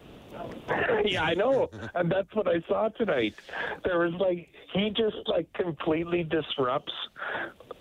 yeah, 1.05 1.25
I 1.25 1.35
know, 1.35 1.71
and 1.95 2.11
that's 2.11 2.33
what 2.35 2.47
I 2.47 2.61
saw 2.69 2.89
tonight. 2.91 3.35
There 3.85 3.99
was 3.99 4.13
like 4.15 4.49
he 4.73 4.91
just 4.91 5.17
like 5.27 5.53
completely 5.55 6.23
disrupts 6.23 6.93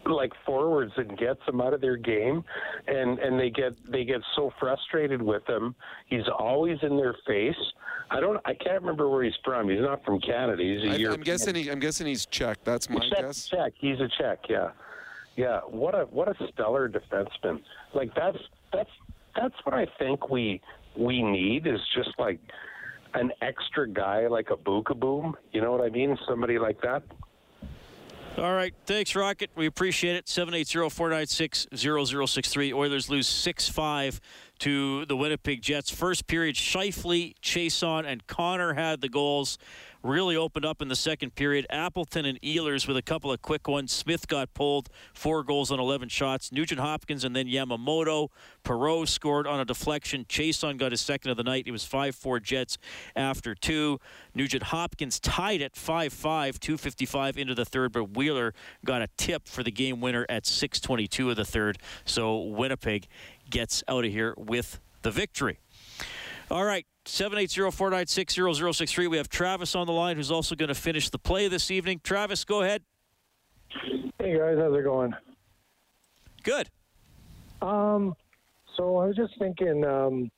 like 0.09 0.31
forwards 0.45 0.93
and 0.97 1.17
gets 1.17 1.39
them 1.45 1.61
out 1.61 1.73
of 1.73 1.81
their 1.81 1.97
game 1.97 2.43
and 2.87 3.19
and 3.19 3.39
they 3.39 3.49
get 3.49 3.73
they 3.91 4.03
get 4.03 4.21
so 4.35 4.51
frustrated 4.59 5.21
with 5.21 5.47
him. 5.47 5.75
He's 6.07 6.27
always 6.37 6.77
in 6.81 6.97
their 6.97 7.15
face. 7.25 7.55
I 8.09 8.19
don't 8.19 8.39
i 8.45 8.53
can't 8.53 8.81
remember 8.81 9.09
where 9.09 9.23
he's 9.23 9.37
from. 9.43 9.69
He's 9.69 9.81
not 9.81 10.03
from 10.05 10.19
canada. 10.19 10.63
He's 10.63 10.83
a 10.83 11.09
I, 11.09 11.13
i'm 11.13 11.21
guessing 11.21 11.55
he, 11.55 11.69
i'm 11.69 11.79
guessing 11.79 12.07
he's 12.07 12.25
czech. 12.25 12.63
That's 12.63 12.89
my 12.89 12.99
czech, 12.99 13.19
guess. 13.19 13.47
Czech. 13.47 13.73
He's 13.77 13.99
a 13.99 14.07
czech 14.17 14.39
yeah. 14.49 14.71
Yeah 15.35 15.61
what 15.61 15.95
a 15.95 16.05
what 16.05 16.29
a 16.29 16.47
stellar 16.53 16.89
defenseman. 16.89 17.61
Like 17.93 18.13
that's 18.15 18.39
that's 18.73 18.91
that's 19.35 19.55
what 19.63 19.75
i 19.75 19.85
think 19.99 20.29
we 20.29 20.61
we 20.95 21.21
need 21.21 21.67
is 21.67 21.79
just 21.95 22.09
like 22.17 22.39
an 23.13 23.31
extra 23.41 23.87
guy 23.87 24.27
like 24.27 24.49
a 24.49 24.57
Beukeboom. 24.57 25.33
You 25.51 25.61
know 25.61 25.71
what 25.71 25.81
I 25.81 25.89
mean? 25.89 26.17
Somebody 26.27 26.59
like 26.59 26.81
that. 26.81 27.03
All 28.37 28.53
right. 28.53 28.71
Thanks, 28.85 29.15
Rocket. 29.15 29.49
We 29.55 29.65
appreciate 29.65 30.15
it. 30.15 30.29
780 30.29 30.89
496 30.91 31.67
0063. 31.73 32.71
Oilers 32.71 33.09
lose 33.09 33.27
6 33.27 33.67
5 33.67 34.21
to 34.59 35.05
the 35.07 35.17
Winnipeg 35.17 35.63
Jets. 35.63 35.89
First 35.89 36.27
period, 36.27 36.55
Scheifele, 36.55 37.33
Chiasson, 37.41 38.05
and 38.05 38.27
Connor 38.27 38.73
had 38.73 39.01
the 39.01 39.09
goals 39.09 39.57
really 40.07 40.35
opened 40.35 40.65
up 40.65 40.81
in 40.81 40.87
the 40.87 40.95
second 40.95 41.35
period. 41.35 41.65
Appleton 41.69 42.25
and 42.25 42.41
Ehlers 42.41 42.87
with 42.87 42.97
a 42.97 43.01
couple 43.01 43.31
of 43.31 43.41
quick 43.41 43.67
ones. 43.67 43.91
Smith 43.91 44.27
got 44.27 44.53
pulled, 44.53 44.89
four 45.13 45.43
goals 45.43 45.71
on 45.71 45.79
11 45.79 46.09
shots. 46.09 46.51
Nugent 46.51 46.79
Hopkins 46.79 47.23
and 47.23 47.35
then 47.35 47.47
Yamamoto. 47.47 48.29
Perreault 48.63 49.07
scored 49.07 49.45
on 49.45 49.59
a 49.59 49.65
deflection. 49.65 50.25
Chiasson 50.25 50.77
got 50.77 50.91
his 50.91 51.01
second 51.01 51.31
of 51.31 51.37
the 51.37 51.43
night. 51.43 51.65
It 51.67 51.71
was 51.71 51.85
5 51.85 52.15
4 52.15 52.39
Jets 52.39 52.77
after 53.15 53.53
two. 53.53 53.99
Nugent 54.33 54.63
Hopkins 54.63 55.19
tied 55.19 55.61
it 55.61 55.75
5 55.75 56.13
5, 56.13 56.59
2.55 56.59 57.37
into 57.37 57.53
the 57.53 57.65
third, 57.65 57.91
but 57.91 58.15
Wheeler 58.15 58.53
got 58.85 59.01
a 59.01 59.07
tip 59.17 59.47
for 59.47 59.63
the 59.63 59.71
game 59.71 59.99
winner 59.99 60.25
at 60.29 60.43
6.22 60.43 61.31
of 61.31 61.35
the 61.35 61.45
third. 61.45 61.77
So 62.05 62.39
Winnipeg 62.39 63.07
gets 63.49 63.83
out 63.87 64.05
of 64.05 64.11
here 64.11 64.33
with 64.37 64.79
the 65.01 65.11
victory. 65.11 65.59
All 66.49 66.63
right, 66.63 66.85
780-496-0063. 67.07 69.09
We 69.09 69.17
have 69.17 69.29
Travis 69.29 69.73
on 69.75 69.87
the 69.87 69.93
line 69.93 70.17
who's 70.17 70.31
also 70.31 70.55
going 70.55 70.69
to 70.69 70.75
finish 70.75 71.09
the 71.09 71.17
play 71.17 71.47
this 71.47 71.71
evening. 71.71 72.01
Travis, 72.03 72.45
go 72.45 72.61
ahead. 72.61 72.83
Hey 74.19 74.37
guys, 74.37 74.57
how's 74.57 74.77
it 74.77 74.83
going? 74.83 75.13
Good. 76.43 76.69
Um, 77.61 78.15
so 78.75 78.97
I 78.97 79.07
was 79.07 79.15
just 79.15 79.33
thinking, 79.39 79.83
um, 79.85 80.29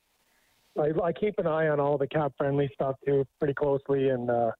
I, 0.78 0.90
I 1.02 1.12
keep 1.12 1.38
an 1.38 1.46
eye 1.46 1.68
on 1.68 1.80
all 1.80 1.98
the 1.98 2.06
cap 2.06 2.32
friendly 2.38 2.70
stuff 2.74 2.96
too, 3.04 3.26
pretty 3.38 3.54
closely, 3.54 4.08
and 4.08 4.30
uh, 4.30 4.52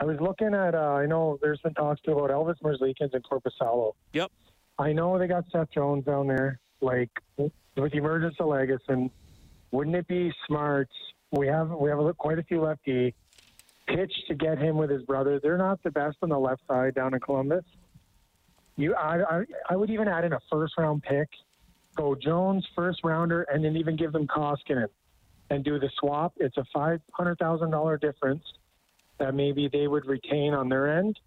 I 0.00 0.04
was 0.04 0.18
looking 0.20 0.54
at. 0.54 0.74
Uh, 0.74 0.94
I 0.94 1.06
know 1.06 1.38
there's 1.42 1.60
been 1.60 1.74
talks 1.74 2.00
too 2.02 2.12
about 2.12 2.30
Elvis 2.30 2.60
Merzlikins 2.62 3.14
and 3.14 3.24
Korpisalo. 3.24 3.92
Yep. 4.12 4.30
I 4.78 4.92
know 4.92 5.18
they 5.18 5.26
got 5.26 5.44
Seth 5.50 5.70
Jones 5.72 6.04
down 6.04 6.26
there. 6.26 6.60
Like, 6.80 7.10
with 7.38 7.52
the 7.76 7.98
emergence 7.98 8.36
of 8.38 8.46
Lagesson, 8.46 9.10
wouldn't 9.70 9.96
it 9.96 10.06
be 10.06 10.32
smart? 10.46 10.88
We 11.32 11.46
have 11.48 11.70
we 11.70 11.90
have 11.90 11.98
quite 12.18 12.38
a 12.38 12.42
few 12.42 12.60
lefty 12.60 13.14
pitch 13.86 14.12
to 14.28 14.34
get 14.34 14.58
him 14.58 14.76
with 14.76 14.90
his 14.90 15.02
brother. 15.02 15.40
They're 15.40 15.58
not 15.58 15.82
the 15.82 15.90
best 15.90 16.18
on 16.22 16.28
the 16.28 16.38
left 16.38 16.62
side 16.66 16.94
down 16.94 17.14
in 17.14 17.20
Columbus. 17.20 17.64
You, 18.76 18.94
I, 18.94 19.22
I, 19.22 19.42
I 19.70 19.76
would 19.76 19.90
even 19.90 20.06
add 20.06 20.24
in 20.24 20.32
a 20.34 20.40
first 20.50 20.74
round 20.76 21.02
pick, 21.02 21.28
go 21.94 22.14
Jones 22.14 22.66
first 22.74 23.00
rounder, 23.04 23.42
and 23.42 23.64
then 23.64 23.76
even 23.76 23.96
give 23.96 24.12
them 24.12 24.26
Koskinen 24.26 24.88
and 25.50 25.64
do 25.64 25.78
the 25.78 25.90
swap. 25.98 26.34
It's 26.36 26.56
a 26.56 26.64
five 26.74 27.00
hundred 27.12 27.38
thousand 27.38 27.70
dollar 27.70 27.96
difference 27.96 28.42
that 29.18 29.34
maybe 29.34 29.68
they 29.72 29.88
would 29.88 30.04
retain 30.04 30.52
on 30.52 30.68
their 30.68 30.98
end, 30.98 31.18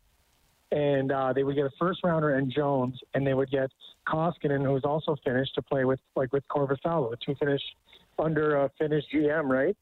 and 0.72 1.12
uh, 1.12 1.34
they 1.34 1.44
would 1.44 1.56
get 1.56 1.66
a 1.66 1.72
first 1.80 2.02
rounder 2.04 2.36
and 2.36 2.52
Jones, 2.52 3.00
and 3.14 3.26
they 3.26 3.34
would 3.34 3.50
get 3.50 3.72
Koskinen, 4.08 4.64
who's 4.64 4.84
also 4.84 5.16
finished 5.24 5.56
to 5.56 5.62
play 5.62 5.86
with, 5.86 6.00
like 6.16 6.32
with 6.32 6.48
Korpisalo, 6.48 7.10
the 7.10 7.18
two 7.18 7.36
Finnish 7.36 7.62
under 8.20 8.58
a 8.58 8.70
Finnish 8.78 9.06
GM, 9.14 9.46
right? 9.46 9.76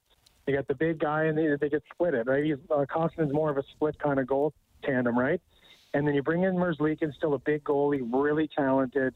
They 0.47 0.53
got 0.53 0.67
the 0.67 0.75
big 0.75 0.99
guy, 0.99 1.25
and 1.25 1.37
they, 1.37 1.49
they 1.59 1.69
get 1.69 1.83
split 1.93 2.13
it, 2.13 2.25
right? 2.25 2.43
He's 2.43 2.55
uh, 2.71 2.85
more 3.31 3.51
of 3.51 3.57
a 3.57 3.63
split 3.75 3.99
kind 3.99 4.17
of 4.19 4.25
goal 4.25 4.53
tandem, 4.83 5.19
right? 5.19 5.41
And 5.93 6.07
then 6.07 6.15
you 6.15 6.23
bring 6.23 6.43
in 6.43 6.55
Merzlikins, 6.55 7.13
still 7.15 7.33
a 7.33 7.39
big 7.39 7.63
goalie, 7.63 8.01
really 8.11 8.49
talented, 8.57 9.13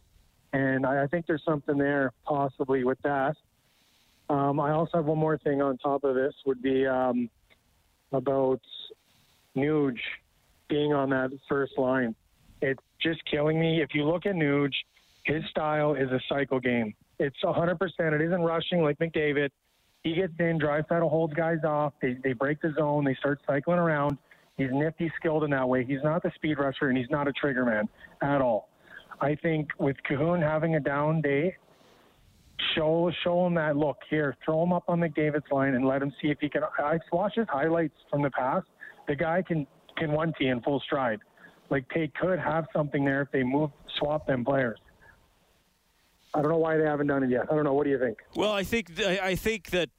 and 0.53 0.85
I, 0.85 1.03
I 1.03 1.07
think 1.07 1.25
there's 1.25 1.43
something 1.45 1.77
there 1.77 2.11
possibly 2.25 2.83
with 2.83 3.01
that. 3.03 3.35
Um, 4.29 4.59
I 4.59 4.71
also 4.71 4.97
have 4.97 5.05
one 5.05 5.17
more 5.17 5.37
thing 5.37 5.61
on 5.61 5.77
top 5.77 6.03
of 6.03 6.15
this 6.15 6.33
would 6.45 6.61
be 6.61 6.85
um, 6.85 7.29
about 8.11 8.61
Nuge 9.55 9.99
being 10.69 10.93
on 10.93 11.09
that 11.09 11.31
first 11.49 11.77
line. 11.77 12.15
It's 12.61 12.81
just 13.01 13.19
killing 13.29 13.59
me. 13.59 13.81
If 13.81 13.89
you 13.93 14.05
look 14.05 14.25
at 14.25 14.35
Nuge, 14.35 14.73
his 15.25 15.43
style 15.49 15.95
is 15.95 16.09
a 16.11 16.19
cycle 16.29 16.59
game. 16.59 16.93
It's 17.19 17.37
100%. 17.43 17.77
It 17.99 18.21
isn't 18.21 18.41
rushing 18.41 18.81
like 18.81 18.97
McDavid. 18.99 19.49
He 20.03 20.15
gets 20.15 20.33
in, 20.39 20.59
Draisaitl 20.59 21.09
holds 21.09 21.33
guys 21.33 21.59
off. 21.63 21.93
They, 22.01 22.17
they 22.23 22.33
break 22.33 22.61
the 22.61 22.73
zone. 22.77 23.05
They 23.05 23.15
start 23.15 23.39
cycling 23.45 23.77
around. 23.77 24.17
He's 24.57 24.69
nifty, 24.71 25.11
skilled 25.17 25.43
in 25.43 25.51
that 25.51 25.67
way. 25.67 25.85
He's 25.85 26.03
not 26.03 26.23
the 26.23 26.31
speed 26.35 26.57
rusher, 26.59 26.89
and 26.89 26.97
he's 26.97 27.09
not 27.09 27.27
a 27.27 27.33
trigger 27.33 27.65
man 27.65 27.87
at 28.21 28.41
all. 28.41 28.69
I 29.19 29.35
think 29.35 29.69
with 29.79 29.95
Kahun 30.09 30.41
having 30.41 30.75
a 30.75 30.79
down 30.79 31.21
day, 31.21 31.55
show 32.75 33.11
show 33.23 33.45
him 33.45 33.55
that 33.55 33.77
look 33.77 33.97
here. 34.09 34.35
Throw 34.43 34.63
him 34.63 34.73
up 34.73 34.83
on 34.87 34.99
McDavid's 34.99 35.51
line 35.51 35.75
and 35.75 35.85
let 35.85 36.01
him 36.01 36.11
see 36.21 36.29
if 36.29 36.39
he 36.39 36.49
can. 36.49 36.63
I 36.79 36.97
watched 37.11 37.37
his 37.37 37.47
highlights 37.49 37.95
from 38.09 38.23
the 38.23 38.31
past. 38.31 38.65
The 39.07 39.15
guy 39.15 39.43
can 39.47 39.67
can 39.97 40.11
one 40.11 40.33
T 40.37 40.47
in 40.47 40.61
full 40.61 40.79
stride. 40.79 41.19
Like 41.69 41.85
they 41.93 42.11
could 42.19 42.39
have 42.39 42.65
something 42.73 43.05
there 43.05 43.21
if 43.21 43.31
they 43.31 43.43
move 43.43 43.69
swap 43.99 44.25
them 44.27 44.43
players. 44.43 44.79
I 46.33 46.41
don't 46.41 46.51
know 46.51 46.57
why 46.57 46.77
they 46.77 46.85
haven't 46.85 47.07
done 47.07 47.23
it 47.23 47.29
yet. 47.29 47.47
I 47.51 47.55
don't 47.55 47.63
know. 47.63 47.73
What 47.73 47.83
do 47.83 47.89
you 47.89 47.99
think? 47.99 48.19
Well, 48.35 48.51
I 48.51 48.63
think 48.63 48.99
I 49.01 49.35
think 49.35 49.71
that 49.71 49.89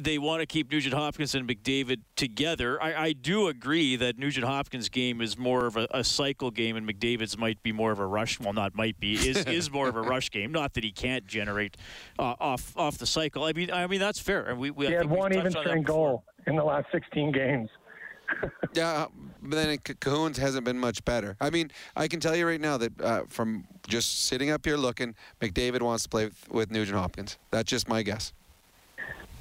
they 0.00 0.18
want 0.18 0.40
to 0.40 0.46
keep 0.46 0.70
Nugent 0.70 0.94
Hopkins 0.94 1.34
and 1.34 1.48
McDavid 1.48 2.00
together. 2.14 2.80
I, 2.80 3.06
I 3.06 3.12
do 3.12 3.48
agree 3.48 3.96
that 3.96 4.18
Nugent 4.18 4.46
Hopkins' 4.46 4.88
game 4.88 5.20
is 5.20 5.38
more 5.38 5.66
of 5.66 5.76
a, 5.76 5.88
a, 5.90 6.04
cycle 6.04 6.50
game, 6.50 6.76
and 6.76 6.86
McDavid's 6.86 7.38
might 7.38 7.62
be 7.62 7.72
more 7.72 7.90
of 7.90 7.98
a 7.98 8.06
rush. 8.06 8.38
Well, 8.38 8.52
not 8.52 8.74
might 8.74 9.00
be 9.00 9.14
is 9.14 9.44
is 9.46 9.70
more 9.70 9.88
of 9.88 9.96
a 9.96 10.02
rush 10.02 10.30
game. 10.30 10.52
Not 10.52 10.74
that 10.74 10.84
he 10.84 10.92
can't 10.92 11.26
generate 11.26 11.76
uh, 12.18 12.34
off 12.38 12.76
off 12.76 12.98
the 12.98 13.06
cycle. 13.06 13.44
I 13.44 13.52
mean, 13.52 13.70
I 13.72 13.86
mean 13.86 14.00
that's 14.00 14.20
fair. 14.20 14.44
And 14.44 14.58
we, 14.58 14.70
we 14.70 14.86
he 14.86 14.92
had 14.92 15.08
one 15.08 15.34
even 15.34 15.50
strength 15.50 15.86
goal 15.86 16.24
in 16.46 16.56
the 16.56 16.64
last 16.64 16.86
16 16.92 17.32
games. 17.32 17.70
yeah, 18.74 19.06
but 19.42 19.56
then 19.56 19.78
Kahun's 19.78 20.38
hasn't 20.38 20.64
been 20.64 20.78
much 20.78 21.04
better. 21.04 21.36
I 21.40 21.50
mean, 21.50 21.70
I 21.96 22.08
can 22.08 22.20
tell 22.20 22.36
you 22.36 22.46
right 22.46 22.60
now 22.60 22.76
that 22.78 23.00
uh, 23.00 23.22
from 23.28 23.64
just 23.88 24.26
sitting 24.26 24.50
up 24.50 24.64
here 24.64 24.76
looking, 24.76 25.14
McDavid 25.40 25.82
wants 25.82 26.04
to 26.04 26.08
play 26.08 26.24
with, 26.26 26.50
with 26.50 26.70
Nugent 26.70 26.98
Hopkins. 26.98 27.38
That's 27.50 27.68
just 27.68 27.88
my 27.88 28.02
guess. 28.02 28.32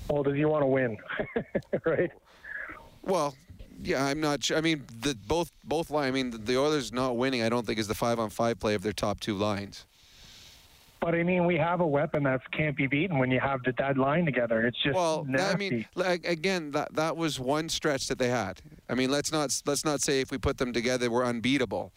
Well, 0.09 0.23
does 0.23 0.35
he 0.35 0.45
want 0.45 0.63
to 0.63 0.67
win? 0.67 0.97
right. 1.85 2.11
Well, 3.03 3.35
yeah, 3.81 4.05
I'm 4.05 4.19
not 4.19 4.43
sure. 4.43 4.57
I 4.57 4.61
mean, 4.61 4.83
the, 4.99 5.15
both 5.27 5.51
both 5.63 5.89
line. 5.89 6.07
I 6.07 6.11
mean, 6.11 6.31
the, 6.31 6.37
the 6.37 6.57
Oilers 6.57 6.91
not 6.91 7.17
winning. 7.17 7.43
I 7.43 7.49
don't 7.49 7.65
think 7.65 7.79
is 7.79 7.87
the 7.87 7.95
five 7.95 8.19
on 8.19 8.29
five 8.29 8.59
play 8.59 8.73
of 8.73 8.83
their 8.83 8.93
top 8.93 9.19
two 9.19 9.35
lines. 9.35 9.85
But 11.01 11.15
I 11.15 11.23
mean, 11.23 11.45
we 11.45 11.57
have 11.57 11.81
a 11.81 11.87
weapon 11.87 12.23
that 12.23 12.41
can't 12.51 12.77
be 12.77 12.85
beaten 12.87 13.17
when 13.17 13.31
you 13.31 13.39
have 13.39 13.63
the 13.63 13.71
dead 13.73 13.97
line 13.97 14.23
together. 14.23 14.65
It's 14.65 14.81
just 14.81 14.95
well. 14.95 15.25
Nasty. 15.27 15.53
I 15.53 15.57
mean, 15.57 15.85
like, 15.95 16.25
again, 16.25 16.71
that 16.71 16.93
that 16.93 17.17
was 17.17 17.39
one 17.39 17.69
stretch 17.69 18.07
that 18.07 18.19
they 18.19 18.29
had. 18.29 18.61
I 18.87 18.93
mean, 18.93 19.09
let's 19.09 19.31
not 19.31 19.59
let's 19.65 19.83
not 19.83 20.01
say 20.01 20.21
if 20.21 20.31
we 20.31 20.37
put 20.37 20.57
them 20.57 20.71
together 20.71 21.09
we're 21.09 21.25
unbeatable. 21.25 21.91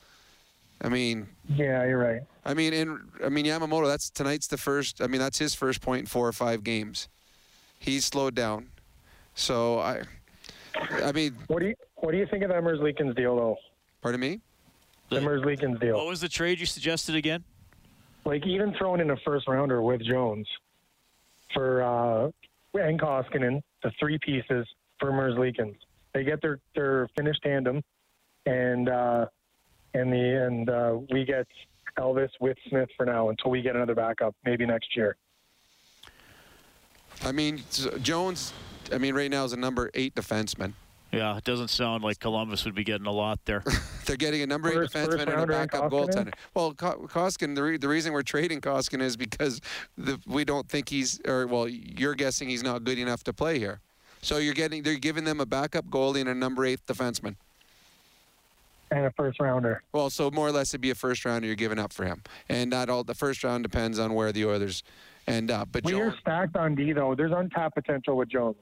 I 0.82 0.88
mean, 0.88 1.28
yeah, 1.48 1.84
you're 1.84 1.98
right. 1.98 2.22
I 2.44 2.54
mean, 2.54 2.72
in 2.72 3.00
I 3.24 3.28
mean 3.28 3.44
Yamamoto. 3.44 3.86
That's 3.86 4.08
tonight's 4.08 4.46
the 4.46 4.56
first. 4.56 5.02
I 5.02 5.06
mean, 5.06 5.20
that's 5.20 5.38
his 5.38 5.54
first 5.54 5.82
point 5.82 6.00
in 6.00 6.06
four 6.06 6.26
or 6.26 6.32
five 6.32 6.64
games 6.64 7.08
he's 7.84 8.04
slowed 8.06 8.34
down. 8.34 8.68
So 9.34 9.78
I, 9.78 10.02
I 11.02 11.12
mean, 11.12 11.36
what 11.48 11.60
do 11.60 11.68
you 11.68 11.74
what 11.96 12.12
do 12.12 12.18
you 12.18 12.26
think 12.26 12.42
of 12.42 12.50
that 12.50 12.62
Merzlikins 12.62 13.14
deal 13.16 13.36
though? 13.36 13.56
Pardon 14.00 14.20
me. 14.20 14.40
The, 15.10 15.16
the 15.16 15.26
Merzlikins 15.26 15.80
deal. 15.80 15.96
What 15.96 16.06
was 16.06 16.20
the 16.20 16.28
trade 16.28 16.58
you 16.60 16.66
suggested 16.66 17.14
again? 17.14 17.44
Like 18.24 18.46
even 18.46 18.74
throwing 18.78 19.00
in 19.00 19.10
a 19.10 19.16
first 19.24 19.46
rounder 19.46 19.82
with 19.82 20.02
Jones 20.02 20.46
for 21.52 21.82
uh, 21.82 22.30
and 22.74 23.00
Koskinen, 23.00 23.62
the 23.82 23.92
three 23.98 24.18
pieces 24.18 24.66
for 24.98 25.12
Merzlikins. 25.12 25.76
They 26.12 26.24
get 26.24 26.40
their 26.40 26.58
their 26.74 27.08
finished 27.16 27.42
tandem, 27.42 27.82
and 28.46 28.88
uh, 28.88 29.26
and 29.94 30.12
the 30.12 30.46
and 30.46 30.70
uh, 30.70 30.98
we 31.10 31.24
get 31.24 31.46
Elvis 31.98 32.30
with 32.40 32.56
Smith 32.68 32.88
for 32.96 33.06
now 33.06 33.28
until 33.28 33.50
we 33.50 33.62
get 33.62 33.76
another 33.76 33.94
backup, 33.94 34.34
maybe 34.44 34.66
next 34.66 34.96
year. 34.96 35.16
I 37.22 37.32
mean, 37.32 37.62
Jones, 38.02 38.52
I 38.92 38.98
mean, 38.98 39.14
right 39.14 39.30
now 39.30 39.44
is 39.44 39.52
a 39.52 39.56
number 39.56 39.90
eight 39.94 40.14
defenseman. 40.14 40.74
Yeah, 41.16 41.36
it 41.36 41.44
doesn't 41.44 41.68
sound 41.68 42.04
like 42.04 42.18
Columbus 42.18 42.64
would 42.64 42.74
be 42.74 42.84
getting 42.84 43.06
a 43.06 43.12
lot 43.12 43.38
there. 43.44 43.62
They're 44.06 44.16
getting 44.16 44.42
a 44.42 44.46
number 44.46 44.68
eight 44.68 44.90
defenseman 44.90 45.28
and 45.28 45.42
a 45.42 45.46
backup 45.46 45.90
goaltender. 45.90 46.32
Well, 46.54 46.74
Koskinen, 46.74 47.54
the, 47.54 47.62
re- 47.62 47.76
the 47.76 47.88
reason 47.88 48.12
we're 48.12 48.22
trading 48.22 48.60
Koskinen 48.60 49.02
is 49.02 49.16
because 49.16 49.60
the, 49.96 50.20
we 50.26 50.44
don't 50.44 50.68
think 50.68 50.88
he's, 50.88 51.20
or 51.26 51.46
well, 51.46 51.68
you're 51.68 52.14
guessing 52.14 52.48
he's 52.48 52.62
not 52.62 52.84
good 52.84 52.98
enough 52.98 53.24
to 53.24 53.32
play 53.32 53.58
here. 53.58 53.80
So 54.22 54.38
you're 54.38 54.54
getting, 54.54 54.82
they're 54.82 54.96
giving 54.96 55.24
them 55.24 55.40
a 55.40 55.46
backup 55.46 55.86
goalie 55.86 56.20
and 56.20 56.28
a 56.28 56.34
number 56.34 56.64
eight 56.64 56.80
defenseman. 56.86 57.36
And 58.90 59.06
a 59.06 59.10
first 59.12 59.40
rounder. 59.40 59.82
Well, 59.92 60.08
so 60.10 60.30
more 60.30 60.46
or 60.48 60.52
less 60.52 60.70
it'd 60.70 60.80
be 60.80 60.90
a 60.90 60.94
first 60.94 61.24
rounder 61.24 61.46
you're 61.46 61.56
giving 61.56 61.78
up 61.78 61.92
for 61.92 62.04
him, 62.04 62.22
and 62.48 62.70
not 62.70 62.88
all. 62.88 63.02
The 63.02 63.14
first 63.14 63.42
round 63.42 63.64
depends 63.64 63.98
on 63.98 64.14
where 64.14 64.30
the 64.30 64.44
Oilers 64.44 64.82
end 65.26 65.50
up. 65.50 65.70
but 65.72 65.84
we 65.84 65.94
are 65.94 66.14
stacked 66.20 66.54
on 66.54 66.74
D 66.74 66.92
though. 66.92 67.14
There's 67.14 67.32
untapped 67.32 67.74
potential 67.74 68.16
with 68.16 68.28
Jones. 68.28 68.56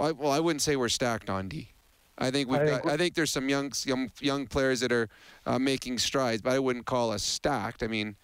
Well, 0.00 0.08
I, 0.08 0.12
well, 0.12 0.32
I 0.32 0.40
wouldn't 0.40 0.62
say 0.62 0.76
we're 0.76 0.88
stacked 0.88 1.28
on 1.28 1.48
D. 1.48 1.68
I 2.16 2.30
think 2.30 2.48
we've 2.48 2.60
I 2.60 2.66
got. 2.66 2.82
Think 2.82 2.94
I 2.94 2.96
think 2.96 3.14
there's 3.14 3.30
some 3.30 3.50
young 3.50 3.70
young 3.84 4.10
young 4.18 4.46
players 4.46 4.80
that 4.80 4.92
are 4.92 5.08
uh, 5.44 5.58
making 5.58 5.98
strides, 5.98 6.40
but 6.40 6.54
I 6.54 6.58
wouldn't 6.58 6.86
call 6.86 7.12
us 7.12 7.22
stacked. 7.22 7.82
I 7.82 7.86
mean, 7.86 8.16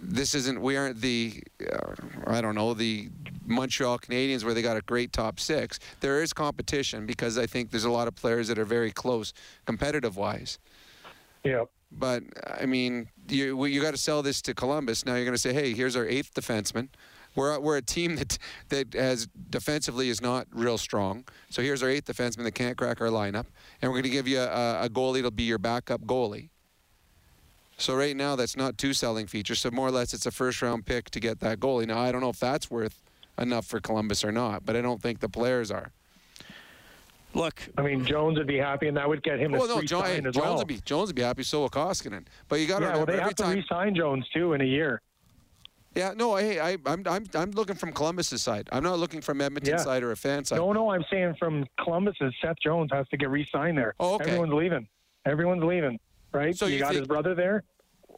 this 0.00 0.34
isn't. 0.36 0.60
We 0.60 0.76
aren't 0.76 1.00
the. 1.00 1.42
Uh, 1.60 1.94
I 2.28 2.40
don't 2.40 2.54
know 2.54 2.72
the 2.72 3.08
Montreal 3.46 3.98
Canadiens 3.98 4.44
where 4.44 4.54
they 4.54 4.62
got 4.62 4.76
a 4.76 4.80
great 4.82 5.12
top 5.12 5.40
six. 5.40 5.80
There 6.00 6.22
is 6.22 6.32
competition 6.32 7.04
because 7.04 7.36
I 7.36 7.46
think 7.46 7.72
there's 7.72 7.84
a 7.84 7.90
lot 7.90 8.06
of 8.06 8.14
players 8.14 8.46
that 8.46 8.58
are 8.58 8.64
very 8.64 8.92
close, 8.92 9.32
competitive 9.66 10.16
wise. 10.16 10.60
Yeah. 11.42 11.64
But 11.90 12.22
I 12.60 12.66
mean, 12.66 13.08
you 13.28 13.64
you 13.66 13.82
got 13.82 13.90
to 13.90 13.98
sell 13.98 14.22
this 14.22 14.40
to 14.42 14.54
Columbus. 14.54 15.04
Now 15.04 15.16
you're 15.16 15.24
going 15.24 15.34
to 15.34 15.40
say, 15.40 15.52
hey, 15.52 15.72
here's 15.72 15.96
our 15.96 16.06
eighth 16.06 16.32
defenseman. 16.32 16.90
We're, 17.34 17.58
we're 17.58 17.78
a 17.78 17.82
team 17.82 18.16
that 18.16 18.38
that 18.68 18.94
has 18.94 19.28
defensively 19.50 20.08
is 20.08 20.20
not 20.20 20.46
real 20.52 20.78
strong. 20.78 21.24
So 21.50 21.62
here's 21.62 21.82
our 21.82 21.88
eighth 21.88 22.06
defenseman 22.06 22.44
that 22.44 22.52
can't 22.52 22.76
crack 22.76 23.00
our 23.00 23.08
lineup, 23.08 23.46
and 23.80 23.90
we're 23.90 23.96
going 23.96 24.04
to 24.04 24.10
give 24.10 24.28
you 24.28 24.40
a, 24.40 24.84
a 24.84 24.88
goalie 24.88 25.16
that'll 25.16 25.30
be 25.30 25.44
your 25.44 25.58
backup 25.58 26.02
goalie. 26.02 26.50
So 27.78 27.94
right 27.96 28.16
now 28.16 28.36
that's 28.36 28.56
not 28.56 28.78
two 28.78 28.92
selling 28.92 29.26
features. 29.26 29.60
So 29.60 29.70
more 29.70 29.88
or 29.88 29.90
less 29.90 30.14
it's 30.14 30.26
a 30.26 30.30
first 30.30 30.62
round 30.62 30.86
pick 30.86 31.10
to 31.10 31.20
get 31.20 31.40
that 31.40 31.58
goalie. 31.58 31.86
Now 31.86 31.98
I 31.98 32.12
don't 32.12 32.20
know 32.20 32.28
if 32.28 32.38
that's 32.38 32.70
worth 32.70 33.02
enough 33.38 33.66
for 33.66 33.80
Columbus 33.80 34.24
or 34.24 34.30
not, 34.30 34.64
but 34.64 34.76
I 34.76 34.82
don't 34.82 35.02
think 35.02 35.20
the 35.20 35.28
players 35.28 35.70
are. 35.70 35.90
Look, 37.34 37.62
I 37.78 37.82
mean, 37.82 38.04
Jones 38.04 38.36
would 38.36 38.46
be 38.46 38.58
happy, 38.58 38.88
and 38.88 38.96
that 38.98 39.08
would 39.08 39.22
get 39.22 39.40
him. 39.40 39.52
Well, 39.52 39.62
oh, 39.62 39.76
no, 39.76 39.82
John, 39.82 40.04
as 40.04 40.20
Jones 40.20 40.36
well. 40.36 40.58
would 40.58 40.68
be 40.68 40.80
Jones 40.84 41.08
would 41.08 41.16
be 41.16 41.22
happy. 41.22 41.42
So 41.42 41.60
will 41.60 41.70
Koskinen. 41.70 42.26
But 42.48 42.60
you 42.60 42.66
got 42.66 42.80
to 42.80 42.86
yeah, 42.86 42.96
well, 42.96 43.06
they 43.06 43.18
have 43.18 43.34
time, 43.34 43.54
to 43.54 43.56
re-sign 43.56 43.94
Jones 43.94 44.28
too 44.34 44.52
in 44.52 44.60
a 44.60 44.64
year. 44.64 45.00
Yeah, 45.94 46.14
no, 46.16 46.32
I, 46.32 46.70
I, 46.70 46.76
I'm, 46.86 47.02
I'm, 47.06 47.26
I'm 47.34 47.50
looking 47.50 47.76
from 47.76 47.92
Columbus's 47.92 48.40
side. 48.40 48.68
I'm 48.72 48.82
not 48.82 48.98
looking 48.98 49.20
from 49.20 49.40
Edmonton's 49.40 49.80
Yeah. 49.80 49.84
side 49.84 50.02
or 50.02 50.10
a 50.12 50.16
fan 50.16 50.44
side. 50.44 50.56
No, 50.56 50.72
no, 50.72 50.90
I'm 50.90 51.04
saying 51.10 51.36
from 51.38 51.66
Columbus's. 51.78 52.34
Seth 52.40 52.56
Jones 52.62 52.90
has 52.92 53.06
to 53.08 53.16
get 53.16 53.28
re-signed 53.28 53.76
there. 53.76 53.94
Oh, 54.00 54.14
okay. 54.14 54.24
Everyone's 54.30 54.54
leaving. 54.54 54.88
Everyone's 55.26 55.62
leaving. 55.64 56.00
Right? 56.32 56.56
So 56.56 56.66
you, 56.66 56.74
you 56.74 56.78
got 56.80 56.88
think- 56.88 57.00
his 57.00 57.08
brother 57.08 57.34
there. 57.34 57.62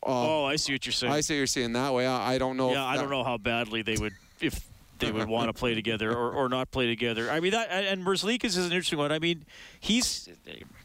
Oh. 0.07 0.43
oh, 0.43 0.45
I 0.45 0.57
see 0.57 0.73
what 0.75 0.85
you're 0.85 0.93
saying. 0.93 1.13
I 1.13 1.21
see 1.21 1.37
you're 1.37 1.47
saying 1.47 1.73
that 1.73 1.95
way. 1.95 2.07
I, 2.07 2.35
I 2.35 2.39
don't 2.39 2.57
know. 2.57 2.73
Yeah, 2.73 2.85
if 2.93 2.99
I 2.99 3.01
don't 3.01 3.11
know 3.11 3.25
how 3.25 3.39
badly 3.39 3.81
they 3.83 3.97
would 3.97 4.13
if 4.41 4.69
they 4.99 5.11
would 5.11 5.29
want 5.29 5.49
to 5.49 5.55
play 5.55 5.75
together 5.75 6.13
or, 6.13 6.33
or 6.33 6.49
not 6.51 6.71
play 6.71 6.87
together. 6.87 7.31
I 7.31 7.41
mean 7.41 7.53
that 7.53 7.71
and 7.71 8.05
Merzlikins 8.05 8.45
is 8.45 8.59
an 8.59 8.65
interesting 8.65 8.99
one. 8.99 9.13
I 9.13 9.19
mean, 9.19 9.47
he's 9.81 10.29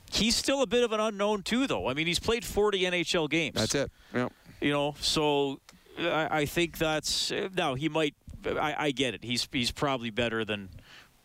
he's 0.09 0.37
still 0.37 0.61
a 0.61 0.67
bit 0.67 0.83
of 0.85 0.93
an 0.93 1.01
unknown 1.01 1.43
too, 1.43 1.67
though. 1.67 1.89
I 1.89 1.93
mean, 1.93 2.07
he's 2.07 2.19
played 2.19 2.45
40 2.45 2.83
NHL 2.83 3.29
games. 3.29 3.55
That's 3.55 3.75
it. 3.75 3.91
Yeah. 4.13 4.29
You 4.61 4.71
know, 4.71 4.95
so 5.01 5.59
I, 5.99 6.39
I 6.41 6.45
think 6.45 6.77
that's 6.77 7.31
uh, 7.31 7.49
now 7.55 7.75
he 7.75 7.89
might. 7.89 8.15
I, 8.45 8.75
I 8.77 8.91
get 8.91 9.13
it. 9.13 9.23
He's 9.23 9.47
he's 9.51 9.71
probably 9.71 10.09
better 10.09 10.45
than 10.45 10.69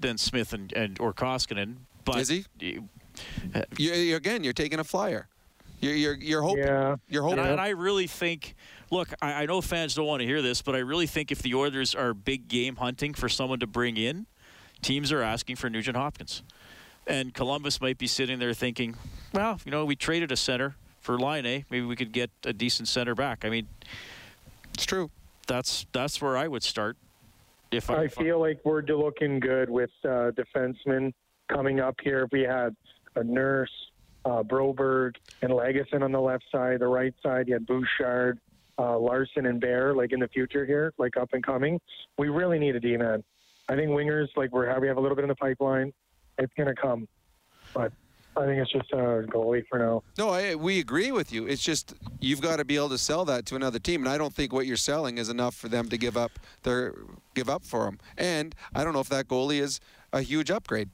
than 0.00 0.18
Smith 0.18 0.52
and, 0.52 0.72
and 0.72 0.98
or 1.00 1.12
Koskinen. 1.12 1.76
But 2.04 2.18
Is 2.18 2.28
he? 2.28 2.44
You're, 3.78 3.94
you're- 3.94 4.12
again, 4.14 4.44
you're 4.44 4.52
taking 4.52 4.78
a 4.80 4.84
flyer. 4.84 5.28
You're 5.80 5.94
you're, 5.94 6.14
you're 6.14 6.42
hoping. 6.42 6.64
You're 7.08 7.22
hoping. 7.22 7.38
And 7.38 7.48
I, 7.48 7.50
and 7.52 7.60
I 7.60 7.68
really 7.70 8.06
think, 8.06 8.54
look, 8.90 9.08
I, 9.22 9.42
I 9.42 9.46
know 9.46 9.60
fans 9.60 9.94
don't 9.94 10.06
want 10.06 10.20
to 10.20 10.26
hear 10.26 10.42
this, 10.42 10.62
but 10.62 10.74
I 10.74 10.78
really 10.78 11.06
think 11.06 11.30
if 11.30 11.42
the 11.42 11.54
Oilers 11.54 11.94
are 11.94 12.14
big 12.14 12.48
game 12.48 12.76
hunting 12.76 13.14
for 13.14 13.28
someone 13.28 13.60
to 13.60 13.66
bring 13.66 13.96
in, 13.96 14.26
teams 14.82 15.12
are 15.12 15.22
asking 15.22 15.56
for 15.56 15.68
Nugent 15.70 15.96
Hopkins. 15.96 16.42
And 17.06 17.34
Columbus 17.34 17.80
might 17.82 17.98
be 17.98 18.06
sitting 18.06 18.38
there 18.38 18.54
thinking, 18.54 18.96
well, 19.32 19.60
you 19.64 19.70
know, 19.70 19.84
we 19.84 19.94
traded 19.94 20.32
a 20.32 20.36
center 20.36 20.74
for 21.00 21.18
Laine. 21.18 21.64
Maybe 21.70 21.84
we 21.84 21.96
could 21.96 22.12
get 22.12 22.30
a 22.46 22.52
decent 22.54 22.88
center 22.88 23.14
back. 23.14 23.44
I 23.44 23.50
mean, 23.50 23.68
it's 24.74 24.84
true. 24.84 25.10
That's 25.46 25.86
that's 25.92 26.20
where 26.20 26.36
I 26.36 26.48
would 26.48 26.62
start. 26.62 26.96
If 27.70 27.90
I, 27.90 28.02
I 28.02 28.08
feel 28.08 28.38
like 28.38 28.60
we're 28.64 28.82
looking 28.82 29.40
good 29.40 29.70
with 29.70 29.90
uh, 30.04 30.30
defensemen 30.32 31.12
coming 31.48 31.80
up 31.80 31.96
here. 32.02 32.24
If 32.24 32.32
we 32.32 32.42
had 32.42 32.76
a 33.16 33.24
Nurse, 33.24 33.70
uh, 34.24 34.42
Broberg, 34.42 35.16
and 35.42 35.50
Lagesson 35.50 36.02
on 36.02 36.12
the 36.12 36.20
left 36.20 36.44
side, 36.50 36.80
the 36.80 36.86
right 36.86 37.14
side, 37.22 37.48
you 37.48 37.54
had 37.54 37.66
Bouchard, 37.66 38.38
uh, 38.78 38.98
Larsson, 38.98 39.46
and 39.46 39.60
Bear, 39.60 39.94
like 39.94 40.12
in 40.12 40.20
the 40.20 40.28
future 40.28 40.64
here, 40.64 40.92
like 40.98 41.16
up 41.16 41.30
and 41.32 41.44
coming. 41.44 41.80
We 42.18 42.28
really 42.28 42.58
need 42.58 42.76
a 42.76 42.80
D 42.80 42.96
man. 42.96 43.22
I 43.68 43.76
think 43.76 43.90
wingers, 43.90 44.28
like 44.36 44.52
we're 44.52 44.78
we 44.80 44.88
have 44.88 44.96
a 44.96 45.00
little 45.00 45.16
bit 45.16 45.22
in 45.22 45.28
the 45.28 45.34
pipeline. 45.36 45.92
It's 46.38 46.52
going 46.56 46.68
to 46.68 46.80
come, 46.80 47.08
but 47.72 47.92
I 48.36 48.46
think 48.46 48.60
it's 48.60 48.72
just 48.72 48.92
uh, 48.92 48.96
a 48.98 49.22
goalie 49.22 49.66
for 49.68 49.78
now. 49.78 50.02
No, 50.18 50.30
I, 50.30 50.54
we 50.56 50.80
agree 50.80 51.12
with 51.12 51.32
you. 51.32 51.46
It's 51.46 51.62
just 51.62 51.94
you've 52.20 52.40
got 52.40 52.56
to 52.56 52.64
be 52.64 52.76
able 52.76 52.88
to 52.90 52.98
sell 52.98 53.24
that 53.26 53.46
to 53.46 53.56
another 53.56 53.78
team, 53.78 54.02
and 54.02 54.08
I 54.08 54.18
don't 54.18 54.34
think 54.34 54.52
what 54.52 54.66
you're 54.66 54.76
selling 54.76 55.18
is 55.18 55.28
enough 55.28 55.54
for 55.54 55.68
them 55.68 55.88
to 55.88 55.96
give 55.96 56.16
up 56.16 56.32
their 56.64 56.94
give 57.34 57.48
up 57.48 57.64
for 57.64 57.86
him. 57.86 57.98
And 58.18 58.54
I 58.74 58.82
don't 58.84 58.92
know 58.92 59.00
if 59.00 59.08
that 59.10 59.28
goalie 59.28 59.60
is 59.60 59.80
a 60.12 60.20
huge 60.22 60.50
upgrade. 60.50 60.88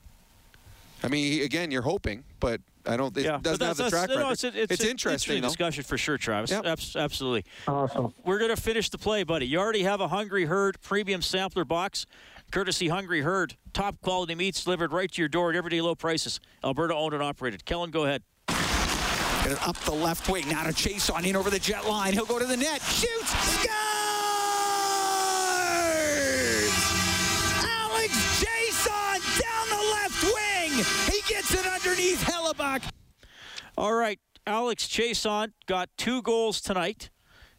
I 1.02 1.08
mean, 1.08 1.32
he- 1.32 1.42
again, 1.42 1.70
you're 1.70 1.80
hoping, 1.82 2.24
but 2.40 2.60
I 2.86 2.96
don't. 2.98 3.16
It 3.16 3.24
yeah, 3.24 3.32
but 3.32 3.42
doesn't 3.42 3.66
have 3.66 3.76
the 3.78 3.84
that's- 3.84 4.06
track 4.06 4.10
no, 4.10 4.16
record. 4.16 4.32
it's, 4.32 4.44
it's, 4.44 4.56
it's 4.56 4.84
interesting. 4.84 5.36
Interesting 5.36 5.42
discussion 5.42 5.84
for 5.84 5.96
sure, 5.96 6.18
Travis. 6.18 6.52
Abs- 6.52 6.94
absolutely. 6.96 7.44
Awesome. 7.66 8.12
We're 8.24 8.38
going 8.38 8.54
to 8.54 8.60
finish 8.60 8.90
the 8.90 8.98
play, 8.98 9.22
buddy. 9.22 9.46
You 9.46 9.58
already 9.60 9.82
have 9.84 10.00
a 10.02 10.08
Hungry 10.08 10.44
Herd 10.44 10.80
premium 10.82 11.22
sampler 11.22 11.64
box, 11.64 12.04
courtesy 12.50 12.88
Hungry 12.88 13.22
Herd. 13.22 13.56
Top 13.72 14.00
quality 14.00 14.34
meats 14.34 14.64
delivered 14.64 14.92
right 14.92 15.10
to 15.10 15.22
your 15.22 15.28
door 15.28 15.50
at 15.50 15.56
everyday 15.56 15.80
low 15.80 15.94
prices. 15.94 16.40
Alberta 16.64 16.94
owned 16.94 17.14
and 17.14 17.22
operated. 17.22 17.64
Kellen, 17.64 17.90
go 17.90 18.04
ahead. 18.04 18.22
Get 18.48 19.52
it 19.52 19.66
up 19.66 19.76
the 19.78 19.92
left 19.92 20.28
wing. 20.28 20.48
Now 20.48 20.64
to 20.64 20.70
Chiasson 20.70 21.24
in 21.26 21.36
over 21.36 21.48
the 21.50 21.58
jet 21.58 21.86
line. 21.88 22.12
He'll 22.12 22.26
go 22.26 22.38
to 22.38 22.44
the 22.44 22.56
net. 22.56 22.82
Shoots. 22.82 23.30
Scores! 23.30 23.70
Alex 27.64 28.42
Chiasson 28.42 29.40
down 29.40 29.68
the 29.70 29.82
left 29.92 30.22
wing. 30.24 30.84
He 31.14 31.22
gets 31.32 31.54
it 31.54 31.66
underneath 31.66 32.22
Hellebuyck. 32.24 32.82
All 33.78 33.94
right, 33.94 34.18
Alex 34.46 34.86
Chiasson 34.86 35.52
got 35.66 35.88
two 35.96 36.20
goals 36.20 36.60
tonight, 36.60 37.08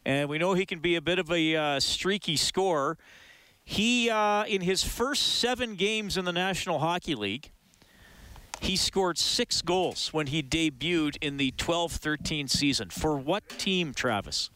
and 0.04 0.28
we 0.28 0.38
know 0.38 0.54
he 0.54 0.64
can 0.64 0.78
be 0.78 0.94
a 0.94 1.00
bit 1.00 1.18
of 1.18 1.32
a 1.32 1.56
uh, 1.56 1.80
streaky 1.80 2.36
scorer. 2.36 2.96
He, 3.64 4.10
uh, 4.10 4.44
in 4.44 4.60
his 4.62 4.82
first 4.82 5.38
seven 5.38 5.74
games 5.76 6.16
in 6.16 6.24
the 6.24 6.32
National 6.32 6.80
Hockey 6.80 7.14
League, 7.14 7.50
he 8.60 8.76
scored 8.76 9.18
six 9.18 9.62
goals 9.62 10.12
when 10.12 10.28
he 10.28 10.42
debuted 10.42 11.16
in 11.20 11.36
the 11.36 11.52
12-13 11.52 12.48
season. 12.50 12.90
For 12.90 13.16
what 13.16 13.48
team, 13.48 13.92
Travis? 13.94 14.50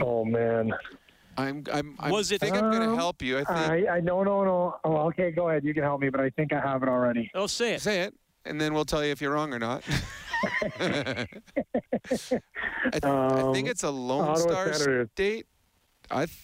Oh 0.00 0.24
man. 0.24 0.72
I'm. 1.36 1.64
I'm. 1.72 1.94
I 2.00 2.10
Was 2.10 2.30
it- 2.32 2.40
think 2.40 2.56
I'm 2.56 2.70
going 2.70 2.82
to 2.82 2.90
Um, 2.90 2.96
help 2.96 3.22
you. 3.22 3.38
I 3.38 3.44
think. 3.44 3.88
I, 3.88 3.96
I 3.96 4.00
no 4.00 4.22
no 4.24 4.44
no. 4.44 4.76
Oh, 4.84 4.96
okay, 5.08 5.30
go 5.30 5.48
ahead. 5.48 5.62
You 5.64 5.72
can 5.72 5.84
help 5.84 6.00
me, 6.00 6.08
but 6.10 6.20
I 6.20 6.30
think 6.30 6.52
I 6.52 6.60
have 6.60 6.82
it 6.82 6.88
already. 6.88 7.30
Oh, 7.34 7.46
say 7.46 7.74
it. 7.74 7.80
Say 7.80 8.00
it, 8.02 8.14
and 8.44 8.60
then 8.60 8.74
we'll 8.74 8.84
tell 8.84 9.04
you 9.04 9.12
if 9.12 9.20
you're 9.20 9.32
wrong 9.32 9.54
or 9.54 9.58
not. 9.60 9.82
I, 10.80 11.26
th- 12.08 12.32
I 13.02 13.08
Um, 13.08 13.54
think 13.54 13.68
it's 13.68 13.82
a 13.84 13.90
Lone 13.90 14.22
Ottawa 14.28 14.36
Star 14.36 14.72
Senators. 14.72 15.08
State. 15.14 15.46
I. 16.10 16.26
Th- 16.26 16.38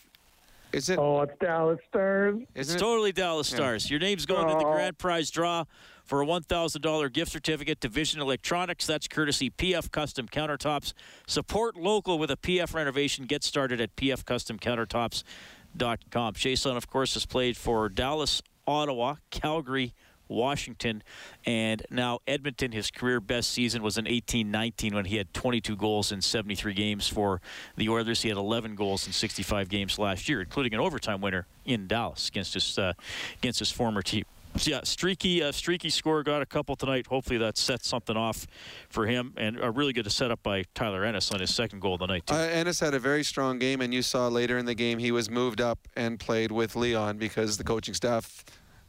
is 0.74 0.88
it? 0.90 0.98
Oh, 0.98 1.22
it's 1.22 1.32
Dallas 1.40 1.78
Stars. 1.88 2.42
It's 2.54 2.74
it? 2.74 2.78
totally 2.78 3.12
Dallas 3.12 3.50
Yeah. 3.50 3.56
Stars. 3.56 3.90
Your 3.90 4.00
name's 4.00 4.26
going 4.26 4.46
to 4.48 4.54
the 4.54 4.66
Oh. 4.66 4.72
grand 4.72 4.98
prize 4.98 5.30
draw 5.30 5.64
for 6.04 6.20
a 6.20 6.26
$1,000 6.26 7.08
gift 7.08 7.32
certificate 7.32 7.80
to 7.82 7.88
Vision 7.88 8.20
Electronics. 8.20 8.86
That's 8.86 9.08
courtesy 9.08 9.50
PF 9.50 9.90
Custom 9.90 10.28
Countertops. 10.28 10.92
Support 11.26 11.76
local 11.76 12.18
with 12.18 12.30
a 12.30 12.36
PF 12.36 12.74
renovation. 12.74 13.24
Get 13.26 13.42
started 13.44 13.80
at 13.80 13.94
pfcustomcountertops.com. 13.96 16.34
Chiasson, 16.34 16.76
of 16.76 16.86
course, 16.88 17.14
has 17.14 17.26
played 17.26 17.56
for 17.56 17.88
Dallas, 17.88 18.42
Ottawa, 18.66 19.16
Calgary, 19.30 19.94
Washington, 20.28 21.02
and 21.44 21.82
now 21.90 22.20
Edmonton. 22.26 22.72
His 22.72 22.90
career 22.90 23.20
best 23.20 23.50
season 23.50 23.82
was 23.82 23.98
in 23.98 24.04
18-19 24.06 24.94
when 24.94 25.04
he 25.04 25.16
had 25.16 25.32
22 25.34 25.76
goals 25.76 26.12
in 26.12 26.20
73 26.20 26.74
games 26.74 27.08
for 27.08 27.40
the 27.76 27.88
Oilers. 27.88 28.22
He 28.22 28.28
had 28.28 28.38
11 28.38 28.74
goals 28.74 29.06
in 29.06 29.12
65 29.12 29.68
games 29.68 29.98
last 29.98 30.28
year, 30.28 30.40
including 30.40 30.74
an 30.74 30.80
overtime 30.80 31.20
winner 31.20 31.46
in 31.64 31.86
Dallas 31.86 32.28
against 32.28 32.54
his 32.54 32.78
uh, 32.78 32.92
against 33.38 33.58
his 33.58 33.70
former 33.70 34.02
team. 34.02 34.24
So 34.56 34.70
yeah, 34.70 34.80
streaky, 34.84 35.42
uh, 35.42 35.50
streaky 35.50 35.90
score. 35.90 36.22
Got 36.22 36.40
a 36.40 36.46
couple 36.46 36.76
tonight. 36.76 37.08
Hopefully 37.08 37.38
that 37.38 37.58
sets 37.58 37.88
something 37.88 38.16
off 38.16 38.46
for 38.88 39.06
him, 39.06 39.34
and 39.36 39.58
a 39.60 39.70
really 39.70 39.92
good 39.92 40.10
setup 40.12 40.42
by 40.44 40.64
Tyler 40.74 41.04
Ennis 41.04 41.32
on 41.32 41.40
his 41.40 41.52
second 41.52 41.80
goal 41.80 41.94
of 41.94 42.00
the 42.00 42.06
night. 42.06 42.26
Too. 42.26 42.34
Uh, 42.34 42.38
Ennis 42.38 42.78
had 42.78 42.94
a 42.94 43.00
very 43.00 43.24
strong 43.24 43.58
game, 43.58 43.80
and 43.80 43.92
you 43.92 44.00
saw 44.00 44.28
later 44.28 44.56
in 44.56 44.64
the 44.64 44.74
game 44.74 44.98
he 45.00 45.10
was 45.10 45.28
moved 45.28 45.60
up 45.60 45.80
and 45.96 46.20
played 46.20 46.52
with 46.52 46.76
Leon 46.76 47.18
because 47.18 47.56
the 47.56 47.64
coaching 47.64 47.94
staff 47.94 48.44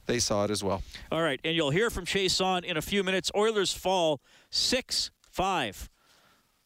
they 0.05 0.19
saw 0.19 0.45
it 0.45 0.51
as 0.51 0.63
well. 0.63 0.83
All 1.11 1.21
right, 1.21 1.39
and 1.43 1.55
you'll 1.55 1.71
hear 1.71 1.89
from 1.89 2.05
Chiasson 2.05 2.63
in 2.63 2.77
a 2.77 2.81
few 2.81 3.03
minutes. 3.03 3.31
Oilers 3.35 3.73
fall 3.73 4.21
6 4.49 5.11
5 5.29 5.89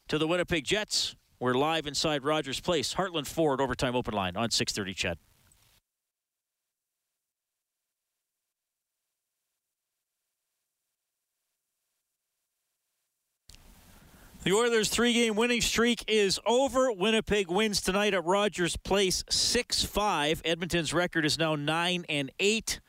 to 0.08 0.18
the 0.18 0.26
Winnipeg 0.26 0.64
Jets. 0.64 1.16
We're 1.38 1.54
live 1.54 1.86
inside 1.86 2.22
Rogers 2.22 2.60
Place. 2.60 2.94
Heartland 2.94 3.26
Ford 3.26 3.60
overtime 3.60 3.96
open 3.96 4.12
line 4.12 4.36
on 4.36 4.50
630 4.50 4.94
CHED. 4.94 5.18
The 14.42 14.52
Oilers' 14.54 14.88
three 14.88 15.12
game 15.12 15.36
winning 15.36 15.60
streak 15.60 16.02
is 16.08 16.40
over. 16.46 16.90
Winnipeg 16.90 17.50
wins 17.50 17.82
tonight 17.82 18.14
at 18.14 18.24
Rogers 18.24 18.74
Place 18.74 19.22
6 19.28 19.84
5. 19.84 20.40
Edmonton's 20.46 20.94
record 20.94 21.26
is 21.26 21.38
now 21.38 21.56
9 21.56 22.06
and 22.08 22.32
8. 22.40 22.80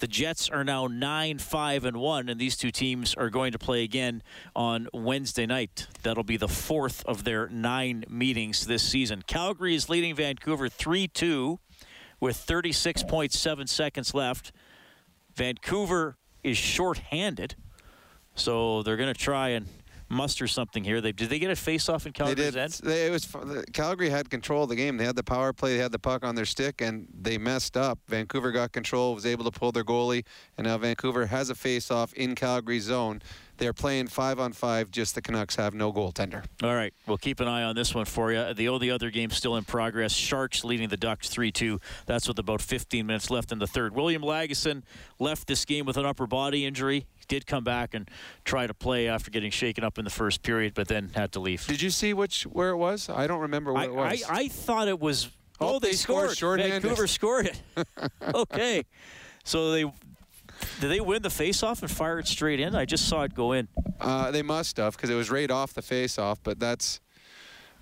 The 0.00 0.08
Jets 0.08 0.48
are 0.48 0.64
now 0.64 0.86
9 0.86 1.38
5 1.38 1.84
and 1.84 1.98
1, 1.98 2.28
and 2.30 2.40
these 2.40 2.56
two 2.56 2.70
teams 2.70 3.14
are 3.14 3.28
going 3.28 3.52
to 3.52 3.58
play 3.58 3.84
again 3.84 4.22
on 4.56 4.88
Wednesday 4.94 5.44
night. 5.44 5.88
That'll 6.02 6.24
be 6.24 6.38
the 6.38 6.48
fourth 6.48 7.04
of 7.04 7.24
their 7.24 7.50
nine 7.50 8.04
meetings 8.08 8.66
this 8.66 8.82
season. 8.82 9.22
Calgary 9.26 9.74
is 9.74 9.90
leading 9.90 10.14
Vancouver 10.14 10.70
3 10.70 11.06
2 11.06 11.58
with 12.18 12.38
36.7 12.38 13.68
seconds 13.68 14.14
left. 14.14 14.52
Vancouver 15.34 16.16
is 16.42 16.56
shorthanded, 16.56 17.56
so 18.34 18.82
they're 18.82 18.96
going 18.96 19.12
to 19.12 19.20
try 19.20 19.50
and 19.50 19.66
muster 20.10 20.46
something 20.46 20.84
here. 20.84 21.00
They, 21.00 21.12
did 21.12 21.30
they 21.30 21.38
get 21.38 21.50
a 21.50 21.56
face-off 21.56 22.04
in 22.04 22.12
They 22.12 22.18
Calgary's 22.24 22.52
did. 22.52 22.56
end? 22.56 22.72
They, 22.82 23.06
it 23.06 23.10
was 23.10 23.26
Calgary 23.72 24.10
had 24.10 24.28
control 24.28 24.64
of 24.64 24.68
the 24.68 24.76
game. 24.76 24.96
They 24.96 25.04
had 25.04 25.16
the 25.16 25.22
power 25.24 25.52
play. 25.52 25.76
They 25.76 25.82
had 25.82 25.92
the 25.92 25.98
puck 25.98 26.24
on 26.24 26.34
their 26.34 26.44
stick, 26.44 26.80
and 26.80 27.06
they 27.18 27.38
messed 27.38 27.76
up. 27.76 27.98
Vancouver 28.08 28.52
got 28.52 28.72
control, 28.72 29.14
was 29.14 29.24
able 29.24 29.44
to 29.44 29.50
pull 29.50 29.72
their 29.72 29.84
goalie, 29.84 30.24
and 30.58 30.66
now 30.66 30.76
Vancouver 30.76 31.26
has 31.26 31.48
a 31.48 31.54
face-off 31.54 32.12
in 32.14 32.34
Calgary's 32.34 32.84
zone. 32.84 33.22
They're 33.56 33.74
playing 33.74 34.06
five 34.06 34.40
on 34.40 34.52
five. 34.54 34.90
Just 34.90 35.14
the 35.14 35.20
Canucks 35.20 35.54
have 35.56 35.74
no 35.74 35.92
goaltender. 35.92 36.42
All 36.62 36.74
right, 36.74 36.94
we'll 37.06 37.18
keep 37.18 37.40
an 37.40 37.46
eye 37.48 37.62
on 37.62 37.76
this 37.76 37.94
one 37.94 38.06
for 38.06 38.32
you. 38.32 38.54
The 38.54 38.68
only 38.68 38.90
other 38.90 39.10
game 39.10 39.28
still 39.28 39.54
in 39.56 39.64
progress. 39.64 40.12
Sharks 40.12 40.64
leading 40.64 40.88
the 40.88 40.96
Ducks 40.96 41.28
3-2. 41.28 41.78
That's 42.06 42.26
with 42.26 42.38
about 42.38 42.62
15 42.62 43.04
minutes 43.06 43.30
left 43.30 43.52
in 43.52 43.58
the 43.58 43.66
third. 43.66 43.94
William 43.94 44.22
Lagesson 44.22 44.82
left 45.18 45.46
this 45.46 45.66
game 45.66 45.84
with 45.84 45.98
an 45.98 46.06
upper 46.06 46.26
body 46.26 46.64
injury. 46.64 47.06
Did 47.30 47.46
come 47.46 47.62
back 47.62 47.94
and 47.94 48.10
try 48.44 48.66
to 48.66 48.74
play 48.74 49.06
after 49.06 49.30
getting 49.30 49.52
shaken 49.52 49.84
up 49.84 49.98
in 49.98 50.04
the 50.04 50.10
first 50.10 50.42
period, 50.42 50.74
but 50.74 50.88
then 50.88 51.12
had 51.14 51.30
to 51.32 51.40
leave. 51.40 51.64
Did 51.64 51.80
you 51.80 51.90
see 51.90 52.12
which 52.12 52.42
where 52.42 52.70
it 52.70 52.76
was? 52.76 53.08
I 53.08 53.28
don't 53.28 53.38
remember 53.38 53.72
where 53.72 53.82
I, 53.82 53.84
it 53.84 53.94
was. 53.94 54.24
I, 54.28 54.40
I 54.40 54.48
thought 54.48 54.88
it 54.88 54.98
was. 54.98 55.30
Oh, 55.60 55.76
Oh, 55.76 55.78
they, 55.78 55.90
they 55.90 55.94
scored 55.94 56.30
scored. 56.32 56.60
Vancouver 56.60 57.06
scored 57.06 57.46
it. 57.46 57.62
okay, 58.34 58.84
so 59.44 59.70
they 59.70 59.84
did 60.80 60.90
they 60.90 61.00
win 61.00 61.22
the 61.22 61.30
face-off 61.30 61.82
and 61.82 61.90
fire 61.90 62.18
it 62.18 62.26
straight 62.26 62.58
in? 62.58 62.74
I 62.74 62.84
just 62.84 63.08
saw 63.08 63.22
it 63.22 63.32
go 63.32 63.52
in. 63.52 63.68
Uh, 64.00 64.32
they 64.32 64.42
must 64.42 64.78
have 64.78 64.96
because 64.96 65.08
it 65.10 65.14
was 65.14 65.30
right 65.30 65.52
off 65.52 65.72
the 65.72 65.82
face-off. 65.82 66.42
But 66.42 66.58
that's 66.58 67.00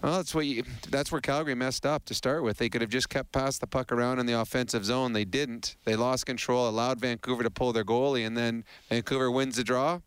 well, 0.02 0.16
that's 0.16 0.34
what 0.34 0.46
you, 0.46 0.62
that's 0.90 1.10
where 1.10 1.20
Calgary 1.20 1.54
messed 1.54 1.84
up 1.84 2.04
to 2.06 2.14
start 2.14 2.42
with. 2.42 2.58
They 2.58 2.68
could 2.68 2.80
have 2.80 2.90
just 2.90 3.08
kept 3.08 3.32
past 3.32 3.60
the 3.60 3.66
puck 3.66 3.90
around 3.92 4.18
in 4.18 4.26
the 4.26 4.38
offensive 4.40 4.84
zone. 4.84 5.12
They 5.12 5.24
didn't. 5.24 5.76
They 5.84 5.96
lost 5.96 6.26
control, 6.26 6.68
allowed 6.68 7.00
Vancouver 7.00 7.42
to 7.42 7.50
pull 7.50 7.72
their 7.72 7.84
goalie, 7.84 8.26
and 8.26 8.36
then 8.36 8.64
Vancouver 8.88 9.30
wins 9.30 9.56
the 9.56 9.64
draw. 9.64 10.00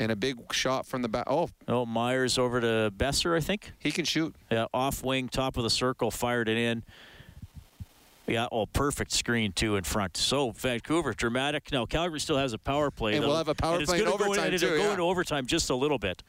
and 0.00 0.10
a 0.10 0.16
big 0.16 0.52
shot 0.52 0.84
from 0.86 1.02
the 1.02 1.08
back. 1.08 1.24
Oh, 1.28 1.48
Oh, 1.68 1.86
Myers 1.86 2.36
over 2.36 2.60
to 2.60 2.90
Besser, 2.96 3.36
I 3.36 3.40
think. 3.40 3.72
he 3.78 3.92
can 3.92 4.04
shoot. 4.04 4.34
Yeah, 4.50 4.66
off 4.74 5.04
wing, 5.04 5.28
top 5.28 5.56
of 5.56 5.62
the 5.62 5.70
circle, 5.70 6.10
fired 6.10 6.48
it 6.48 6.56
in. 6.58 6.82
Yeah, 8.26 8.46
oh, 8.52 8.66
perfect 8.66 9.12
screen 9.12 9.52
too 9.52 9.76
in 9.76 9.84
front. 9.84 10.16
So 10.16 10.52
Vancouver, 10.52 11.12
dramatic. 11.12 11.70
Now 11.72 11.86
Calgary 11.86 12.20
still 12.20 12.38
has 12.38 12.52
a 12.52 12.58
power 12.58 12.90
play. 12.90 13.16
And 13.16 13.24
we'll 13.24 13.36
have 13.36 13.48
a 13.48 13.54
power 13.54 13.84
play 13.84 13.98
in 13.98 14.04
go 14.04 14.12
overtime, 14.14 14.46
and 14.46 14.54
it'll 14.54 14.68
too, 14.70 14.76
go 14.76 14.82
yeah. 14.84 14.90
into 14.92 15.02
overtime 15.02 15.46
just 15.46 15.70
a 15.70 15.74
little 15.74 15.98
bit, 15.98 16.22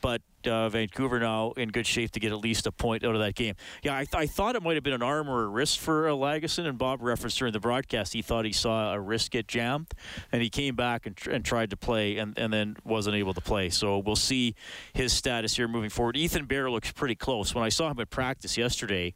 but 0.00 0.22
uh, 0.46 0.68
Vancouver 0.68 1.18
now 1.18 1.52
in 1.52 1.70
good 1.70 1.86
shape 1.86 2.10
to 2.12 2.20
get 2.20 2.32
at 2.32 2.38
least 2.38 2.66
a 2.66 2.72
point 2.72 3.04
out 3.04 3.14
of 3.14 3.20
that 3.20 3.34
game. 3.34 3.54
Yeah, 3.82 3.96
I, 3.96 4.04
th- 4.04 4.14
I 4.14 4.26
thought 4.26 4.56
it 4.56 4.62
might 4.62 4.74
have 4.74 4.84
been 4.84 4.92
an 4.94 5.02
arm 5.02 5.28
or 5.28 5.44
a 5.44 5.48
wrist 5.48 5.80
for 5.80 6.08
uh, 6.08 6.12
Lagesson, 6.12 6.66
and 6.66 6.78
Bob 6.78 7.02
referenced 7.02 7.38
during 7.38 7.52
the 7.52 7.60
broadcast 7.60 8.12
he 8.12 8.22
thought 8.22 8.44
he 8.44 8.52
saw 8.52 8.92
a 8.94 9.00
wrist 9.00 9.30
get 9.30 9.48
jammed, 9.48 9.88
and 10.32 10.42
he 10.42 10.48
came 10.48 10.74
back 10.74 11.06
and, 11.06 11.16
tr- 11.16 11.30
and 11.30 11.44
tried 11.44 11.70
to 11.70 11.76
play, 11.76 12.18
and, 12.18 12.38
and 12.38 12.52
then 12.52 12.76
wasn't 12.84 13.16
able 13.16 13.34
to 13.34 13.40
play. 13.40 13.70
So 13.70 13.98
we'll 13.98 14.16
see 14.16 14.54
his 14.92 15.12
status 15.12 15.56
here 15.56 15.68
moving 15.68 15.90
forward. 15.90 16.16
Ethan 16.16 16.46
Bear 16.46 16.70
looks 16.70 16.92
pretty 16.92 17.14
close. 17.14 17.54
When 17.54 17.64
I 17.64 17.68
saw 17.68 17.90
him 17.90 18.00
at 18.00 18.10
practice 18.10 18.56
yesterday, 18.56 19.14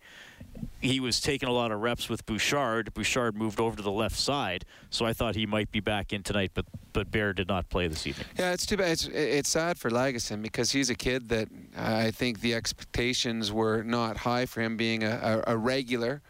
he 0.81 1.01
was 1.01 1.21
taking 1.21 1.49
a 1.49 1.53
lot 1.53 1.73
of 1.73 1.81
reps 1.81 2.09
with 2.09 2.25
Bouchard. 2.27 2.95
Bouchard 2.95 3.37
moved 3.37 3.61
over 3.61 3.77
to 3.77 3.83
the 3.83 3.91
left 3.91 4.17
side, 4.17 4.65
so 4.91 5.05
I 5.05 5.13
thought 5.13 5.35
he 5.35 5.47
might 5.47 5.71
be 5.71 5.81
back 5.81 6.13
in 6.13 6.23
tonight, 6.23 6.53
but 6.55 6.65
but 6.93 7.11
Bear 7.11 7.33
did 7.33 7.47
not 7.49 7.69
play 7.69 7.87
this 7.87 8.07
evening. 8.07 8.27
Yeah, 8.39 8.53
it's 8.53 8.67
too 8.67 8.77
bad. 8.77 8.91
It's, 8.91 9.07
it's 9.07 9.49
sad 9.49 9.79
for 9.79 9.91
Lagesson 9.91 10.43
because 10.43 10.73
he's 10.73 10.91
a 10.91 10.95
kid 10.95 11.18
that 11.29 11.49
I 11.77 12.11
think 12.11 12.41
the 12.41 12.55
expectations 12.55 13.51
were 13.53 13.83
not 13.83 14.17
high 14.19 14.47
for 14.47 14.61
him 14.61 14.77
being 14.77 15.03
a, 15.03 15.43
a, 15.47 15.55
a 15.55 15.57
regular, 15.57 16.23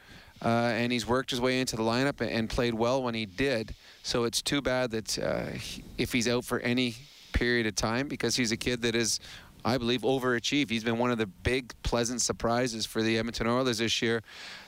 uh, 0.43 0.49
and 0.49 0.91
he's 0.93 1.07
worked 1.07 1.31
his 1.31 1.41
way 1.41 1.61
into 1.61 1.77
the 1.77 1.83
lineup 1.83 2.21
and, 2.21 2.31
and 2.31 2.49
played 2.49 2.75
well 2.75 3.03
when 3.03 3.15
he 3.15 3.27
did. 3.27 3.75
So 4.03 4.25
it's 4.25 4.41
too 4.41 4.63
bad 4.63 4.91
that 4.93 5.19
uh, 5.19 5.47
he, 5.51 5.85
if 5.99 6.13
he's 6.13 6.27
out 6.27 6.45
for 6.45 6.61
any 6.61 6.95
period 7.33 7.67
of 7.67 7.75
time 7.75 8.09
because 8.09 8.37
he's 8.37 8.53
a 8.53 8.57
kid 8.57 8.83
that 8.83 8.95
is. 8.95 9.21
I 9.65 9.77
believe 9.77 10.03
overachieved. 10.03 10.71
He's 10.71 10.85
been 10.85 10.99
one 10.99 11.11
of 11.11 11.19
the 11.19 11.27
big, 11.27 11.75
pleasant 11.83 12.23
surprises 12.23 12.87
for 12.87 13.03
the 13.03 13.19
Edmonton 13.19 13.49
Oilers 13.49 13.79
this 13.79 14.01
year. 14.01 14.23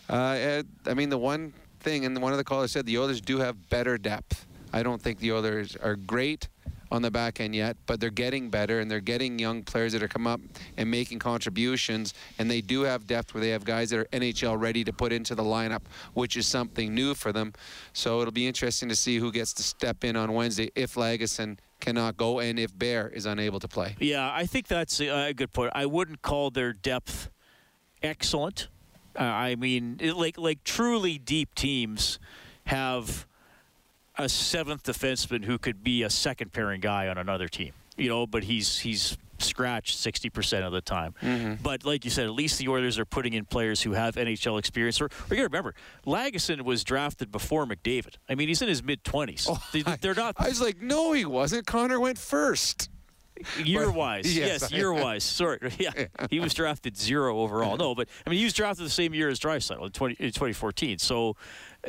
Uh, 0.08 0.62
I 0.84 0.94
mean, 0.94 1.10
the 1.10 1.16
one 1.16 1.52
thing, 1.78 2.04
and 2.04 2.20
one 2.20 2.32
of 2.32 2.38
the 2.38 2.44
callers 2.44 2.72
said, 2.72 2.86
the 2.86 2.98
Oilers 2.98 3.20
do 3.20 3.38
have 3.38 3.70
better 3.70 3.96
depth. 3.96 4.46
I 4.72 4.82
don't 4.82 5.00
think 5.00 5.20
the 5.20 5.32
Oilers 5.32 5.76
are 5.76 5.94
great 5.94 6.48
on 6.90 7.02
the 7.02 7.10
back 7.10 7.40
end 7.40 7.54
yet, 7.54 7.76
but 7.86 8.00
they're 8.00 8.10
getting 8.10 8.50
better 8.50 8.80
and 8.80 8.90
they're 8.90 9.00
getting 9.00 9.38
young 9.38 9.62
players 9.62 9.92
that 9.92 10.02
are 10.02 10.08
come 10.08 10.26
up 10.26 10.40
and 10.76 10.90
making 10.90 11.18
contributions. 11.18 12.14
And 12.38 12.50
they 12.50 12.60
do 12.60 12.82
have 12.82 13.06
depth 13.06 13.32
where 13.34 13.40
they 13.40 13.50
have 13.50 13.64
guys 13.64 13.90
that 13.90 14.00
are 14.00 14.04
NHL 14.06 14.60
ready 14.60 14.84
to 14.84 14.92
put 14.92 15.12
into 15.12 15.34
the 15.34 15.42
lineup, 15.42 15.82
which 16.14 16.36
is 16.36 16.46
something 16.46 16.94
new 16.94 17.14
for 17.14 17.32
them. 17.32 17.52
So 17.92 18.20
it'll 18.20 18.32
be 18.32 18.46
interesting 18.46 18.88
to 18.88 18.96
see 18.96 19.18
who 19.18 19.30
gets 19.30 19.52
to 19.54 19.62
step 19.62 20.04
in 20.04 20.16
on 20.16 20.32
Wednesday 20.32 20.70
if 20.74 20.94
Lagesson 20.94 21.58
cannot 21.80 22.16
go 22.16 22.40
and 22.40 22.58
if 22.58 22.76
Bear 22.76 23.08
is 23.08 23.26
unable 23.26 23.60
to 23.60 23.68
play. 23.68 23.96
Yeah, 23.98 24.30
I 24.32 24.46
think 24.46 24.68
that's 24.68 25.00
a, 25.00 25.32
good 25.32 25.52
point. 25.52 25.72
I 25.74 25.86
wouldn't 25.86 26.22
call 26.22 26.50
their 26.50 26.72
depth 26.72 27.30
excellent. 28.02 28.68
Uh, 29.18 29.22
I 29.22 29.56
mean, 29.56 29.96
it, 30.00 30.16
like 30.16 30.38
like 30.38 30.62
truly 30.62 31.18
deep 31.18 31.54
teams 31.54 32.18
have 32.66 33.26
a 34.24 34.28
seventh 34.28 34.84
defenseman 34.84 35.44
who 35.44 35.58
could 35.58 35.82
be 35.82 36.02
a 36.02 36.10
second 36.10 36.52
pairing 36.52 36.80
guy 36.80 37.08
on 37.08 37.18
another 37.18 37.48
team. 37.48 37.72
You 37.96 38.08
know, 38.08 38.26
but 38.26 38.44
he's 38.44 38.78
he's 38.78 39.16
scratched 39.42 39.96
60% 39.98 40.66
of 40.66 40.72
the 40.72 40.80
time. 40.80 41.14
Mm-hmm. 41.22 41.62
But 41.62 41.84
like 41.84 42.04
you 42.04 42.10
said, 42.10 42.26
at 42.26 42.32
least 42.32 42.58
the 42.58 42.68
Oilers 42.68 42.98
are 42.98 43.04
putting 43.04 43.32
in 43.32 43.44
players 43.44 43.82
who 43.82 43.92
have 43.92 44.16
NHL 44.16 44.58
experience. 44.58 45.00
Or, 45.00 45.08
or 45.30 45.36
you 45.36 45.42
remember, 45.42 45.74
Lagesson 46.06 46.62
was 46.62 46.84
drafted 46.84 47.32
before 47.32 47.66
McDavid. 47.66 48.16
I 48.28 48.34
mean, 48.34 48.48
he's 48.48 48.62
in 48.62 48.68
his 48.68 48.82
mid 48.82 49.02
20s. 49.04 49.46
Oh, 49.48 49.96
they're 50.00 50.14
not 50.14 50.36
I 50.38 50.48
was 50.48 50.60
like, 50.60 50.80
no, 50.80 51.12
he 51.12 51.24
wasn't. 51.24 51.66
Connor 51.66 52.00
went 52.00 52.18
first. 52.18 52.90
Year 53.64 53.90
wise. 53.90 54.34
Yes, 54.36 54.62
Yes, 54.62 54.72
year 54.72 54.92
wise. 54.92 55.24
Sorry. 55.24 55.58
Yeah. 55.78 56.06
He 56.30 56.40
was 56.40 56.54
drafted 56.54 56.96
zero 56.96 57.38
overall. 57.40 57.76
No, 57.76 57.94
but 57.94 58.08
I 58.26 58.30
mean, 58.30 58.38
he 58.38 58.44
was 58.44 58.52
drafted 58.52 58.84
the 58.86 58.90
same 58.90 59.14
year 59.14 59.28
as 59.28 59.38
Draisaitl 59.40 59.84
in, 59.84 59.90
20, 59.92 60.14
in 60.18 60.26
2014. 60.28 60.98
So, 60.98 61.36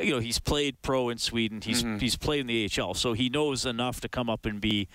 you 0.00 0.12
know, 0.14 0.18
he's 0.20 0.38
played 0.38 0.80
pro 0.82 1.08
in 1.10 1.18
Sweden. 1.18 1.60
He's 1.62 1.82
Mm-hmm. 1.82 1.98
he's 1.98 2.16
played 2.16 2.40
in 2.40 2.46
the 2.46 2.70
AHL. 2.80 2.94
So 2.94 3.12
he 3.12 3.28
knows 3.28 3.66
enough 3.66 4.00
to 4.02 4.08
come 4.08 4.28
up 4.30 4.46
and 4.46 4.60
be 4.60 4.88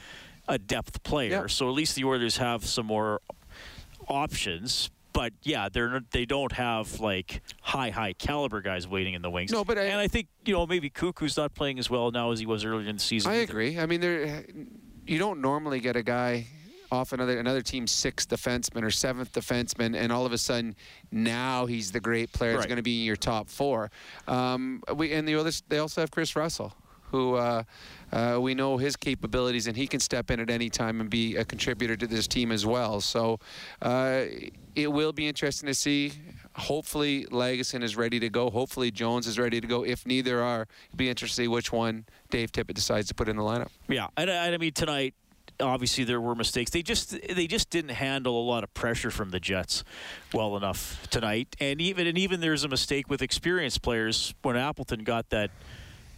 a 0.48 0.58
depth 0.58 1.04
player. 1.04 1.48
So 1.48 1.68
at 1.68 1.74
least 1.74 1.96
the 1.96 2.04
Oilers 2.06 2.38
have 2.38 2.66
some 2.66 2.86
more 2.86 3.22
options. 4.08 4.90
But 5.14 5.34
yeah, 5.42 5.68
they're 5.70 6.02
they 6.12 6.26
don't 6.26 6.52
have 6.52 7.00
like 7.00 7.42
high 7.62 7.90
high 7.90 8.14
caliber 8.14 8.62
guys 8.62 8.88
waiting 8.88 9.16
in 9.16 9.24
the 9.24 9.32
wings. 9.32 9.52
No, 9.52 9.64
but 9.64 9.78
I- 9.80 9.86
and 9.86 10.00
I 10.00 10.08
think 10.08 10.28
you 10.46 10.54
know 10.54 10.68
maybe 10.68 10.90
Koekkoek's 10.92 11.38
not 11.38 11.56
playing 11.56 11.80
as 11.80 11.90
well 11.90 12.12
now 12.12 12.32
as 12.32 12.40
he 12.40 12.46
was 12.46 12.64
earlier 12.64 12.88
in 12.88 12.98
the 12.98 13.02
season. 13.02 13.32
I 13.32 13.36
either. 13.42 13.44
agree. 13.52 13.80
I 13.80 13.88
mean, 13.88 14.00
there, 14.00 14.46
you 15.08 15.18
don't 15.18 15.42
normally 15.42 15.80
get 15.80 15.96
a 15.96 16.04
guy 16.04 16.48
off 16.90 17.12
another 17.12 17.38
another 17.40 17.62
team's 17.62 17.92
sixth 17.92 18.30
defenseman 18.30 18.84
or 18.84 18.92
seventh 18.92 19.34
defenseman, 19.34 19.96
and 19.96 20.12
all 20.12 20.26
of 20.26 20.32
a 20.32 20.38
sudden 20.38 20.76
now 21.12 21.66
he's 21.66 21.92
the 21.92 22.00
great 22.00 22.32
player 22.32 22.52
that's 22.54 22.62
Right. 22.62 22.70
going 22.70 22.78
to 22.78 22.84
be 22.84 23.00
in 23.00 23.06
your 23.06 23.18
top 23.18 23.50
four. 23.50 23.92
Um, 24.28 24.82
we 24.96 25.12
and 25.14 25.28
the 25.28 25.36
others, 25.36 25.64
they 25.68 25.80
also 25.80 26.02
have 26.02 26.12
Chris 26.12 26.36
Russell, 26.36 26.74
who 27.12 27.36
uh, 27.36 27.64
uh, 28.14 28.38
we 28.40 28.54
know 28.54 28.78
his 28.78 28.96
capabilities, 28.96 29.68
and 29.68 29.76
he 29.76 29.86
can 29.88 30.00
step 30.00 30.32
in 30.32 30.40
at 30.40 30.50
any 30.50 30.70
time 30.70 31.02
and 31.02 31.10
be 31.10 31.36
a 31.36 31.44
contributor 31.44 31.98
to 31.98 32.08
this 32.08 32.26
team 32.28 32.52
as 32.54 32.66
well. 32.66 33.02
So 33.02 33.40
uh, 33.82 34.22
it 34.76 34.92
will 34.92 35.12
be 35.12 35.28
interesting 35.28 35.68
to 35.68 35.74
see. 35.74 36.14
Hopefully, 36.58 37.26
Lagesson 37.32 37.84
is 37.84 37.96
ready 37.96 38.20
to 38.20 38.30
go. 38.30 38.50
Hopefully, 38.50 38.90
Jones 38.92 39.28
is 39.28 39.38
ready 39.38 39.62
to 39.62 39.68
go. 39.68 39.84
If 39.84 40.06
neither 40.06 40.42
are, 40.42 40.68
be 40.96 41.08
interesting 41.10 41.44
to 41.44 41.46
see 41.46 41.48
which 41.48 41.72
one 41.72 42.06
Dave 42.32 42.52
Tippett 42.52 42.74
decides 42.74 43.08
to 43.10 43.14
put 43.14 43.30
in 43.30 43.38
the 43.38 43.44
lineup. 43.44 43.68
Yeah, 43.88 44.08
and, 44.18 44.30
I- 44.30 44.46
and 44.48 44.56
I 44.56 44.58
mean 44.58 44.74
tonight, 44.74 45.14
obviously 45.60 46.04
there 46.04 46.20
were 46.22 46.34
mistakes. 46.36 46.72
They 46.72 46.82
just 46.82 47.12
they 47.34 47.48
just 47.48 47.70
didn't 47.70 47.92
handle 47.92 48.40
a 48.42 48.46
lot 48.46 48.64
of 48.64 48.74
pressure 48.74 49.12
from 49.12 49.30
the 49.30 49.40
Jets 49.40 49.84
well 50.34 50.58
enough 50.58 51.08
tonight. 51.10 51.56
And 51.60 51.80
even 51.80 52.08
and 52.08 52.18
even 52.18 52.40
there's 52.42 52.64
a 52.64 52.68
mistake 52.68 53.10
with 53.10 53.22
experienced 53.22 53.82
players 53.82 54.34
when 54.42 54.58
Appleton 54.58 55.04
got 55.04 55.30
that 55.30 55.52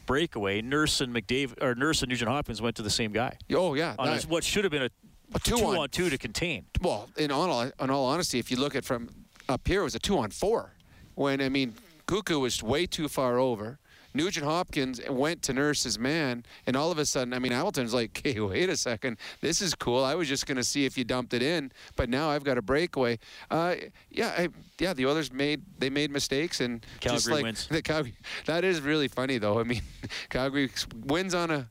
breakaway. 0.06 0.62
Nurse 0.62 1.02
and 1.02 1.14
McDavid 1.14 1.62
or 1.62 1.76
Nurse 1.76 2.02
and 2.02 2.10
Nugent 2.10 2.30
Hopkins 2.30 2.62
went 2.62 2.76
to 2.78 2.82
the 2.82 2.90
same 2.90 3.12
guy. 3.12 3.38
Oh 3.54 3.74
yeah, 3.74 3.96
on 4.00 4.18
what 4.30 4.44
should 4.44 4.64
have 4.64 4.72
been 4.72 4.84
a, 4.84 4.90
A 5.36 5.40
two, 5.40 5.58
two-on- 5.58 5.78
on 5.78 5.90
two 5.90 6.10
to 6.10 6.18
contain. 6.18 6.66
Well, 6.82 7.10
in 7.18 7.30
all 7.32 7.62
in 7.62 7.90
all 7.90 8.06
honesty, 8.06 8.40
if 8.40 8.50
you 8.52 8.58
look 8.58 8.76
at 8.76 8.86
from 8.86 9.10
up 9.50 9.68
here, 9.68 9.82
it 9.82 9.86
was 9.86 9.95
a 9.95 10.00
two 10.00 10.18
on 10.18 10.30
four. 10.30 10.74
When 11.16 11.41
I 11.41 11.50
mean, 11.50 11.74
Koekkoek 12.08 12.39
was 12.39 12.64
way 12.64 12.86
too 12.86 13.10
far 13.10 13.38
over. 13.38 13.80
Nugent 14.12 14.43
Hopkins 14.43 15.00
went 15.08 15.43
to 15.43 15.54
nurse 15.54 15.84
his 15.84 16.00
man, 16.00 16.43
and 16.66 16.76
all 16.76 16.91
of 16.91 16.97
a 16.97 17.06
sudden, 17.06 17.32
I 17.32 17.38
mean, 17.38 17.52
Hamilton's 17.52 17.93
like, 17.93 18.20
"Hey, 18.24 18.39
wait 18.39 18.68
a 18.70 18.76
second, 18.76 19.18
this 19.41 19.62
is 19.62 19.76
cool. 19.76 20.04
I 20.04 20.16
was 20.16 20.28
just 20.28 20.47
going 20.47 20.58
to 20.58 20.64
see 20.64 20.86
if 20.86 20.97
you 20.97 21.04
dumped 21.04 21.34
it 21.34 21.43
in, 21.43 21.72
but 21.95 22.10
now 22.10 22.30
I've 22.30 22.43
got 22.43 22.58
a 22.58 22.62
breakaway." 22.62 23.20
Uh, 23.52 23.76
yeah, 24.10 24.34
I, 24.36 24.50
yeah, 24.80 24.93
the 24.93 25.06
others 25.06 25.32
made 25.32 25.62
they 25.78 25.89
made 25.91 26.10
mistakes, 26.10 26.60
and 26.60 26.84
just 27.00 27.30
like 27.30 27.43
wins. 27.43 27.68
The 27.72 27.84
Calgary, 27.84 28.16
that 28.45 28.64
is 28.64 28.82
really 28.82 29.08
funny, 29.08 29.38
though. 29.38 29.60
I 29.60 29.64
mean, 29.64 29.82
Calgary 30.30 30.72
wins 31.06 31.36
on 31.36 31.52
a 31.52 31.70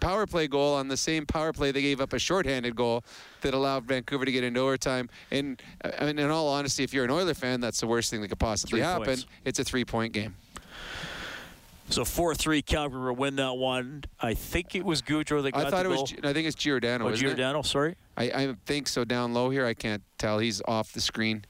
power 0.00 0.26
play 0.26 0.46
goal 0.48 0.74
on 0.74 0.88
the 0.88 0.96
same 0.96 1.26
power 1.26 1.52
play 1.52 1.70
they 1.72 1.82
gave 1.82 2.00
up 2.00 2.12
a 2.12 2.18
shorthanded 2.18 2.76
goal 2.76 3.04
that 3.42 3.54
allowed 3.54 3.84
Vancouver 3.84 4.24
to 4.24 4.32
get 4.32 4.44
into 4.44 4.60
overtime. 4.60 5.08
And 5.30 5.60
I 5.98 6.06
mean, 6.06 6.18
in 6.18 6.30
all 6.30 6.48
honesty, 6.48 6.84
if 6.84 6.92
you're 6.94 7.04
an 7.04 7.10
Oiler 7.10 7.34
fan, 7.34 7.60
that's 7.60 7.80
the 7.80 7.86
worst 7.86 8.10
thing 8.10 8.20
that 8.22 8.28
could 8.28 8.38
possibly 8.38 8.80
Three 8.80 8.86
happen. 8.86 9.04
points. 9.06 9.26
It's 9.44 9.58
a 9.58 9.64
three-point 9.64 10.12
game. 10.12 10.34
So 11.88 12.04
four 12.04 12.34
three, 12.34 12.62
Calgary 12.62 13.00
will 13.10 13.14
win 13.14 13.36
that 13.36 13.52
one. 13.56 14.02
I 14.20 14.34
think 14.34 14.74
it 14.74 14.84
was 14.84 15.02
Gaudreau 15.02 15.40
that 15.44 15.52
got 15.52 15.66
I 15.66 15.70
thought 15.70 15.84
the 15.84 15.90
it 15.90 15.90
was. 15.90 15.98
goal. 15.98 16.06
Gi- 16.06 16.18
I 16.24 16.32
think 16.32 16.48
it's 16.48 16.56
Giordano. 16.56 17.04
Oh, 17.06 17.10
isn't 17.10 17.24
it? 17.24 17.28
Giordano, 17.28 17.62
sorry. 17.62 17.94
I, 18.16 18.24
I 18.24 18.54
think 18.66 18.88
so. 18.88 19.04
Down 19.04 19.32
low 19.32 19.50
here, 19.50 19.64
I 19.64 19.74
can't 19.74 20.02
tell. 20.18 20.40
He's 20.40 20.60
off 20.66 20.92
the 20.92 21.00
screen. 21.00 21.44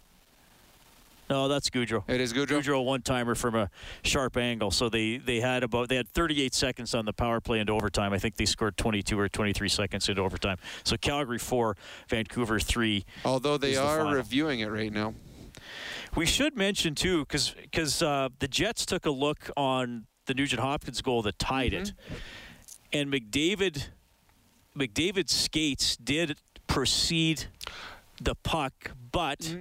No, 1.28 1.48
that's 1.48 1.70
Gaudreau. 1.70 2.04
It 2.08 2.20
is 2.20 2.32
Gaudreau. 2.32 2.60
Gaudreau 2.62 2.84
one 2.84 3.02
timer 3.02 3.34
from 3.34 3.54
a 3.56 3.68
sharp 4.02 4.36
angle. 4.36 4.70
So 4.70 4.88
they 4.88 5.16
they 5.16 5.40
had 5.40 5.62
about 5.64 5.88
they 5.88 5.96
had 5.96 6.08
38 6.08 6.54
seconds 6.54 6.94
on 6.94 7.04
the 7.04 7.12
power 7.12 7.40
play 7.40 7.58
into 7.60 7.72
overtime. 7.72 8.12
I 8.12 8.18
think 8.18 8.36
they 8.36 8.44
scored 8.44 8.76
22 8.76 9.18
or 9.18 9.28
23 9.28 9.68
seconds 9.68 10.08
into 10.08 10.22
overtime. 10.22 10.56
So 10.84 10.96
Calgary 10.96 11.38
four, 11.38 11.76
Vancouver 12.08 12.60
three. 12.60 13.04
Although 13.24 13.56
they 13.56 13.74
the 13.74 13.82
are 13.82 13.98
final. 13.98 14.12
reviewing 14.14 14.60
it 14.60 14.66
right 14.70 14.92
now. 14.92 15.14
We 16.14 16.26
should 16.26 16.56
mention 16.56 16.94
too, 16.94 17.20
because 17.26 18.02
uh, 18.02 18.28
the 18.38 18.48
Jets 18.48 18.86
took 18.86 19.04
a 19.04 19.10
look 19.10 19.50
on 19.56 20.06
the 20.26 20.34
Nugent 20.34 20.60
Hopkins 20.62 21.02
goal 21.02 21.22
that 21.22 21.38
tied 21.38 21.72
it, 21.74 21.92
Mm-hmm. 21.92 22.14
and 22.92 23.12
McDavid, 23.12 23.88
McDavid's 24.76 25.32
skates 25.32 25.96
did 25.96 26.38
precede 26.66 27.46
the 28.20 28.34
puck, 28.34 28.92
but 29.12 29.56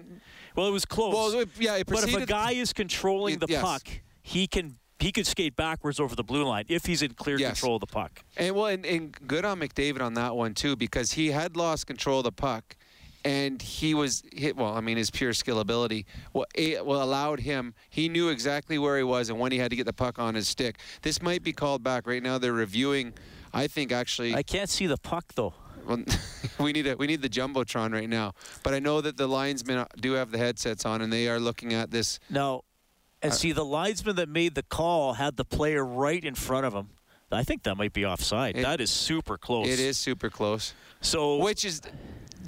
well, 0.56 0.68
it 0.68 0.72
was 0.72 0.86
close. 0.86 1.14
Well, 1.14 1.42
it- 1.42 1.50
yeah, 1.60 1.76
it 1.78 1.88
but 1.88 2.04
if 2.08 2.16
a 2.16 2.26
guy 2.26 2.52
is 2.52 2.74
controlling 2.74 3.36
It- 3.36 3.40
the 3.42 3.48
yes. 3.50 3.62
puck, 3.64 3.88
he 4.24 4.48
can 4.48 4.78
he 4.98 5.12
could 5.12 5.28
skate 5.28 5.56
backwards 5.58 6.00
over 6.00 6.16
the 6.16 6.24
blue 6.24 6.46
line 6.46 6.64
if 6.70 6.86
he's 6.86 7.02
in 7.02 7.14
clear 7.14 7.38
Yes. 7.38 7.52
control 7.60 7.76
of 7.76 7.82
the 7.82 7.86
puck. 7.88 8.24
And 8.38 8.56
well, 8.56 8.68
and, 8.68 8.86
and 8.86 9.12
good 9.28 9.44
on 9.44 9.60
McDavid 9.60 10.02
on 10.02 10.14
that 10.14 10.36
one 10.36 10.54
too, 10.54 10.76
because 10.78 11.12
he 11.12 11.32
had 11.32 11.58
lost 11.58 11.86
control 11.86 12.20
of 12.20 12.24
the 12.24 12.32
puck, 12.32 12.78
and 13.26 13.62
he 13.62 13.94
was 13.94 14.24
hit. 14.32 14.56
Well, 14.56 14.74
I 14.74 14.80
mean, 14.80 14.96
his 14.98 15.12
pure 15.12 15.34
skill 15.34 15.60
ability 15.60 16.06
well, 16.32 16.46
it, 16.56 16.86
well 16.86 17.04
allowed 17.04 17.42
him. 17.42 17.74
He 17.90 18.08
knew 18.08 18.30
exactly 18.30 18.78
where 18.78 18.98
he 18.98 19.04
was 19.04 19.30
and 19.30 19.38
when 19.38 19.52
he 19.52 19.58
had 19.58 19.70
to 19.72 19.76
get 19.76 19.86
the 19.86 19.94
puck 19.94 20.18
on 20.18 20.34
his 20.34 20.48
stick. 20.48 20.78
This 21.02 21.22
might 21.22 21.44
be 21.44 21.52
called 21.52 21.84
back 21.84 22.08
right 22.08 22.24
now. 22.24 22.38
They're 22.38 22.54
reviewing. 22.54 23.14
I 23.54 23.68
think 23.68 23.92
actually. 23.92 24.34
I 24.34 24.44
can't 24.44 24.70
see 24.70 24.88
the 24.88 24.98
puck 24.98 25.26
though. 25.36 25.54
Well, 25.86 26.04
we 26.60 26.72
need 26.72 26.88
a 26.88 26.96
we 26.96 27.08
need 27.08 27.22
the 27.22 27.30
jumbotron 27.30 27.94
right 27.94 28.10
now. 28.10 28.34
But 28.64 28.74
I 28.74 28.80
know 28.80 29.02
that 29.02 29.18
the 29.18 29.28
linesmen 29.28 29.86
do 30.00 30.14
have 30.14 30.32
the 30.32 30.38
headsets 30.38 30.86
on, 30.86 31.02
and 31.02 31.12
they 31.12 31.28
are 31.28 31.40
looking 31.40 31.74
at 31.74 31.92
this. 31.92 32.20
No, 32.30 32.64
and 33.22 33.32
Uh, 33.32 33.36
see 33.36 33.52
the 33.52 33.66
linesman 33.66 34.16
that 34.18 34.30
made 34.30 34.56
the 34.56 34.64
call 34.64 35.14
had 35.14 35.38
the 35.38 35.46
player 35.46 35.84
right 35.86 36.24
in 36.24 36.36
front 36.36 36.66
of 36.66 36.74
him. 36.74 36.90
I 37.32 37.44
think 37.44 37.64
that 37.64 37.76
might 37.76 37.92
be 37.92 38.06
offside. 38.06 38.56
It- 38.58 38.62
that 38.62 38.80
is 38.80 38.92
super 38.92 39.38
close. 39.38 39.68
It 39.68 39.80
is 39.80 39.98
super 39.98 40.30
close. 40.30 40.74
So 41.02 41.38
which 41.38 41.66
is 41.66 41.82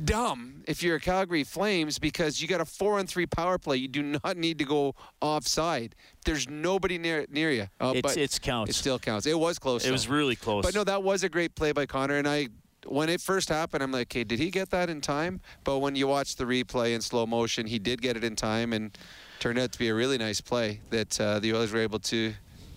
dumb 0.05 0.63
if 0.67 0.83
you're 0.83 0.97
a 0.97 0.99
Calgary 0.99 1.43
Flames 1.43 1.97
because 1.99 2.41
you 2.41 2.47
got 2.47 2.61
a 2.61 2.65
four 2.65 2.99
on 2.99 3.07
three 3.07 3.25
power 3.25 3.57
play. 3.57 3.77
You 3.77 3.87
do 3.87 4.03
not 4.23 4.37
need 4.37 4.59
to 4.59 4.65
go 4.65 4.95
offside. 5.21 5.95
There's 6.25 6.47
nobody 6.47 6.97
near 6.97 7.25
near 7.29 7.51
you. 7.51 7.67
Uh, 7.79 7.93
It's- 7.95 8.01
but 8.01 8.17
it's 8.17 8.39
counts. 8.39 8.69
It 8.69 8.73
still 8.75 8.99
counts. 8.99 9.25
It 9.25 9.37
was 9.37 9.59
close. 9.59 9.83
It 9.83 9.87
though. 9.87 9.93
was 9.93 10.07
really 10.07 10.35
close. 10.35 10.63
But 10.63 10.75
no, 10.75 10.83
that 10.83 11.03
was 11.03 11.23
a 11.23 11.29
great 11.29 11.55
play 11.55 11.71
by 11.71 11.85
Connor. 11.85 12.17
And 12.17 12.27
I, 12.27 12.47
when 12.87 13.09
it 13.09 13.21
first 13.21 13.49
happened, 13.49 13.83
I'm 13.83 13.91
like, 13.91 14.07
okay, 14.07 14.23
did 14.23 14.39
he 14.39 14.49
get 14.49 14.69
that 14.71 14.89
in 14.89 15.01
time? 15.01 15.41
But 15.63 15.79
when 15.79 15.95
you 15.95 16.07
watch 16.07 16.35
the 16.35 16.45
replay 16.45 16.95
in 16.95 17.01
slow 17.01 17.25
motion, 17.25 17.67
he 17.67 17.79
did 17.79 18.01
get 18.01 18.17
it 18.17 18.23
in 18.23 18.35
time, 18.35 18.73
and 18.73 18.97
turned 19.39 19.59
out 19.59 19.71
to 19.71 19.79
be 19.79 19.89
a 19.89 19.93
really 19.93 20.17
nice 20.17 20.41
play 20.41 20.81
that 20.89 21.19
uh, 21.19 21.39
the 21.39 21.53
Oilers 21.53 21.71
were 21.71 21.79
able 21.79 21.99
to 21.99 22.33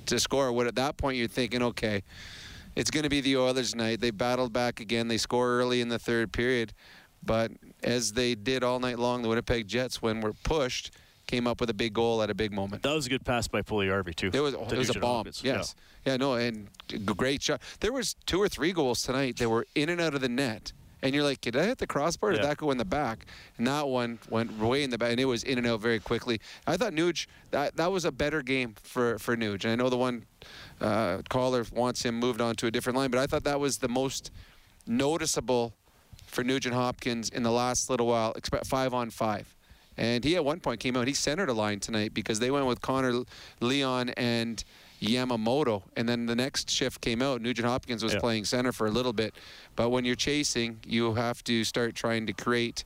to 0.06 0.18
score. 0.18 0.52
What 0.52 0.66
at 0.66 0.74
that 0.76 0.96
point 0.96 1.16
you're 1.16 1.28
thinking, 1.28 1.62
okay, 1.62 2.02
it's 2.74 2.90
going 2.90 3.04
to 3.04 3.08
be 3.08 3.20
the 3.20 3.36
Oilers' 3.36 3.74
night. 3.74 4.00
They 4.00 4.10
battled 4.10 4.52
back 4.52 4.80
again. 4.80 5.08
They 5.08 5.18
score 5.18 5.58
early 5.58 5.80
in 5.80 5.88
the 5.88 5.98
third 5.98 6.32
period, 6.32 6.72
but 7.22 7.52
as 7.82 8.12
they 8.12 8.34
did 8.34 8.64
all 8.64 8.80
night 8.80 8.98
long, 8.98 9.22
the 9.22 9.28
Winnipeg 9.28 9.68
Jets, 9.68 10.02
when 10.02 10.20
we're 10.20 10.32
pushed, 10.32 10.92
came 11.30 11.46
up 11.46 11.60
with 11.60 11.70
a 11.70 11.74
big 11.74 11.92
goal 11.94 12.22
at 12.22 12.30
a 12.30 12.34
big 12.34 12.52
moment. 12.52 12.82
That 12.82 12.94
was 12.94 13.06
a 13.06 13.08
good 13.08 13.24
pass 13.24 13.46
by 13.46 13.62
Puljujarvi 13.62 14.14
too. 14.14 14.30
It 14.32 14.40
was 14.40 14.54
it 14.54 14.76
was 14.76 14.90
a 14.90 14.98
bomb. 14.98 15.26
Yes. 15.42 15.74
Yeah. 16.04 16.16
No. 16.16 16.34
And 16.34 16.68
great 17.04 17.42
shot. 17.42 17.60
There 17.80 17.92
was 17.92 18.14
two 18.26 18.42
or 18.42 18.48
three 18.48 18.72
goals 18.72 19.02
tonight 19.02 19.36
that 19.38 19.48
were 19.48 19.66
in 19.74 19.88
and 19.88 20.00
out 20.00 20.14
of 20.14 20.20
the 20.22 20.28
net, 20.28 20.72
and 21.02 21.14
you're 21.14 21.22
like, 21.22 21.40
did 21.40 21.56
I 21.56 21.64
hit 21.66 21.78
the 21.78 21.86
crossbar? 21.86 22.30
Or 22.30 22.32
Did 22.32 22.42
that 22.44 22.56
go 22.56 22.70
in 22.72 22.78
the 22.78 22.84
back? 22.84 23.26
And 23.58 23.66
that 23.66 23.86
one 23.86 24.18
went 24.28 24.58
way 24.58 24.82
in 24.82 24.90
the 24.90 24.98
back, 24.98 25.10
and 25.12 25.20
it 25.20 25.24
was 25.26 25.44
in 25.44 25.56
and 25.58 25.66
out 25.66 25.80
very 25.80 26.00
quickly. 26.00 26.40
I 26.66 26.76
thought 26.76 26.92
Nuge 26.92 27.26
that 27.52 27.76
that 27.76 27.92
was 27.92 28.04
a 28.04 28.12
better 28.12 28.42
game 28.42 28.74
for 28.82 29.18
for 29.18 29.36
Nuge. 29.36 29.64
And 29.64 29.72
I 29.72 29.76
know 29.76 29.88
the 29.88 29.96
one 29.96 30.24
uh, 30.80 31.22
caller 31.28 31.64
wants 31.72 32.02
him 32.02 32.18
moved 32.18 32.40
on 32.40 32.56
to 32.56 32.66
a 32.66 32.70
different 32.70 32.96
line, 32.98 33.10
but 33.10 33.20
I 33.20 33.26
thought 33.26 33.44
that 33.44 33.60
was 33.60 33.78
the 33.78 33.88
most 33.88 34.30
noticeable 34.86 35.74
for 36.26 36.42
Nugent 36.44 36.74
Hopkins 36.74 37.28
in 37.28 37.42
the 37.42 37.50
last 37.50 37.90
little 37.90 38.06
while, 38.06 38.32
expect 38.32 38.66
five 38.66 38.92
on 38.94 39.10
five. 39.10 39.54
And 40.00 40.24
he 40.24 40.34
at 40.34 40.44
one 40.44 40.60
point 40.60 40.80
came 40.80 40.96
out, 40.96 41.06
he 41.06 41.12
centered 41.14 41.50
a 41.50 41.52
line 41.52 41.78
tonight 41.78 42.14
because 42.14 42.38
they 42.40 42.50
went 42.50 42.64
with 42.66 42.80
Connor 42.80 43.22
Leon 43.60 44.08
and 44.16 44.64
Yamamoto. 45.02 45.82
And 45.96 46.08
then 46.08 46.24
the 46.26 46.34
next 46.34 46.70
shift 46.70 47.00
came 47.02 47.20
out. 47.20 47.42
Nugent 47.42 47.68
Hopkins 47.68 48.02
was 48.02 48.14
Yeah. 48.14 48.20
playing 48.20 48.46
center 48.46 48.72
for 48.72 48.86
a 48.86 48.90
little 48.90 49.12
bit. 49.12 49.34
But 49.76 49.90
when 49.90 50.04
you're 50.06 50.16
chasing, 50.16 50.80
you 50.86 51.14
have 51.14 51.44
to 51.44 51.64
start 51.64 51.94
trying 51.94 52.26
to 52.26 52.32
create 52.32 52.84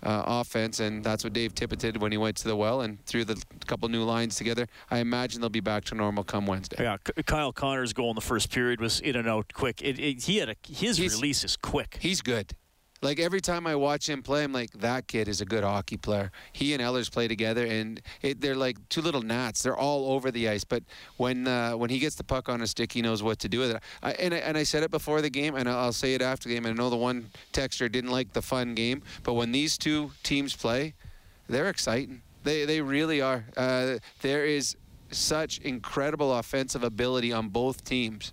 uh, 0.00 0.22
offense. 0.26 0.78
And 0.78 1.02
that's 1.02 1.24
what 1.24 1.32
Dave 1.32 1.54
Tippett 1.56 1.78
did 1.78 2.00
when 2.00 2.12
he 2.12 2.18
went 2.18 2.36
to 2.36 2.46
the 2.46 2.54
well 2.54 2.82
and 2.82 3.04
threw 3.06 3.24
the 3.24 3.40
couple 3.66 3.88
new 3.88 4.04
lines 4.04 4.36
together. 4.36 4.68
I 4.92 4.98
imagine 4.98 5.40
they'll 5.40 5.48
be 5.50 5.58
back 5.58 5.84
to 5.86 5.96
normal 5.96 6.22
come 6.22 6.46
Wednesday. 6.46 6.76
Yeah, 6.80 6.98
Kyle 7.26 7.52
Connor's 7.52 7.92
goal 7.92 8.10
in 8.10 8.14
the 8.14 8.20
first 8.20 8.48
period 8.52 8.80
was 8.80 9.00
in 9.00 9.16
and 9.16 9.26
out 9.28 9.52
quick. 9.54 9.82
It, 9.82 9.98
it, 9.98 10.22
he 10.22 10.36
had 10.38 10.50
a 10.50 10.56
his 10.68 10.98
He's- 10.98 11.14
release 11.14 11.42
is 11.42 11.56
quick. 11.56 11.98
He's 12.00 12.20
good. 12.22 12.52
Like 13.00 13.20
every 13.20 13.40
time 13.40 13.66
I 13.66 13.76
watch 13.76 14.08
him 14.08 14.22
play, 14.22 14.42
I'm 14.42 14.52
like, 14.52 14.72
that 14.72 15.06
kid 15.06 15.28
is 15.28 15.40
a 15.40 15.44
good 15.44 15.62
hockey 15.62 15.96
player. 15.96 16.32
He 16.52 16.74
and 16.74 16.82
Ehlers 16.82 17.10
play 17.10 17.28
together, 17.28 17.64
and 17.64 18.00
it, 18.22 18.40
they're 18.40 18.56
like 18.56 18.76
two 18.88 19.00
little 19.00 19.22
gnats. 19.22 19.62
They're 19.62 19.76
all 19.76 20.12
over 20.12 20.32
the 20.32 20.48
ice. 20.48 20.64
But 20.64 20.82
when 21.16 21.46
uh, 21.46 21.72
when 21.72 21.90
he 21.90 22.00
gets 22.00 22.16
the 22.16 22.24
puck 22.24 22.48
on 22.48 22.60
a 22.60 22.66
stick, 22.66 22.92
he 22.92 23.00
knows 23.00 23.22
what 23.22 23.38
to 23.40 23.48
do 23.48 23.60
with 23.60 23.70
it. 23.70 23.82
I, 24.02 24.12
and, 24.12 24.34
I, 24.34 24.38
and 24.38 24.58
I 24.58 24.64
said 24.64 24.82
it 24.82 24.90
before 24.90 25.22
the 25.22 25.30
game, 25.30 25.54
and 25.54 25.68
I'll 25.68 25.92
say 25.92 26.14
it 26.14 26.22
after 26.22 26.48
the 26.48 26.56
game. 26.56 26.66
And 26.66 26.78
I 26.78 26.82
know 26.82 26.90
the 26.90 26.96
one 26.96 27.30
texter 27.52 27.90
didn't 27.90 28.10
like 28.10 28.32
the 28.32 28.42
fun 28.42 28.74
game, 28.74 29.02
but 29.22 29.34
when 29.34 29.52
these 29.52 29.78
two 29.78 30.10
teams 30.24 30.56
play, 30.56 30.94
they're 31.48 31.68
exciting. 31.68 32.22
They 32.42 32.64
they 32.64 32.80
really 32.80 33.20
are. 33.20 33.44
Uh, 33.56 33.98
there 34.22 34.44
is 34.44 34.76
such 35.10 35.58
incredible 35.60 36.34
offensive 36.34 36.82
ability 36.82 37.32
on 37.32 37.48
both 37.48 37.84
teams. 37.84 38.32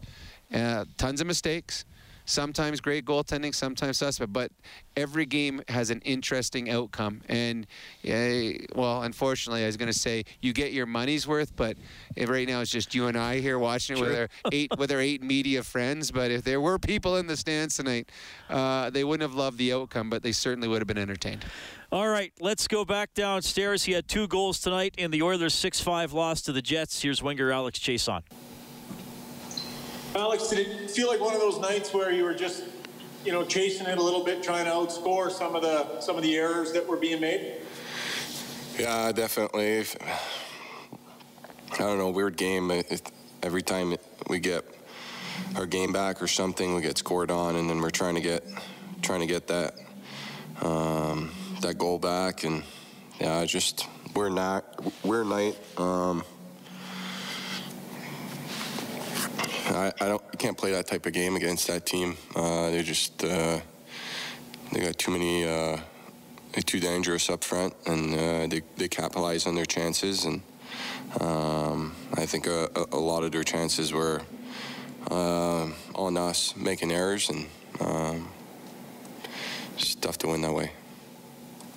Uh, 0.53 0.85
tons 0.97 1.21
of 1.21 1.27
mistakes. 1.27 1.85
Sometimes 2.25 2.81
great 2.81 3.05
goaltending, 3.05 3.53
sometimes 3.53 3.97
suspect, 3.97 4.33
but 4.33 4.51
every 4.97 5.25
game 5.25 5.61
has 5.67 5.89
an 5.89 6.01
interesting 6.01 6.69
outcome. 6.69 7.21
And 7.29 7.67
uh, 8.07 8.65
well, 8.75 9.03
unfortunately, 9.03 9.63
I 9.63 9.67
was 9.67 9.77
going 9.77 9.91
to 9.91 9.97
say 9.97 10.25
you 10.41 10.53
get 10.53 10.73
your 10.73 10.85
money's 10.85 11.27
worth, 11.27 11.55
but 11.55 11.77
if 12.15 12.29
right 12.29 12.47
now 12.47 12.61
it's 12.61 12.71
just 12.71 12.95
you 12.95 13.07
and 13.07 13.17
I 13.17 13.39
here 13.39 13.59
watching 13.59 13.97
it 13.97 14.01
with 14.01 14.15
our 14.15 14.29
eight 14.51 14.71
with 14.77 14.91
our 14.91 14.99
eight 14.99 15.21
media 15.21 15.63
friends. 15.63 16.11
But 16.11 16.31
if 16.31 16.43
there 16.43 16.61
were 16.61 16.79
people 16.79 17.17
in 17.17 17.27
the 17.27 17.37
stands 17.37 17.75
tonight, 17.77 18.09
uh, 18.49 18.89
they 18.89 19.03
wouldn't 19.03 19.29
have 19.29 19.37
loved 19.37 19.57
the 19.57 19.73
outcome, 19.73 20.09
but 20.09 20.23
they 20.23 20.31
certainly 20.31 20.67
would 20.67 20.79
have 20.79 20.87
been 20.87 20.97
entertained. 20.97 21.45
All 21.91 22.07
right, 22.07 22.33
let's 22.39 22.67
go 22.67 22.83
back 22.83 23.13
downstairs. 23.13 23.83
He 23.83 23.93
had 23.93 24.07
two 24.07 24.27
goals 24.27 24.59
tonight 24.59 24.95
in 24.97 25.11
the 25.11 25.21
Oilers' 25.21 25.53
6-5 25.53 26.13
loss 26.13 26.41
to 26.41 26.51
the 26.51 26.61
Jets. 26.61 27.01
Here's 27.01 27.21
winger 27.21 27.51
Alex 27.51 27.79
Chiasson. 27.79 28.23
Alex, 30.15 30.47
did 30.47 30.59
it 30.59 30.89
feel 30.89 31.09
like 31.09 31.19
one 31.19 31.33
of 31.33 31.41
those 31.41 31.59
nights 31.59 31.93
where 31.93 32.09
you 32.09 32.23
were 32.23 32.33
just, 32.33 32.63
you 33.25 33.33
know, 33.33 33.43
chasing 33.43 33.85
it 33.85 33.97
a 33.97 34.01
little 34.01 34.23
bit, 34.23 34.41
trying 34.41 34.63
to 34.63 34.71
outscore 34.71 35.29
some 35.29 35.55
of 35.55 35.61
the 35.61 35.99
some 35.99 36.15
of 36.15 36.23
the 36.23 36.37
errors 36.37 36.71
that 36.71 36.87
were 36.87 36.95
being 36.95 37.19
made? 37.19 37.57
Yeah, 38.79 39.11
definitely. 39.11 39.81
I 41.73 41.77
don't 41.77 41.97
know, 41.97 42.09
weird 42.11 42.37
game. 42.37 42.71
Every 43.43 43.61
time 43.61 43.95
we 44.29 44.39
get 44.39 44.63
our 45.57 45.65
game 45.65 45.91
back 45.91 46.21
or 46.21 46.27
something, 46.27 46.75
we 46.75 46.81
get 46.81 46.97
scored 46.97 47.29
on, 47.29 47.57
and 47.57 47.69
then 47.69 47.81
we're 47.81 47.89
trying 47.89 48.15
to 48.15 48.21
get 48.21 48.45
trying 49.01 49.19
to 49.19 49.27
get 49.27 49.47
that 49.47 49.75
um, 50.61 51.31
that 51.59 51.77
goal 51.77 51.99
back, 51.99 52.45
and 52.45 52.63
yeah, 53.19 53.43
just 53.43 53.85
we're 54.15 54.29
not 54.29 54.63
we're 55.03 55.25
night. 55.25 55.57
Um, 55.77 56.23
I, 59.65 59.91
I 59.99 60.07
don't 60.07 60.23
I 60.33 60.35
can't 60.37 60.57
play 60.57 60.71
that 60.71 60.87
type 60.87 61.05
of 61.05 61.13
game 61.13 61.35
against 61.35 61.67
that 61.67 61.85
team. 61.85 62.17
Uh, 62.35 62.69
they 62.69 62.83
just 62.83 63.23
uh, 63.23 63.59
they 64.71 64.79
got 64.79 64.97
too 64.97 65.11
many. 65.11 65.45
Uh, 65.45 65.77
too 66.61 66.79
dangerous 66.79 67.29
up 67.29 67.43
front, 67.43 67.73
and 67.85 68.13
uh, 68.13 68.47
they, 68.47 68.61
they 68.77 68.87
capitalize 68.87 69.45
on 69.45 69.55
their 69.55 69.65
chances. 69.65 70.25
And 70.25 70.41
um, 71.19 71.95
I 72.13 72.25
think 72.25 72.47
a, 72.47 72.69
a, 72.91 72.97
lot 72.97 73.23
of 73.23 73.31
their 73.31 73.43
chances 73.43 73.93
were 73.93 74.21
uh, 75.11 75.69
on 75.93 76.17
us 76.17 76.55
making 76.55 76.91
errors, 76.91 77.29
and 77.29 77.47
um, 77.79 78.29
it's 79.75 79.95
tough 79.95 80.17
to 80.19 80.27
win 80.27 80.41
that 80.41 80.53
way. 80.53 80.71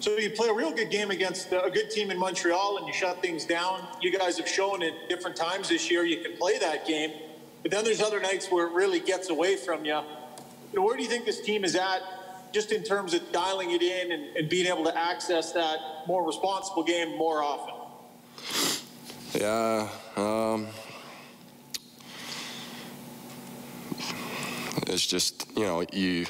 So 0.00 0.16
you 0.16 0.30
play 0.30 0.48
a 0.48 0.54
real 0.54 0.72
good 0.72 0.90
game 0.90 1.10
against 1.10 1.52
a 1.52 1.70
good 1.72 1.90
team 1.90 2.10
in 2.12 2.18
Montreal, 2.18 2.78
and 2.78 2.86
you 2.86 2.92
shut 2.92 3.20
things 3.20 3.44
down. 3.44 3.86
You 4.00 4.16
guys 4.16 4.38
have 4.38 4.48
shown 4.48 4.82
at 4.82 4.92
different 5.08 5.36
times 5.36 5.68
this 5.68 5.90
year 5.90 6.04
you 6.04 6.22
can 6.22 6.36
play 6.36 6.58
that 6.58 6.86
game, 6.86 7.10
but 7.62 7.70
then 7.70 7.84
there's 7.84 8.00
other 8.00 8.20
nights 8.20 8.50
where 8.50 8.66
it 8.66 8.72
really 8.72 9.00
gets 9.00 9.30
away 9.30 9.56
from 9.56 9.84
you. 9.84 10.00
you 10.72 10.78
know, 10.78 10.82
where 10.82 10.96
do 10.96 11.02
you 11.02 11.08
think 11.08 11.24
this 11.24 11.40
team 11.40 11.64
is 11.64 11.74
at, 11.74 12.02
just 12.52 12.72
in 12.72 12.82
terms 12.82 13.14
of 13.14 13.32
dialing 13.32 13.72
it 13.72 13.82
in 13.82 14.12
and, 14.12 14.36
and 14.36 14.48
being 14.48 14.66
able 14.66 14.84
to 14.84 14.96
access 14.96 15.52
that 15.52 15.78
more 16.06 16.26
responsible 16.26 16.82
game 16.82 17.16
more 17.16 17.42
often? 17.42 17.74
Yeah. 19.34 19.88
Um, 20.16 20.68
it's 24.86 25.06
just 25.06 25.46
you 25.56 25.64
know 25.64 25.84
you. 25.92 26.26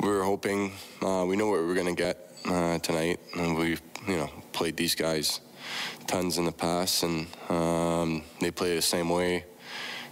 We 0.00 0.08
were 0.08 0.24
hoping 0.24 0.72
uh, 1.00 1.24
we 1.26 1.36
know 1.36 1.48
what 1.48 1.60
we 1.60 1.66
were 1.66 1.74
going 1.74 1.94
to 1.94 2.02
get 2.02 2.30
uh, 2.44 2.78
tonight, 2.78 3.18
and 3.34 3.56
we've, 3.56 3.80
you 4.06 4.16
know 4.16 4.30
played 4.52 4.76
these 4.76 4.94
guys 4.94 5.40
tons 6.06 6.38
in 6.38 6.44
the 6.44 6.52
past, 6.52 7.02
and 7.02 7.26
um, 7.48 8.22
they 8.40 8.50
play 8.50 8.74
the 8.74 8.82
same 8.82 9.08
way. 9.08 9.44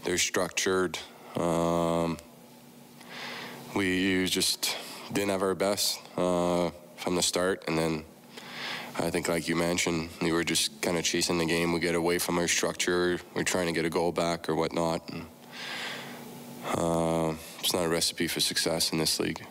They're 0.05 0.19
structured. 0.19 0.99
Um, 1.37 2.19
we 3.75 4.27
just 4.27 4.77
didn't 5.13 5.31
have 5.31 5.43
our 5.43 5.55
best 5.55 5.99
uh, 6.17 6.71
from 6.97 7.17
the 7.17 7.23
start, 7.23 7.65
and 7.67 7.79
then 7.79 8.05
I 8.99 9.11
think, 9.11 9.29
like 9.29 9.49
you 9.49 9.57
mentioned, 9.57 10.11
we 10.23 10.31
were 10.31 10.45
just 10.45 10.81
kind 10.81 10.97
of 10.97 11.05
chasing 11.05 11.39
the 11.39 11.47
game. 11.47 11.73
We 11.73 11.81
get 11.81 11.95
away 11.95 12.19
from 12.19 12.39
our 12.39 12.47
structure. 12.47 13.19
We're 13.35 13.43
trying 13.43 13.67
to 13.67 13.73
get 13.73 13.85
a 13.85 13.91
goal 13.91 14.13
back 14.13 14.49
or 14.49 14.55
whatnot. 14.55 15.09
And, 15.11 15.27
uh, 16.77 17.35
it's 17.59 17.73
not 17.73 17.85
a 17.85 17.89
recipe 17.89 18.29
for 18.29 18.41
success 18.41 18.93
in 18.93 18.99
this 18.99 19.19
league. 19.19 19.45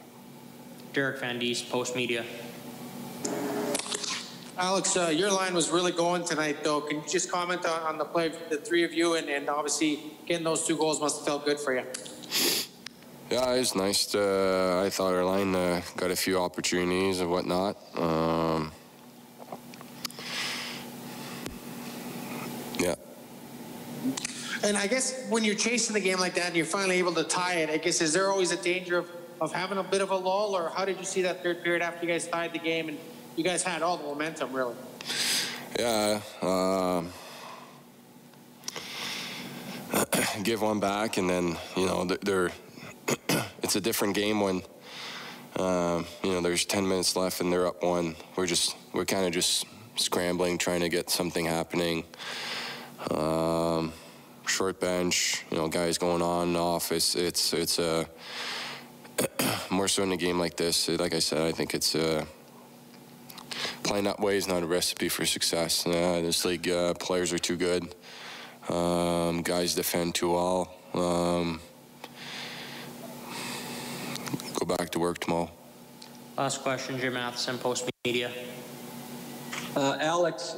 Derek 0.94 1.20
Van 1.20 1.40
Diest, 1.40 1.70
Post 1.70 1.96
Media. 1.96 2.24
Alex, 4.58 4.96
uh, 4.96 5.08
your 5.08 5.32
line 5.32 5.56
was 5.56 5.72
really 5.72 5.92
going 5.92 6.24
tonight, 6.24 6.64
though. 6.64 6.80
Can 6.80 6.98
you 6.98 7.04
just 7.08 7.32
comment 7.32 7.66
on, 7.66 7.82
on 7.82 7.98
the 7.98 8.06
play 8.06 8.28
of 8.28 8.38
the 8.50 8.58
three 8.58 8.84
of 8.84 8.94
you, 8.94 9.16
and, 9.16 9.28
and 9.28 9.50
obviously 9.50 10.00
getting 10.28 10.44
those 10.44 10.68
two 10.68 10.78
goals 10.78 11.02
must 11.02 11.18
have 11.18 11.26
felt 11.26 11.46
good 11.46 11.60
for 11.60 11.74
you. 11.74 11.84
Yeah, 13.32 13.52
it 13.52 13.60
was 13.60 13.76
nice. 13.76 14.06
To, 14.08 14.82
I 14.86 14.92
thought 14.92 15.14
our 15.16 15.26
line 15.26 15.56
uh, 15.56 15.82
got 15.98 16.12
a 16.12 16.16
few 16.16 16.38
opportunities 16.38 17.20
and 17.20 17.32
whatnot. 17.32 17.78
Um, 17.96 18.72
yeah. 22.80 22.94
And 24.64 24.78
I 24.78 24.86
guess 24.86 25.26
when 25.30 25.44
you're 25.44 25.56
chasing 25.56 25.96
the 25.96 26.00
game 26.00 26.20
like 26.20 26.36
that 26.36 26.48
and 26.48 26.56
you're 26.56 26.68
finally 26.68 27.00
able 27.00 27.14
to 27.16 27.24
tie 27.24 27.56
it, 27.56 27.72
I 27.72 27.78
guess 27.78 28.02
is 28.02 28.14
there 28.14 28.30
always 28.30 28.52
a 28.52 28.58
danger 28.58 29.00
of, 29.00 29.10
of 29.42 29.52
having 29.52 29.80
a 29.80 29.84
bit 29.84 30.02
of 30.02 30.12
a 30.12 30.16
lull, 30.16 30.56
or 30.56 30.70
how 30.70 30.86
did 30.86 31.00
you 31.00 31.06
see 31.06 31.24
that 31.24 31.42
third 31.42 31.64
period 31.64 31.82
after 31.82 32.06
you 32.06 32.12
guys 32.12 32.28
tied 32.28 32.54
the 32.54 32.60
game 32.60 32.90
and 32.90 33.00
you 33.36 33.44
guys 33.44 33.64
had 33.64 33.82
all 33.82 33.98
the 33.98 34.04
momentum, 34.04 34.54
really? 34.54 34.76
Yeah. 35.80 36.22
Um, 36.42 37.12
give 40.44 40.62
one 40.62 40.80
back, 40.80 41.18
and 41.18 41.30
then 41.30 41.58
you 41.76 41.86
know 41.86 42.06
they're. 42.06 42.52
it's 43.64 43.76
a 43.76 43.82
different 43.82 44.14
game 44.16 44.40
when 44.40 44.62
um, 45.58 46.06
you 46.24 46.32
know 46.32 46.42
there's 46.42 46.66
10 46.66 46.88
minutes 46.88 47.16
left 47.16 47.42
and 47.42 47.52
they're 47.52 47.68
up 47.68 47.84
one. 47.84 48.16
We're 48.36 48.46
just 48.46 48.76
we're 48.94 49.06
kind 49.06 49.26
of 49.26 49.34
just 49.34 49.66
scrambling, 49.96 50.58
trying 50.58 50.82
to 50.82 50.90
get 50.90 51.10
something 51.10 51.46
happening. 51.46 52.04
Um, 53.12 53.94
short 54.48 54.80
bench, 54.80 55.44
you 55.52 55.58
know, 55.58 55.68
guys 55.68 55.98
going 55.98 56.22
on 56.22 56.50
and 56.50 56.58
off. 56.58 56.92
It's 56.92 57.16
it's 57.16 57.54
it's 57.54 57.80
a 57.80 58.08
more 59.70 59.88
so 59.88 60.04
in 60.04 60.12
a 60.12 60.18
game 60.18 60.40
like 60.40 60.56
this. 60.56 60.88
Like 60.88 61.14
I 61.14 61.20
said, 61.20 61.42
I 61.42 61.52
think 61.52 61.74
it's 61.74 61.96
a 61.96 62.26
playing 63.84 64.06
that 64.06 64.20
way 64.20 64.38
is 64.38 64.48
not 64.48 64.64
a 64.64 64.66
recipe 64.66 65.10
for 65.10 65.26
success. 65.26 65.86
Uh, 65.86 66.22
this 66.22 66.46
league 66.46 66.70
uh, 66.70 66.94
players 66.96 67.34
are 67.34 67.40
too 67.40 67.56
good. 67.56 67.94
Um, 68.70 69.42
guys 69.42 69.76
defend 69.76 70.16
too 70.16 70.34
well. 70.34 70.74
Um, 70.94 71.60
go 74.54 74.66
back 74.66 74.90
to 74.92 75.00
work 75.00 75.20
tomorrow. 75.20 75.52
Last 76.38 76.62
question, 76.62 76.98
Jim 76.98 77.14
Matheson, 77.14 77.58
Post 77.58 77.90
Media. 78.06 78.32
Uh, 79.76 79.98
Alex, 80.00 80.58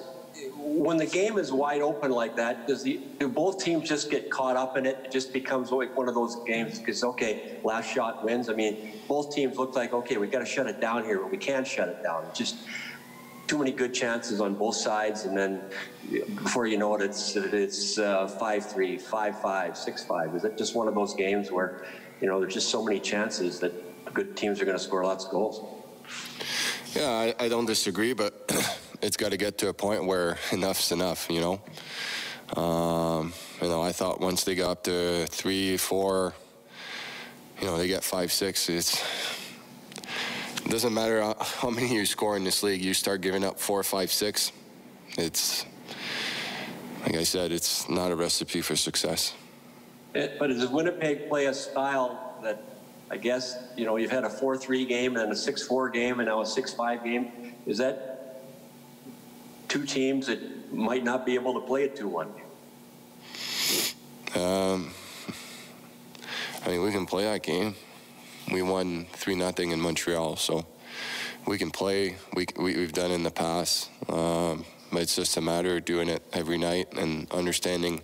when 0.57 0.97
the 0.97 1.05
game 1.05 1.37
is 1.37 1.51
wide 1.51 1.81
open 1.81 2.11
like 2.11 2.35
that, 2.35 2.67
does 2.67 2.83
the 2.83 2.99
do 3.19 3.27
both 3.27 3.63
teams 3.63 3.87
just 3.87 4.11
get 4.11 4.29
caught 4.29 4.55
up 4.55 4.77
in 4.77 4.85
it? 4.85 4.97
It 5.05 5.11
just 5.11 5.33
becomes 5.33 5.71
like 5.71 5.95
one 5.97 6.07
of 6.07 6.15
those 6.15 6.37
games 6.45 6.79
because 6.79 7.03
okay, 7.03 7.57
last 7.63 7.93
shot 7.93 8.23
wins. 8.23 8.49
I 8.49 8.53
mean, 8.53 8.91
both 9.07 9.33
teams 9.33 9.57
look 9.57 9.75
like 9.75 9.93
okay, 9.93 10.17
we 10.17 10.27
got 10.27 10.39
to 10.39 10.45
shut 10.45 10.67
it 10.67 10.79
down 10.79 11.03
here, 11.03 11.19
but 11.19 11.31
we 11.31 11.37
can't 11.37 11.65
shut 11.65 11.89
it 11.89 12.03
down. 12.03 12.25
just 12.33 12.57
too 13.47 13.57
many 13.57 13.71
good 13.71 13.93
chances 13.93 14.41
on 14.41 14.55
both 14.55 14.75
sides, 14.75 15.25
and 15.25 15.37
then 15.37 15.61
before 16.43 16.67
you 16.67 16.77
know 16.77 16.95
it, 16.95 17.01
it's 17.01 17.35
it's 17.35 17.97
uh, 17.97 18.27
five 18.27 18.65
three, 18.65 18.97
five 18.97 19.39
five, 19.41 19.77
six 19.77 20.03
five. 20.03 20.33
Is 20.35 20.43
it 20.43 20.57
just 20.57 20.75
one 20.75 20.87
of 20.87 20.95
those 20.95 21.13
games 21.13 21.51
where 21.51 21.85
you 22.21 22.27
know 22.27 22.39
there's 22.39 22.53
just 22.53 22.69
so 22.69 22.83
many 22.83 22.99
chances 22.99 23.59
that 23.59 23.73
good 24.13 24.35
teams 24.35 24.61
are 24.61 24.65
going 24.65 24.77
to 24.77 24.83
score 24.83 25.03
lots 25.03 25.25
of 25.25 25.31
goals? 25.31 25.63
Yeah, 26.95 27.09
I, 27.09 27.35
I 27.39 27.49
don't 27.49 27.65
disagree, 27.65 28.13
but 28.13 28.51
it's 29.01 29.17
got 29.17 29.31
to 29.31 29.37
get 29.37 29.57
to 29.59 29.69
a 29.69 29.73
point 29.73 30.05
where 30.05 30.37
enough's 30.51 30.91
enough. 30.91 31.27
You 31.29 31.41
know, 31.41 32.61
um, 32.61 33.33
you 33.61 33.67
know, 33.67 33.81
I 33.81 33.91
thought 33.91 34.21
once 34.21 34.43
they 34.43 34.55
got 34.55 34.71
up 34.71 34.83
to 34.85 35.25
three, 35.27 35.77
four, 35.77 36.33
you 37.59 37.67
know, 37.67 37.77
they 37.77 37.87
get 37.87 38.03
five, 38.03 38.31
six. 38.31 38.69
It's 38.69 39.34
it 40.65 40.71
doesn't 40.71 40.93
matter 40.93 41.33
how, 41.39 41.69
many 41.69 41.93
you 41.93 42.05
score 42.05 42.35
in 42.35 42.43
this 42.43 42.63
league. 42.63 42.83
You 42.83 42.95
start 42.95 43.21
giving 43.21 43.43
up 43.43 43.59
four, 43.59 43.83
five, 43.83 44.11
six. 44.11 44.51
It's 45.17 45.65
like 47.03 47.15
I 47.15 47.23
said, 47.23 47.51
it's 47.51 47.87
not 47.87 48.11
a 48.11 48.15
recipe 48.15 48.61
for 48.61 48.75
success. 48.75 49.35
It, 50.15 50.39
but 50.39 50.47
does 50.47 50.67
Winnipeg 50.67 51.29
play 51.29 51.45
a 51.45 51.53
style 51.53 52.39
that 52.41 52.63
I 53.11 53.17
guess 53.17 53.57
you 53.77 53.85
know 53.85 53.97
you've 53.97 54.11
had 54.11 54.23
a 54.23 54.29
four-three 54.29 54.85
game 54.85 55.15
and 55.17 55.31
a 55.31 55.35
six-four 55.35 55.89
game 55.89 56.19
and 56.19 56.27
now 56.27 56.41
a 56.41 56.45
six-five 56.45 57.03
game? 57.03 57.53
Is 57.67 57.77
that 57.77 58.41
two 59.67 59.85
teams 59.85 60.25
that 60.25 60.73
might 60.73 61.03
not 61.03 61.27
be 61.27 61.35
able 61.35 61.53
to 61.53 61.61
play 61.61 61.83
a 61.83 61.89
two-one? 61.89 62.29
Um, 64.35 64.91
I 66.65 66.69
mean, 66.69 66.81
we 66.81 66.91
can 66.91 67.05
play 67.05 67.25
that 67.25 67.43
game 67.43 67.75
we 68.51 68.61
won 68.61 69.05
three 69.13 69.35
nothing 69.35 69.71
in 69.71 69.81
Montreal, 69.81 70.35
so 70.35 70.65
we 71.47 71.57
can 71.57 71.71
play. 71.71 72.17
We, 72.35 72.47
we 72.57 72.73
have 72.81 72.93
done 72.93 73.11
in 73.11 73.23
the 73.23 73.31
past. 73.31 73.89
Um, 74.09 74.65
it's 74.91 75.15
just 75.15 75.37
a 75.37 75.41
matter 75.41 75.77
of 75.77 75.85
doing 75.85 76.09
it 76.09 76.23
every 76.33 76.57
night 76.57 76.93
and 76.93 77.29
understanding 77.31 78.01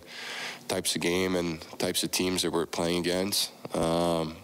types 0.68 0.94
of 0.94 1.02
game 1.02 1.36
and 1.36 1.60
types 1.78 2.02
of 2.02 2.10
teams 2.10 2.42
that 2.42 2.52
we're 2.52 2.66
playing 2.66 2.98
against. 2.98 3.50
Um, 3.74 4.36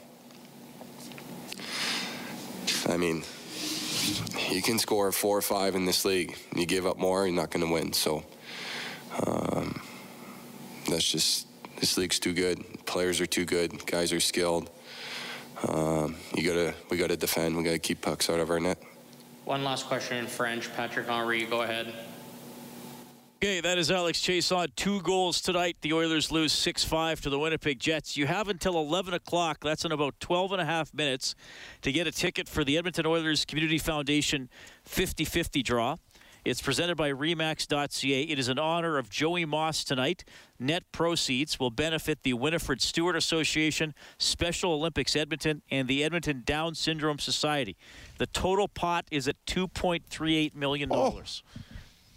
I 2.88 2.96
mean, 2.96 3.22
you 4.50 4.62
can 4.62 4.78
score 4.78 5.12
four 5.12 5.36
or 5.36 5.42
five 5.42 5.74
in 5.74 5.84
this 5.84 6.04
league. 6.04 6.36
You 6.54 6.64
give 6.64 6.86
up 6.86 6.98
more, 6.98 7.26
you're 7.26 7.34
not 7.34 7.50
going 7.50 7.66
to 7.66 7.72
win. 7.72 7.92
So 7.92 8.24
um, 9.26 9.80
that's 10.88 11.10
just 11.10 11.46
this 11.80 11.96
league's 11.96 12.18
too 12.18 12.32
good. 12.32 12.64
Players 12.86 13.20
are 13.20 13.26
too 13.26 13.44
good. 13.44 13.86
Guys 13.86 14.12
are 14.12 14.20
skilled. 14.20 14.70
Um, 15.66 16.14
you 16.34 16.48
gotta, 16.48 16.74
we 16.90 16.96
gotta 16.96 17.16
defend. 17.16 17.56
We 17.56 17.64
gotta 17.64 17.78
keep 17.78 18.00
pucks 18.00 18.30
out 18.30 18.40
of 18.40 18.50
our 18.50 18.60
net. 18.60 18.82
One 19.44 19.64
last 19.64 19.86
question 19.86 20.18
in 20.18 20.26
French. 20.26 20.72
Patrick 20.74 21.06
Henry, 21.06 21.44
go 21.46 21.62
ahead. 21.62 21.92
Okay, 23.40 23.60
that 23.60 23.78
is 23.78 23.88
Alex 23.90 24.18
Chiasson. 24.18 24.68
Two 24.74 25.00
goals 25.02 25.40
tonight. 25.40 25.76
The 25.80 25.92
Oilers 25.92 26.32
lose 26.32 26.52
6 26.52 26.82
5 26.82 27.20
to 27.20 27.30
the 27.30 27.38
Winnipeg 27.38 27.78
Jets. 27.78 28.16
You 28.16 28.26
have 28.26 28.48
until 28.48 28.76
11 28.76 29.14
o'clock, 29.14 29.58
that's 29.62 29.84
in 29.84 29.92
about 29.92 30.18
12 30.18 30.52
and 30.54 30.60
a 30.60 30.64
half 30.64 30.92
minutes, 30.92 31.36
to 31.82 31.92
get 31.92 32.08
a 32.08 32.10
ticket 32.10 32.48
for 32.48 32.64
the 32.64 32.76
Edmonton 32.76 33.06
Oilers 33.06 33.44
Community 33.44 33.78
Foundation 33.78 34.50
50 34.84 35.24
50 35.24 35.62
draw. 35.62 35.96
It's 36.44 36.62
presented 36.62 36.96
by 36.96 37.10
Remax.ca. 37.10 38.22
It 38.22 38.38
is 38.38 38.48
in 38.48 38.58
honor 38.58 38.98
of 38.98 39.10
Joey 39.10 39.44
Moss 39.44 39.84
tonight. 39.84 40.24
Net 40.58 40.84
proceeds 40.92 41.58
will 41.58 41.70
benefit 41.70 42.22
the 42.22 42.32
Winifred 42.32 42.80
Stewart 42.80 43.16
Association, 43.16 43.94
Special 44.18 44.72
Olympics 44.72 45.16
Edmonton, 45.16 45.62
and 45.70 45.88
the 45.88 46.04
Edmonton 46.04 46.42
Down 46.44 46.74
Syndrome 46.74 47.18
Society. 47.18 47.76
The 48.18 48.26
total 48.26 48.68
pot 48.68 49.06
is 49.10 49.28
at 49.28 49.36
$2.38 49.46 50.54
million. 50.54 50.90
Oh, 50.92 51.20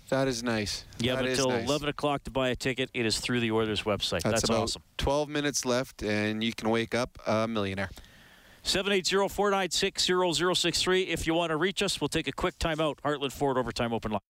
that 0.10 0.28
is 0.28 0.44
nice. 0.44 0.86
You 1.00 1.12
have 1.12 1.26
until 1.26 1.50
nice. 1.50 1.66
11 1.66 1.90
o'clock 1.90 2.26
to 2.26 2.32
buy 2.32 2.50
a 2.50 2.56
ticket. 2.56 2.90
It 2.94 3.06
is 3.06 3.20
through 3.20 3.40
the 3.40 3.52
Oilers 3.52 3.84
website. 3.84 4.24
That's, 4.24 4.42
That's 4.42 4.44
about 4.44 4.64
awesome. 4.64 4.84
12 4.98 5.30
minutes 5.30 5.66
left, 5.66 6.04
and 6.04 6.44
you 6.44 6.54
can 6.54 6.70
wake 6.70 6.94
up 6.94 7.18
a 7.26 7.48
millionaire. 7.48 7.90
780-496-0063. 8.64 11.08
If 11.08 11.28
you 11.28 11.34
want 11.34 11.52
to 11.52 11.58
reach 11.58 11.82
us, 11.82 12.00
we'll 12.00 12.08
take 12.08 12.28
a 12.28 12.32
quick 12.32 12.60
timeout. 12.60 12.98
Heartland 13.04 13.32
Ford 13.32 13.58
Overtime 13.58 13.94
Open 13.94 14.12
Line. 14.12 14.22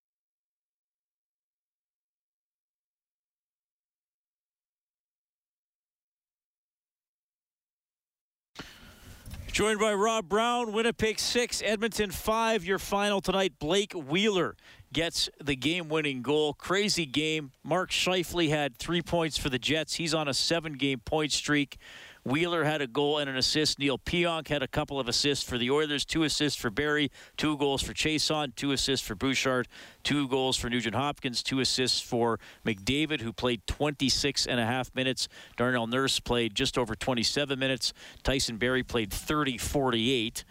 Joined 9.52 9.82
by 9.82 9.94
Rob 9.94 10.30
Brown, 10.30 10.72
Winnipeg 10.72 11.20
6, 11.20 11.62
Edmonton 11.66 12.10
5. 12.10 12.64
Your 12.64 12.80
final 12.80 13.20
tonight, 13.20 13.60
Blake 13.60 13.92
Wheeler 13.92 14.56
gets 14.94 15.30
the 15.44 15.58
game 15.58 15.90
winning 15.90 16.22
goal. 16.22 16.54
Crazy 16.54 17.06
game. 17.06 17.52
Mark 17.62 17.92
Scheifele 17.92 18.48
had 18.48 18.78
three 18.78 19.02
points 19.02 19.38
for 19.38 19.50
the 19.50 19.60
Jets. 19.60 19.96
He's 19.96 20.14
on 20.14 20.30
a 20.30 20.34
seven 20.34 20.74
game 20.74 21.00
point 21.00 21.34
streak. 21.34 21.78
Wheeler 22.24 22.64
had 22.64 22.82
a 22.82 22.88
goal 22.88 23.18
and 23.18 23.30
an 23.30 23.36
assist. 23.36 23.80
Neal 23.80 23.98
Pionk 23.98 24.48
had 24.48 24.62
a 24.62 24.68
couple 24.68 25.00
of 25.00 25.08
assists 25.08 25.44
for 25.44 25.58
the 25.58 25.72
Oilers, 25.72 26.06
two 26.06 26.24
assists 26.24 26.60
for 26.60 26.70
Barrie, 26.70 27.12
two 27.36 27.58
goals 27.58 27.82
for 27.82 27.94
Chiasson, 27.94 28.56
two 28.56 28.72
assists 28.72 29.06
for 29.06 29.16
Bouchard, 29.16 29.68
two 30.04 30.28
goals 30.28 30.56
for 30.58 30.70
Nugent 30.70 30.96
Hopkins, 30.96 31.42
two 31.42 31.60
assists 31.60 32.00
for 32.00 32.40
McDavid, 32.66 33.22
who 33.22 33.34
played 33.34 33.66
26 33.66 34.46
and 34.46 34.60
a 34.60 34.66
half 34.66 34.94
minutes. 34.94 35.28
Darnell 35.58 35.88
Nurse 35.88 36.20
played 36.20 36.54
just 36.54 36.78
over 36.78 36.96
27 36.96 37.58
minutes. 37.58 37.94
Tyson 38.24 38.58
Barrie 38.58 38.84
played 38.84 39.12
30 39.12 39.58
48 39.58 40.44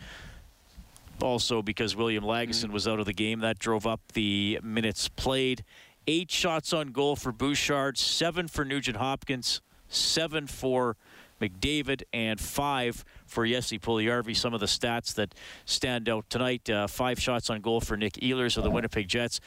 also 1.22 1.62
because 1.62 1.94
William 1.94 2.24
Lagesson 2.24 2.64
mm-hmm. 2.64 2.72
was 2.72 2.88
out 2.88 2.98
of 2.98 3.06
the 3.06 3.12
game. 3.12 3.40
That 3.40 3.58
drove 3.58 3.86
up 3.86 4.00
the 4.14 4.58
minutes 4.62 5.08
played. 5.08 5.64
Eight 6.06 6.30
shots 6.30 6.72
on 6.72 6.88
goal 6.88 7.14
for 7.14 7.30
Bouchard, 7.30 7.98
seven 7.98 8.48
for 8.48 8.64
Nugent 8.64 8.96
Hopkins, 8.96 9.60
seven 9.88 10.46
for 10.46 10.96
McDavid, 11.40 12.02
and 12.12 12.40
five 12.40 13.04
for 13.26 13.46
Jesse 13.46 13.78
Puljujarvi. 13.78 14.36
Some 14.36 14.54
of 14.54 14.60
the 14.60 14.66
stats 14.66 15.14
that 15.14 15.34
stand 15.64 16.08
out 16.08 16.28
tonight 16.30 16.68
uh, 16.68 16.86
five 16.86 17.20
shots 17.20 17.50
on 17.50 17.60
goal 17.60 17.80
for 17.80 17.96
Nick 17.96 18.14
Ehlers 18.14 18.56
of 18.56 18.64
the 18.64 18.70
Winnipeg 18.70 19.08
Jets. 19.08 19.40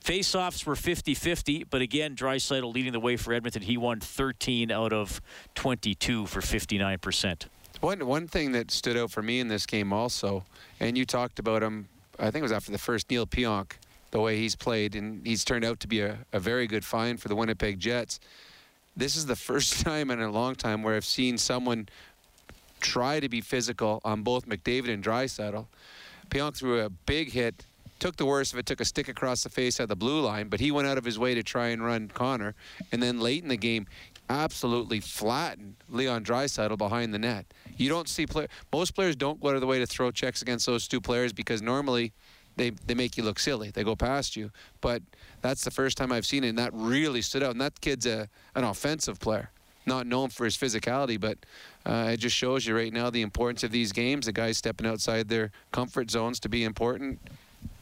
Face-offs 0.00 0.64
were 0.64 0.74
50-50, 0.74 1.64
but 1.68 1.82
again, 1.82 2.16
Draisaitl 2.16 2.72
leading 2.72 2.92
the 2.92 3.00
way 3.00 3.16
for 3.16 3.34
Edmonton. 3.34 3.60
He 3.60 3.76
won 3.76 4.00
13 4.00 4.70
out 4.70 4.94
of 4.94 5.20
22 5.56 6.24
for 6.26 6.40
59%. 6.40 7.46
One 7.80 8.06
one 8.06 8.26
thing 8.26 8.52
that 8.52 8.70
stood 8.70 8.96
out 8.96 9.10
for 9.10 9.22
me 9.22 9.40
in 9.40 9.48
this 9.48 9.64
game 9.64 9.92
also, 9.92 10.44
and 10.80 10.98
you 10.98 11.06
talked 11.06 11.38
about 11.38 11.62
him, 11.62 11.88
I 12.18 12.24
think 12.24 12.36
it 12.36 12.42
was 12.42 12.52
after 12.52 12.72
the 12.72 12.78
first 12.78 13.10
Neal 13.10 13.26
Pionk, 13.26 13.72
the 14.10 14.20
way 14.20 14.36
he's 14.36 14.54
played, 14.54 14.94
and 14.94 15.26
he's 15.26 15.44
turned 15.44 15.64
out 15.64 15.80
to 15.80 15.88
be 15.88 16.00
a, 16.00 16.18
a 16.32 16.40
very 16.40 16.66
good 16.66 16.84
find 16.84 17.20
for 17.20 17.28
the 17.28 17.36
Winnipeg 17.36 17.78
Jets 17.78 18.20
this 18.96 19.16
is 19.16 19.26
the 19.26 19.36
first 19.36 19.80
time 19.84 20.10
in 20.10 20.20
a 20.20 20.30
long 20.30 20.54
time 20.54 20.82
where 20.82 20.94
I've 20.94 21.04
seen 21.04 21.38
someone 21.38 21.88
try 22.80 23.20
to 23.20 23.28
be 23.28 23.40
physical 23.40 24.00
on 24.04 24.22
both 24.22 24.46
McDavid 24.48 24.92
and 24.92 25.04
Draisaitl. 25.04 25.66
Pionk 26.30 26.56
threw 26.56 26.80
a 26.80 26.88
big 26.88 27.32
hit, 27.32 27.66
took 27.98 28.16
the 28.16 28.24
worst 28.24 28.52
of 28.52 28.58
it, 28.58 28.66
took 28.66 28.80
a 28.80 28.84
stick 28.84 29.08
across 29.08 29.42
the 29.42 29.50
face 29.50 29.80
at 29.80 29.88
the 29.88 29.96
blue 29.96 30.20
line, 30.20 30.48
but 30.48 30.60
he 30.60 30.70
went 30.70 30.88
out 30.88 30.96
of 30.96 31.04
his 31.04 31.18
way 31.18 31.34
to 31.34 31.42
try 31.42 31.68
and 31.68 31.84
run 31.84 32.08
Connor. 32.08 32.54
And 32.92 33.02
then 33.02 33.20
late 33.20 33.42
in 33.42 33.48
the 33.48 33.56
game, 33.56 33.86
absolutely 34.30 35.00
flattened 35.00 35.74
Leon 35.88 36.24
Draisaitl 36.24 36.78
behind 36.78 37.12
the 37.12 37.18
net. 37.18 37.46
You 37.76 37.88
don't 37.88 38.08
see 38.08 38.26
play. 38.26 38.46
Most 38.72 38.94
players 38.94 39.16
don't 39.16 39.40
go 39.40 39.48
out 39.48 39.56
of 39.56 39.60
the 39.60 39.66
way 39.66 39.80
to 39.80 39.86
throw 39.86 40.10
checks 40.10 40.40
against 40.40 40.66
those 40.66 40.86
two 40.86 41.00
players 41.00 41.32
because 41.32 41.60
normally 41.60 42.12
they, 42.56 42.70
they 42.70 42.94
make 42.94 43.16
you 43.16 43.22
look 43.22 43.38
silly. 43.38 43.70
They 43.70 43.84
go 43.84 43.96
past 43.96 44.36
you. 44.36 44.50
But 44.80 45.02
that's 45.40 45.64
the 45.64 45.70
first 45.70 45.96
time 45.96 46.12
I've 46.12 46.26
seen 46.26 46.44
it, 46.44 46.50
and 46.50 46.58
that 46.58 46.72
really 46.74 47.22
stood 47.22 47.42
out. 47.42 47.52
And 47.52 47.60
that 47.60 47.80
kid's 47.80 48.06
a, 48.06 48.28
an 48.54 48.64
offensive 48.64 49.18
player, 49.20 49.50
not 49.86 50.06
known 50.06 50.30
for 50.30 50.44
his 50.44 50.56
physicality, 50.56 51.20
but 51.20 51.38
uh, 51.86 52.10
it 52.12 52.18
just 52.18 52.36
shows 52.36 52.66
you 52.66 52.76
right 52.76 52.92
now 52.92 53.10
the 53.10 53.22
importance 53.22 53.64
of 53.64 53.70
these 53.70 53.92
games. 53.92 54.26
The 54.26 54.32
guys 54.32 54.58
stepping 54.58 54.86
outside 54.86 55.28
their 55.28 55.50
comfort 55.72 56.10
zones 56.10 56.40
to 56.40 56.48
be 56.48 56.64
important 56.64 57.20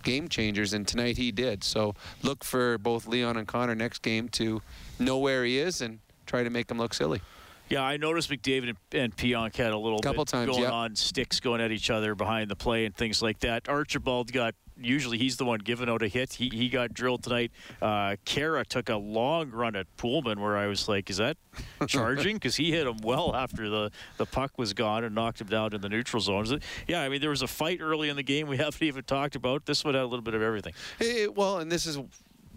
game 0.04 0.28
changers, 0.28 0.72
and 0.72 0.86
tonight 0.86 1.16
he 1.16 1.32
did. 1.32 1.64
So 1.64 1.94
look 2.22 2.44
for 2.44 2.78
both 2.78 3.06
Leon 3.06 3.36
and 3.36 3.46
Connor 3.46 3.74
next 3.74 4.02
game 4.02 4.28
to 4.30 4.62
know 4.98 5.18
where 5.18 5.44
he 5.44 5.58
is 5.58 5.80
and 5.80 5.98
try 6.26 6.42
to 6.44 6.50
make 6.50 6.70
him 6.70 6.78
look 6.78 6.94
silly. 6.94 7.20
Yeah, 7.68 7.82
I 7.82 7.96
noticed 7.96 8.30
McDavid 8.30 8.70
and, 8.70 8.78
and 8.92 9.16
Pionk 9.16 9.56
had 9.56 9.72
a 9.72 9.78
little 9.78 10.00
Couple 10.00 10.24
bit 10.24 10.30
times, 10.30 10.50
going 10.50 10.62
yeah. 10.62 10.70
on, 10.70 10.96
sticks 10.96 11.40
going 11.40 11.60
at 11.60 11.70
each 11.70 11.90
other 11.90 12.14
behind 12.14 12.50
the 12.50 12.56
play 12.56 12.84
and 12.84 12.94
things 12.94 13.22
like 13.22 13.40
that. 13.40 13.68
Archibald 13.68 14.32
got 14.32 14.54
usually 14.80 15.18
he's 15.18 15.36
the 15.36 15.44
one 15.44 15.58
giving 15.58 15.88
out 15.88 16.02
a 16.02 16.08
hit. 16.08 16.34
He 16.34 16.48
he 16.52 16.68
got 16.68 16.94
drilled 16.94 17.24
tonight. 17.24 17.50
Uh, 17.82 18.16
Khaira 18.24 18.64
took 18.66 18.88
a 18.88 18.96
long 18.96 19.50
run 19.50 19.76
at 19.76 19.86
Poolman 19.96 20.38
where 20.38 20.56
I 20.56 20.66
was 20.66 20.88
like, 20.88 21.10
is 21.10 21.16
that 21.18 21.36
charging? 21.86 22.36
Because 22.36 22.56
he 22.56 22.70
hit 22.70 22.86
him 22.86 22.98
well 23.02 23.34
after 23.34 23.68
the 23.68 23.90
the 24.16 24.26
puck 24.26 24.56
was 24.56 24.72
gone 24.72 25.04
and 25.04 25.14
knocked 25.14 25.40
him 25.40 25.48
down 25.48 25.74
in 25.74 25.80
the 25.80 25.88
neutral 25.88 26.20
zone. 26.20 26.60
Yeah, 26.86 27.02
I 27.02 27.08
mean 27.08 27.20
there 27.20 27.30
was 27.30 27.42
a 27.42 27.48
fight 27.48 27.80
early 27.80 28.08
in 28.08 28.16
the 28.16 28.22
game 28.22 28.48
we 28.48 28.56
haven't 28.58 28.82
even 28.82 29.04
talked 29.04 29.36
about. 29.36 29.66
This 29.66 29.84
one 29.84 29.94
had 29.94 30.02
a 30.02 30.06
little 30.06 30.22
bit 30.22 30.34
of 30.34 30.42
everything. 30.42 30.74
Eh, 31.00 31.26
well, 31.26 31.58
and 31.58 31.70
this 31.70 31.86
is 31.86 31.98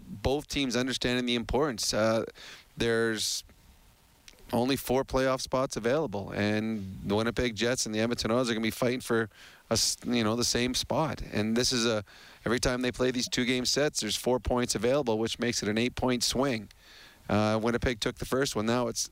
both 0.08 0.46
teams 0.46 0.76
understanding 0.76 1.26
the 1.26 1.34
importance. 1.34 1.92
Uh, 1.92 2.24
there's 2.76 3.44
only 4.52 4.76
four 4.76 5.04
playoff 5.04 5.40
spots 5.40 5.76
available, 5.76 6.30
and 6.30 6.98
the 7.04 7.16
Winnipeg 7.16 7.54
Jets 7.54 7.86
and 7.86 7.94
the 7.94 8.00
Edmonton 8.00 8.30
Oilers 8.30 8.50
are 8.50 8.54
going 8.54 8.62
to 8.62 8.66
be 8.66 8.70
fighting 8.70 9.00
for 9.00 9.28
us, 9.70 9.96
you 10.06 10.22
know, 10.22 10.36
the 10.36 10.44
same 10.44 10.74
spot. 10.74 11.22
And 11.32 11.56
this 11.56 11.72
is 11.72 11.86
a 11.86 12.04
every 12.44 12.60
time 12.60 12.82
they 12.82 12.92
play 12.92 13.10
these 13.10 13.28
two 13.28 13.44
game 13.44 13.64
sets, 13.64 14.00
there's 14.00 14.16
four 14.16 14.38
points 14.38 14.74
available, 14.74 15.18
which 15.18 15.38
makes 15.38 15.62
it 15.62 15.68
an 15.68 15.78
eight 15.78 15.94
point 15.94 16.22
swing. 16.22 16.68
Uh, 17.28 17.58
Winnipeg 17.62 18.00
took 18.00 18.16
the 18.18 18.26
first 18.26 18.54
one. 18.54 18.66
Now 18.66 18.88
it's 18.88 19.10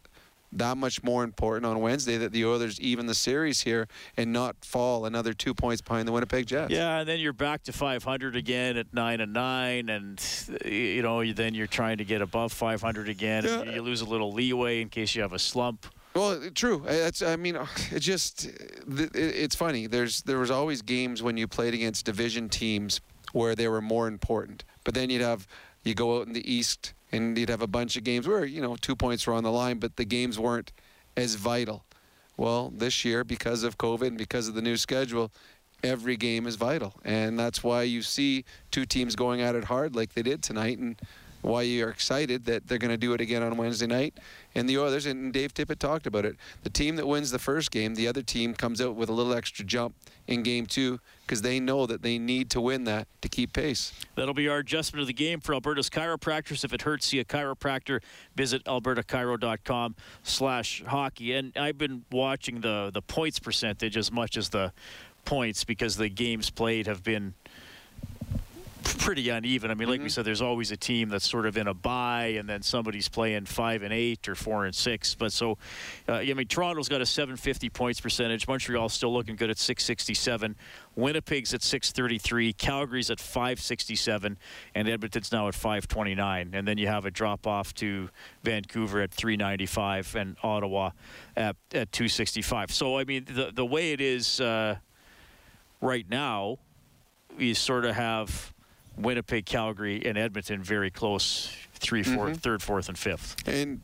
that 0.53 0.77
much 0.77 1.03
more 1.03 1.23
important 1.25 1.67
on 1.67 1.81
Wednesday 1.81 2.17
that 2.19 2.33
the 2.33 2.45
Oilers 2.45 2.81
even 2.81 3.07
the 3.07 3.15
series 3.15 3.63
here 3.63 3.87
and 4.17 4.33
not 4.33 4.57
fall 4.65 5.05
another 5.07 5.33
two 5.33 5.55
points 5.55 5.81
behind 5.81 6.09
the 6.09 6.13
Winnipeg 6.13 6.47
Jets. 6.47 6.73
Yeah, 6.73 7.01
and 7.01 7.09
then 7.09 7.21
you're 7.21 7.33
back 7.33 7.63
to 7.65 7.73
500 7.73 8.37
again 8.37 8.77
at 8.77 8.93
nine 8.93 9.21
and 9.21 9.33
nine, 9.33 9.89
and 9.89 10.21
you 10.65 11.03
know 11.03 11.25
then 11.33 11.55
you're 11.55 11.67
trying 11.67 11.99
to 11.99 12.05
get 12.05 12.23
above 12.23 12.53
500 12.53 13.09
again. 13.09 13.47
and 13.47 13.73
You 13.73 13.83
lose 13.83 14.01
a 14.01 14.07
little 14.07 14.33
leeway 14.33 14.81
in 14.81 14.89
case 14.89 15.15
you 15.15 15.23
have 15.23 15.33
a 15.33 15.39
slump. 15.39 15.87
Well, 16.15 16.41
true. 16.55 16.83
That's. 16.85 17.23
I 17.23 17.37
mean, 17.37 17.57
it 17.93 18.01
just. 18.01 18.51
It's 18.89 19.55
funny. 19.55 19.87
There's 19.87 20.23
there 20.23 20.39
was 20.39 20.51
always 20.51 20.83
games 20.83 21.23
when 21.23 21.37
you 21.37 21.47
played 21.47 21.75
against 21.75 22.05
division 22.05 22.49
teams 22.49 23.01
where 23.33 23.55
they 23.55 23.69
were 23.69 23.81
more 23.81 24.09
important, 24.09 24.65
but 24.85 24.95
then 24.95 25.09
you'd 25.11 25.23
have 25.23 25.47
you 25.85 25.95
go 25.95 26.19
out 26.19 26.27
in 26.27 26.33
the 26.33 26.53
East 26.53 26.95
and 27.13 27.37
you'd 27.37 27.49
have 27.49 27.63
a 27.63 27.67
bunch 27.67 27.97
of 27.97 28.05
games 28.05 28.27
where 28.27 28.45
you 28.45 28.61
know 28.61 28.77
two 28.77 28.97
points 28.97 29.27
were 29.27 29.35
on 29.35 29.45
the 29.45 29.53
line, 29.53 29.79
but 29.79 29.97
the 29.97 30.05
games 30.05 30.39
weren't 30.39 30.73
as 31.17 31.35
vital. 31.35 31.85
Well, 32.37 32.73
this 32.75 33.05
year 33.05 33.25
because 33.25 33.63
of 33.65 33.79
COVID 33.79 34.09
and 34.09 34.19
because 34.19 34.49
of 34.49 34.55
the 34.55 34.63
new 34.63 34.77
schedule. 34.77 35.31
Every 35.83 36.19
game 36.19 36.47
is 36.47 36.57
vital, 36.57 36.93
and 37.07 37.39
that's 37.39 37.65
why 37.65 37.85
you 37.85 38.03
see 38.03 38.45
two 38.71 38.85
teams 38.85 39.17
going 39.17 39.41
at 39.41 39.55
it 39.55 39.65
hard 39.65 39.97
like 39.97 40.13
they 40.13 40.21
did 40.21 40.43
tonight, 40.43 40.77
and 40.77 41.01
why 41.43 41.63
you're 41.63 41.91
excited 41.91 42.45
that 42.45 42.67
they're 42.67 42.79
going 42.79 42.91
to 42.91 42.97
do 42.97 43.13
it 43.13 43.21
again 43.21 43.43
on 43.43 43.57
Wednesday 43.57 43.87
night. 43.87 44.15
And 44.55 44.69
the 44.69 44.79
Oilers, 44.79 45.07
and 45.07 45.33
Dave 45.33 45.55
Tippett 45.55 45.79
talked 45.79 46.07
about 46.07 46.25
it, 46.25 46.37
the 46.63 46.71
team 46.71 46.97
that 46.97 47.07
wins 47.07 47.31
the 47.31 47.39
first 47.39 47.71
game, 47.71 47.95
the 47.95 48.09
other 48.09 48.23
team 48.23 48.55
comes 48.55 48.81
out 48.81 48.97
with 48.97 49.09
a 49.09 49.13
little 49.13 49.33
extra 49.33 49.65
jump 49.65 49.95
in 50.27 50.43
game 50.43 50.67
two 50.67 51.01
because 51.23 51.43
they 51.43 51.61
know 51.61 51.87
that 51.87 52.03
they 52.03 52.19
need 52.19 52.51
to 52.51 52.61
win 52.61 52.85
that 52.85 53.07
to 53.23 53.29
keep 53.29 53.53
pace. 53.53 53.93
That'll 54.17 54.35
be 54.35 54.49
our 54.49 54.59
adjustment 54.59 55.01
of 55.01 55.07
the 55.07 55.13
game 55.13 55.41
for 55.41 55.55
Alberta's 55.55 55.89
chiropractors. 55.89 56.65
If 56.65 56.73
it 56.73 56.83
hurts, 56.83 57.07
see 57.07 57.21
a 57.21 57.25
chiropractor. 57.25 58.01
Visit 58.35 58.65
albertachiro.com 58.65 59.95
slash 60.25 60.83
hockey. 60.87 61.35
And 61.35 61.57
I've 61.57 61.79
been 61.79 62.05
watching 62.11 62.61
the, 62.61 62.91
the 62.93 63.03
points 63.03 63.39
percentage 63.39 63.97
as 63.97 64.11
much 64.11 64.37
as 64.37 64.49
the 64.49 64.73
points 65.25 65.65
because 65.65 65.97
the 65.97 66.09
games 66.09 66.51
played 66.51 66.87
have 66.87 67.03
been 67.03 67.35
pretty 68.99 69.29
uneven. 69.29 69.71
I 69.71 69.75
mean, 69.75 69.89
like 69.89 70.03
we 70.03 70.09
said, 70.09 70.25
there's 70.25 70.43
always 70.43 70.71
a 70.71 70.77
team 70.77 71.09
that's 71.09 71.29
sort 71.29 71.47
of 71.47 71.57
in 71.57 71.67
a 71.67 71.75
bye, 71.75 72.35
and 72.39 72.49
then 72.49 72.63
somebody's 72.63 73.09
playing 73.09 73.47
five 73.47 73.83
and 73.83 73.93
eight 73.93 74.29
or 74.29 74.35
four 74.35 74.65
and 74.65 74.75
six. 74.75 75.15
But 75.15 75.33
so, 75.33 75.59
uh, 76.09 76.15
I 76.15 76.35
mean, 76.35 76.47
Toronto's 76.47 76.89
got 76.89 77.01
a 77.01 77.07
750 77.07 77.71
points 77.71 78.01
percentage. 78.01 78.47
Montreal's 78.47 78.93
still 78.93 79.13
looking 79.13 79.37
good 79.37 79.51
at 79.51 79.59
667. 79.59 80.57
Winnipeg's 80.97 81.55
at 81.55 81.63
633. 81.63 82.53
Calgary's 82.53 83.11
at 83.11 83.21
567, 83.21 84.39
and 84.75 84.89
Edmonton's 84.89 85.33
now 85.33 85.49
at 85.49 85.55
529. 85.55 86.51
And 86.53 86.67
then 86.67 86.79
you 86.79 86.87
have 86.87 87.05
a 87.05 87.11
drop 87.11 87.47
off 87.47 87.75
to 87.75 88.11
Vancouver 88.43 89.01
at 89.01 89.11
395 89.11 90.17
and 90.17 90.37
Ottawa 90.43 90.91
at, 91.37 91.57
at 91.73 91.93
265. 91.93 92.71
So, 92.73 92.99
I 92.99 93.05
mean, 93.05 93.27
the 93.27 93.51
the 93.53 93.67
way 93.67 93.93
it 93.93 94.01
is 94.01 94.41
uh, 94.41 94.77
right 95.81 96.07
now, 96.09 96.59
you 97.39 97.55
sort 97.55 97.85
of 97.85 97.95
have 97.95 98.50
Winnipeg, 99.05 99.47
Calgary, 99.47 100.03
and 100.05 100.17
Edmonton 100.19 100.63
very 100.63 100.91
close, 100.91 101.51
3 101.75 102.03
fourth, 102.03 102.37
Mhm. 102.37 102.41
third, 102.41 102.63
fourth, 102.63 102.89
and 102.89 102.99
fifth. 102.99 103.37
And 103.49 103.81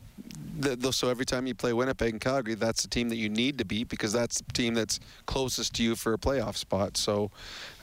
the, 0.58 0.76
the, 0.76 0.92
so 0.92 1.08
every 1.08 1.24
time 1.26 1.46
you 1.46 1.54
play 1.54 1.72
Winnipeg 1.72 2.12
and 2.12 2.20
Calgary, 2.20 2.54
that's 2.54 2.82
the 2.82 2.88
team 2.88 3.08
that 3.08 3.16
you 3.16 3.28
need 3.28 3.58
to 3.58 3.64
beat 3.64 3.88
because 3.88 4.12
that's 4.12 4.40
the 4.40 4.52
team 4.52 4.74
that's 4.74 5.00
closest 5.26 5.74
to 5.74 5.82
you 5.82 5.96
for 5.96 6.12
a 6.12 6.18
playoff 6.18 6.56
spot. 6.56 6.96
So, 6.96 7.30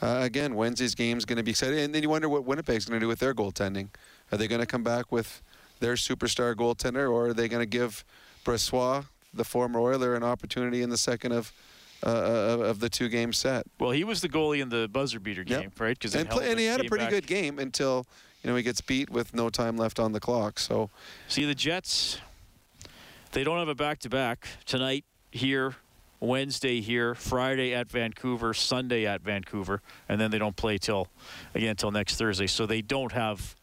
uh, 0.02 0.18
again, 0.22 0.54
Wednesday's 0.54 0.94
game 0.94 1.18
is 1.18 1.24
going 1.24 1.36
to 1.36 1.42
be 1.42 1.52
exciting. 1.52 1.78
And 1.78 1.94
then 1.94 2.02
you 2.02 2.08
wonder 2.08 2.28
what 2.28 2.44
Winnipeg's 2.44 2.84
going 2.86 2.98
to 3.00 3.04
do 3.04 3.08
with 3.08 3.18
their 3.20 3.34
goaltending. 3.34 3.88
Are 4.32 4.38
they 4.38 4.48
going 4.48 4.60
to 4.60 4.66
come 4.66 4.82
back 4.82 5.10
with 5.12 5.42
their 5.80 5.94
superstar 5.94 6.54
goaltender, 6.54 7.10
or 7.10 7.28
are 7.28 7.34
they 7.34 7.48
going 7.48 7.62
to 7.62 7.66
give 7.66 8.04
Brossoit, 8.44 9.06
the 9.32 9.44
former 9.44 9.80
Oiler, 9.80 10.14
an 10.14 10.22
opportunity 10.22 10.82
in 10.82 10.90
the 10.90 10.96
second 10.96 11.32
of 11.32 11.52
uh, 12.04 12.08
of 12.08 12.60
of 12.60 12.80
the 12.80 12.88
two 12.88 13.08
game 13.08 13.32
set? 13.32 13.66
Well, 13.78 13.90
he 13.90 14.04
was 14.04 14.20
the 14.20 14.28
goalie 14.28 14.60
in 14.60 14.68
the 14.68 14.88
buzzer 14.88 15.20
beater 15.20 15.44
game, 15.44 15.72
right? 15.78 15.98
Because 15.98 16.14
And, 16.14 16.28
play, 16.28 16.50
and 16.50 16.58
he 16.58 16.66
had 16.66 16.80
a 16.80 16.84
pretty 16.84 17.06
good 17.06 17.26
game 17.26 17.58
until 17.58 18.06
you 18.42 18.50
know 18.50 18.56
he 18.56 18.62
gets 18.62 18.80
beat 18.80 19.10
with 19.10 19.34
no 19.34 19.48
time 19.48 19.76
left 19.76 19.98
on 19.98 20.12
the 20.12 20.20
clock. 20.20 20.58
So 20.58 20.90
See, 21.28 21.44
the 21.44 21.54
Jets, 21.54 22.18
they 23.32 23.44
don't 23.44 23.58
have 23.58 23.68
a 23.68 23.74
back 23.74 23.98
to 24.00 24.08
back 24.08 24.46
tonight 24.66 25.04
here, 25.30 25.76
Wednesday 26.20 26.80
here, 26.80 27.14
Friday 27.14 27.74
at 27.74 27.90
Vancouver, 27.90 28.54
Sunday 28.54 29.06
at 29.06 29.22
Vancouver, 29.22 29.82
and 30.08 30.20
then 30.20 30.30
they 30.30 30.38
don't 30.38 30.56
play 30.56 30.78
till, 30.78 31.08
again, 31.54 31.76
till 31.76 31.90
next 31.90 32.16
Thursday. 32.16 32.46
So 32.46 32.66
they 32.66 32.80
don't 32.82 33.12
have 33.12 33.56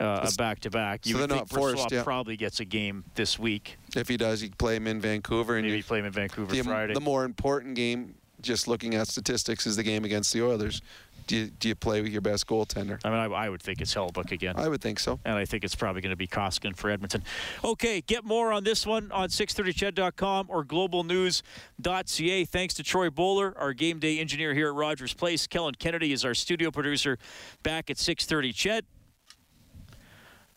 uh, 0.00 0.28
a 0.30 0.34
back 0.36 0.60
to 0.60 0.70
back. 0.70 1.06
You 1.06 1.14
so 1.14 1.20
would 1.20 1.30
think 1.30 1.48
forced, 1.48 1.90
yeah. 1.90 2.02
probably 2.02 2.36
gets 2.36 2.60
a 2.60 2.64
game 2.64 3.04
this 3.14 3.38
week. 3.38 3.78
If 3.94 4.08
he 4.08 4.16
does, 4.16 4.42
you 4.42 4.50
play 4.50 4.76
him 4.76 4.86
in 4.86 5.00
Vancouver, 5.00 5.56
and 5.56 5.64
Maybe 5.64 5.78
you 5.78 5.84
play 5.84 6.00
him 6.00 6.06
in 6.06 6.12
Vancouver 6.12 6.52
the, 6.52 6.62
Friday. 6.62 6.94
The 6.94 7.00
more 7.00 7.24
important 7.24 7.74
game, 7.74 8.14
just 8.40 8.68
looking 8.68 8.94
at 8.94 9.08
statistics, 9.08 9.66
is 9.66 9.76
the 9.76 9.82
game 9.82 10.04
against 10.04 10.32
the 10.32 10.42
Oilers. 10.42 10.82
Do 11.26 11.36
you, 11.36 11.46
do 11.46 11.68
you 11.68 11.74
play 11.74 12.02
with 12.02 12.12
your 12.12 12.20
best 12.20 12.46
goaltender? 12.46 13.00
I 13.04 13.10
mean, 13.10 13.18
I, 13.18 13.24
I 13.24 13.48
would 13.48 13.60
think 13.60 13.80
it's 13.80 13.92
Hellebuyck 13.92 14.30
again. 14.30 14.54
I 14.56 14.68
would 14.68 14.80
think 14.80 15.00
so. 15.00 15.18
And 15.24 15.36
I 15.36 15.44
think 15.44 15.64
it's 15.64 15.74
probably 15.74 16.00
going 16.00 16.10
to 16.10 16.16
be 16.16 16.28
Koskinen 16.28 16.76
for 16.76 16.88
Edmonton. 16.88 17.24
Okay, 17.64 18.00
get 18.00 18.24
more 18.24 18.52
on 18.52 18.62
this 18.62 18.86
one 18.86 19.10
on 19.10 19.28
630ched.com 19.28 20.46
or 20.48 20.64
globalnews.ca. 20.64 22.44
Thanks 22.44 22.74
to 22.74 22.84
Troy 22.84 23.10
Bowler, 23.10 23.54
our 23.58 23.72
game 23.72 23.98
day 23.98 24.20
engineer 24.20 24.54
here 24.54 24.68
at 24.68 24.74
Rogers 24.74 25.14
Place. 25.14 25.48
Kellen 25.48 25.74
Kennedy 25.74 26.12
is 26.12 26.24
our 26.24 26.34
studio 26.34 26.70
producer 26.70 27.18
back 27.64 27.90
at 27.90 27.98
630 27.98 28.52
CHED. 28.52 28.84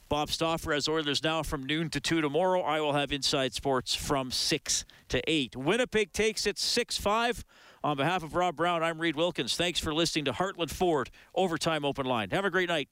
Bob 0.10 0.32
Stauffer 0.32 0.74
has 0.74 0.90
Oilers 0.90 1.24
now 1.24 1.44
from 1.44 1.64
noon 1.64 1.90
to 1.92 2.00
2 2.00 2.20
tomorrow. 2.20 2.62
I 2.62 2.82
will 2.82 2.94
have 2.94 3.12
Inside 3.12 3.54
Sports 3.54 3.94
from 3.94 4.32
6 4.32 4.84
to 5.10 5.22
8. 5.30 5.56
Winnipeg 5.56 6.12
takes 6.12 6.48
it 6.48 6.58
6 6.58 6.98
5. 6.98 7.46
On 7.84 7.96
behalf 7.96 8.24
of 8.24 8.34
Rob 8.34 8.56
Brown, 8.56 8.82
I'm 8.82 9.00
Reid 9.00 9.16
Wilkins. 9.16 9.56
Thanks 9.56 9.80
for 9.80 9.94
listening 9.94 10.26
to 10.26 10.32
Heartland 10.32 10.72
Ford 10.72 11.12
Overtime 11.36 11.86
Open 11.86 12.08
Line. 12.08 12.32
Have 12.32 12.44
a 12.44 12.50
great 12.50 12.70
night. 12.70 12.90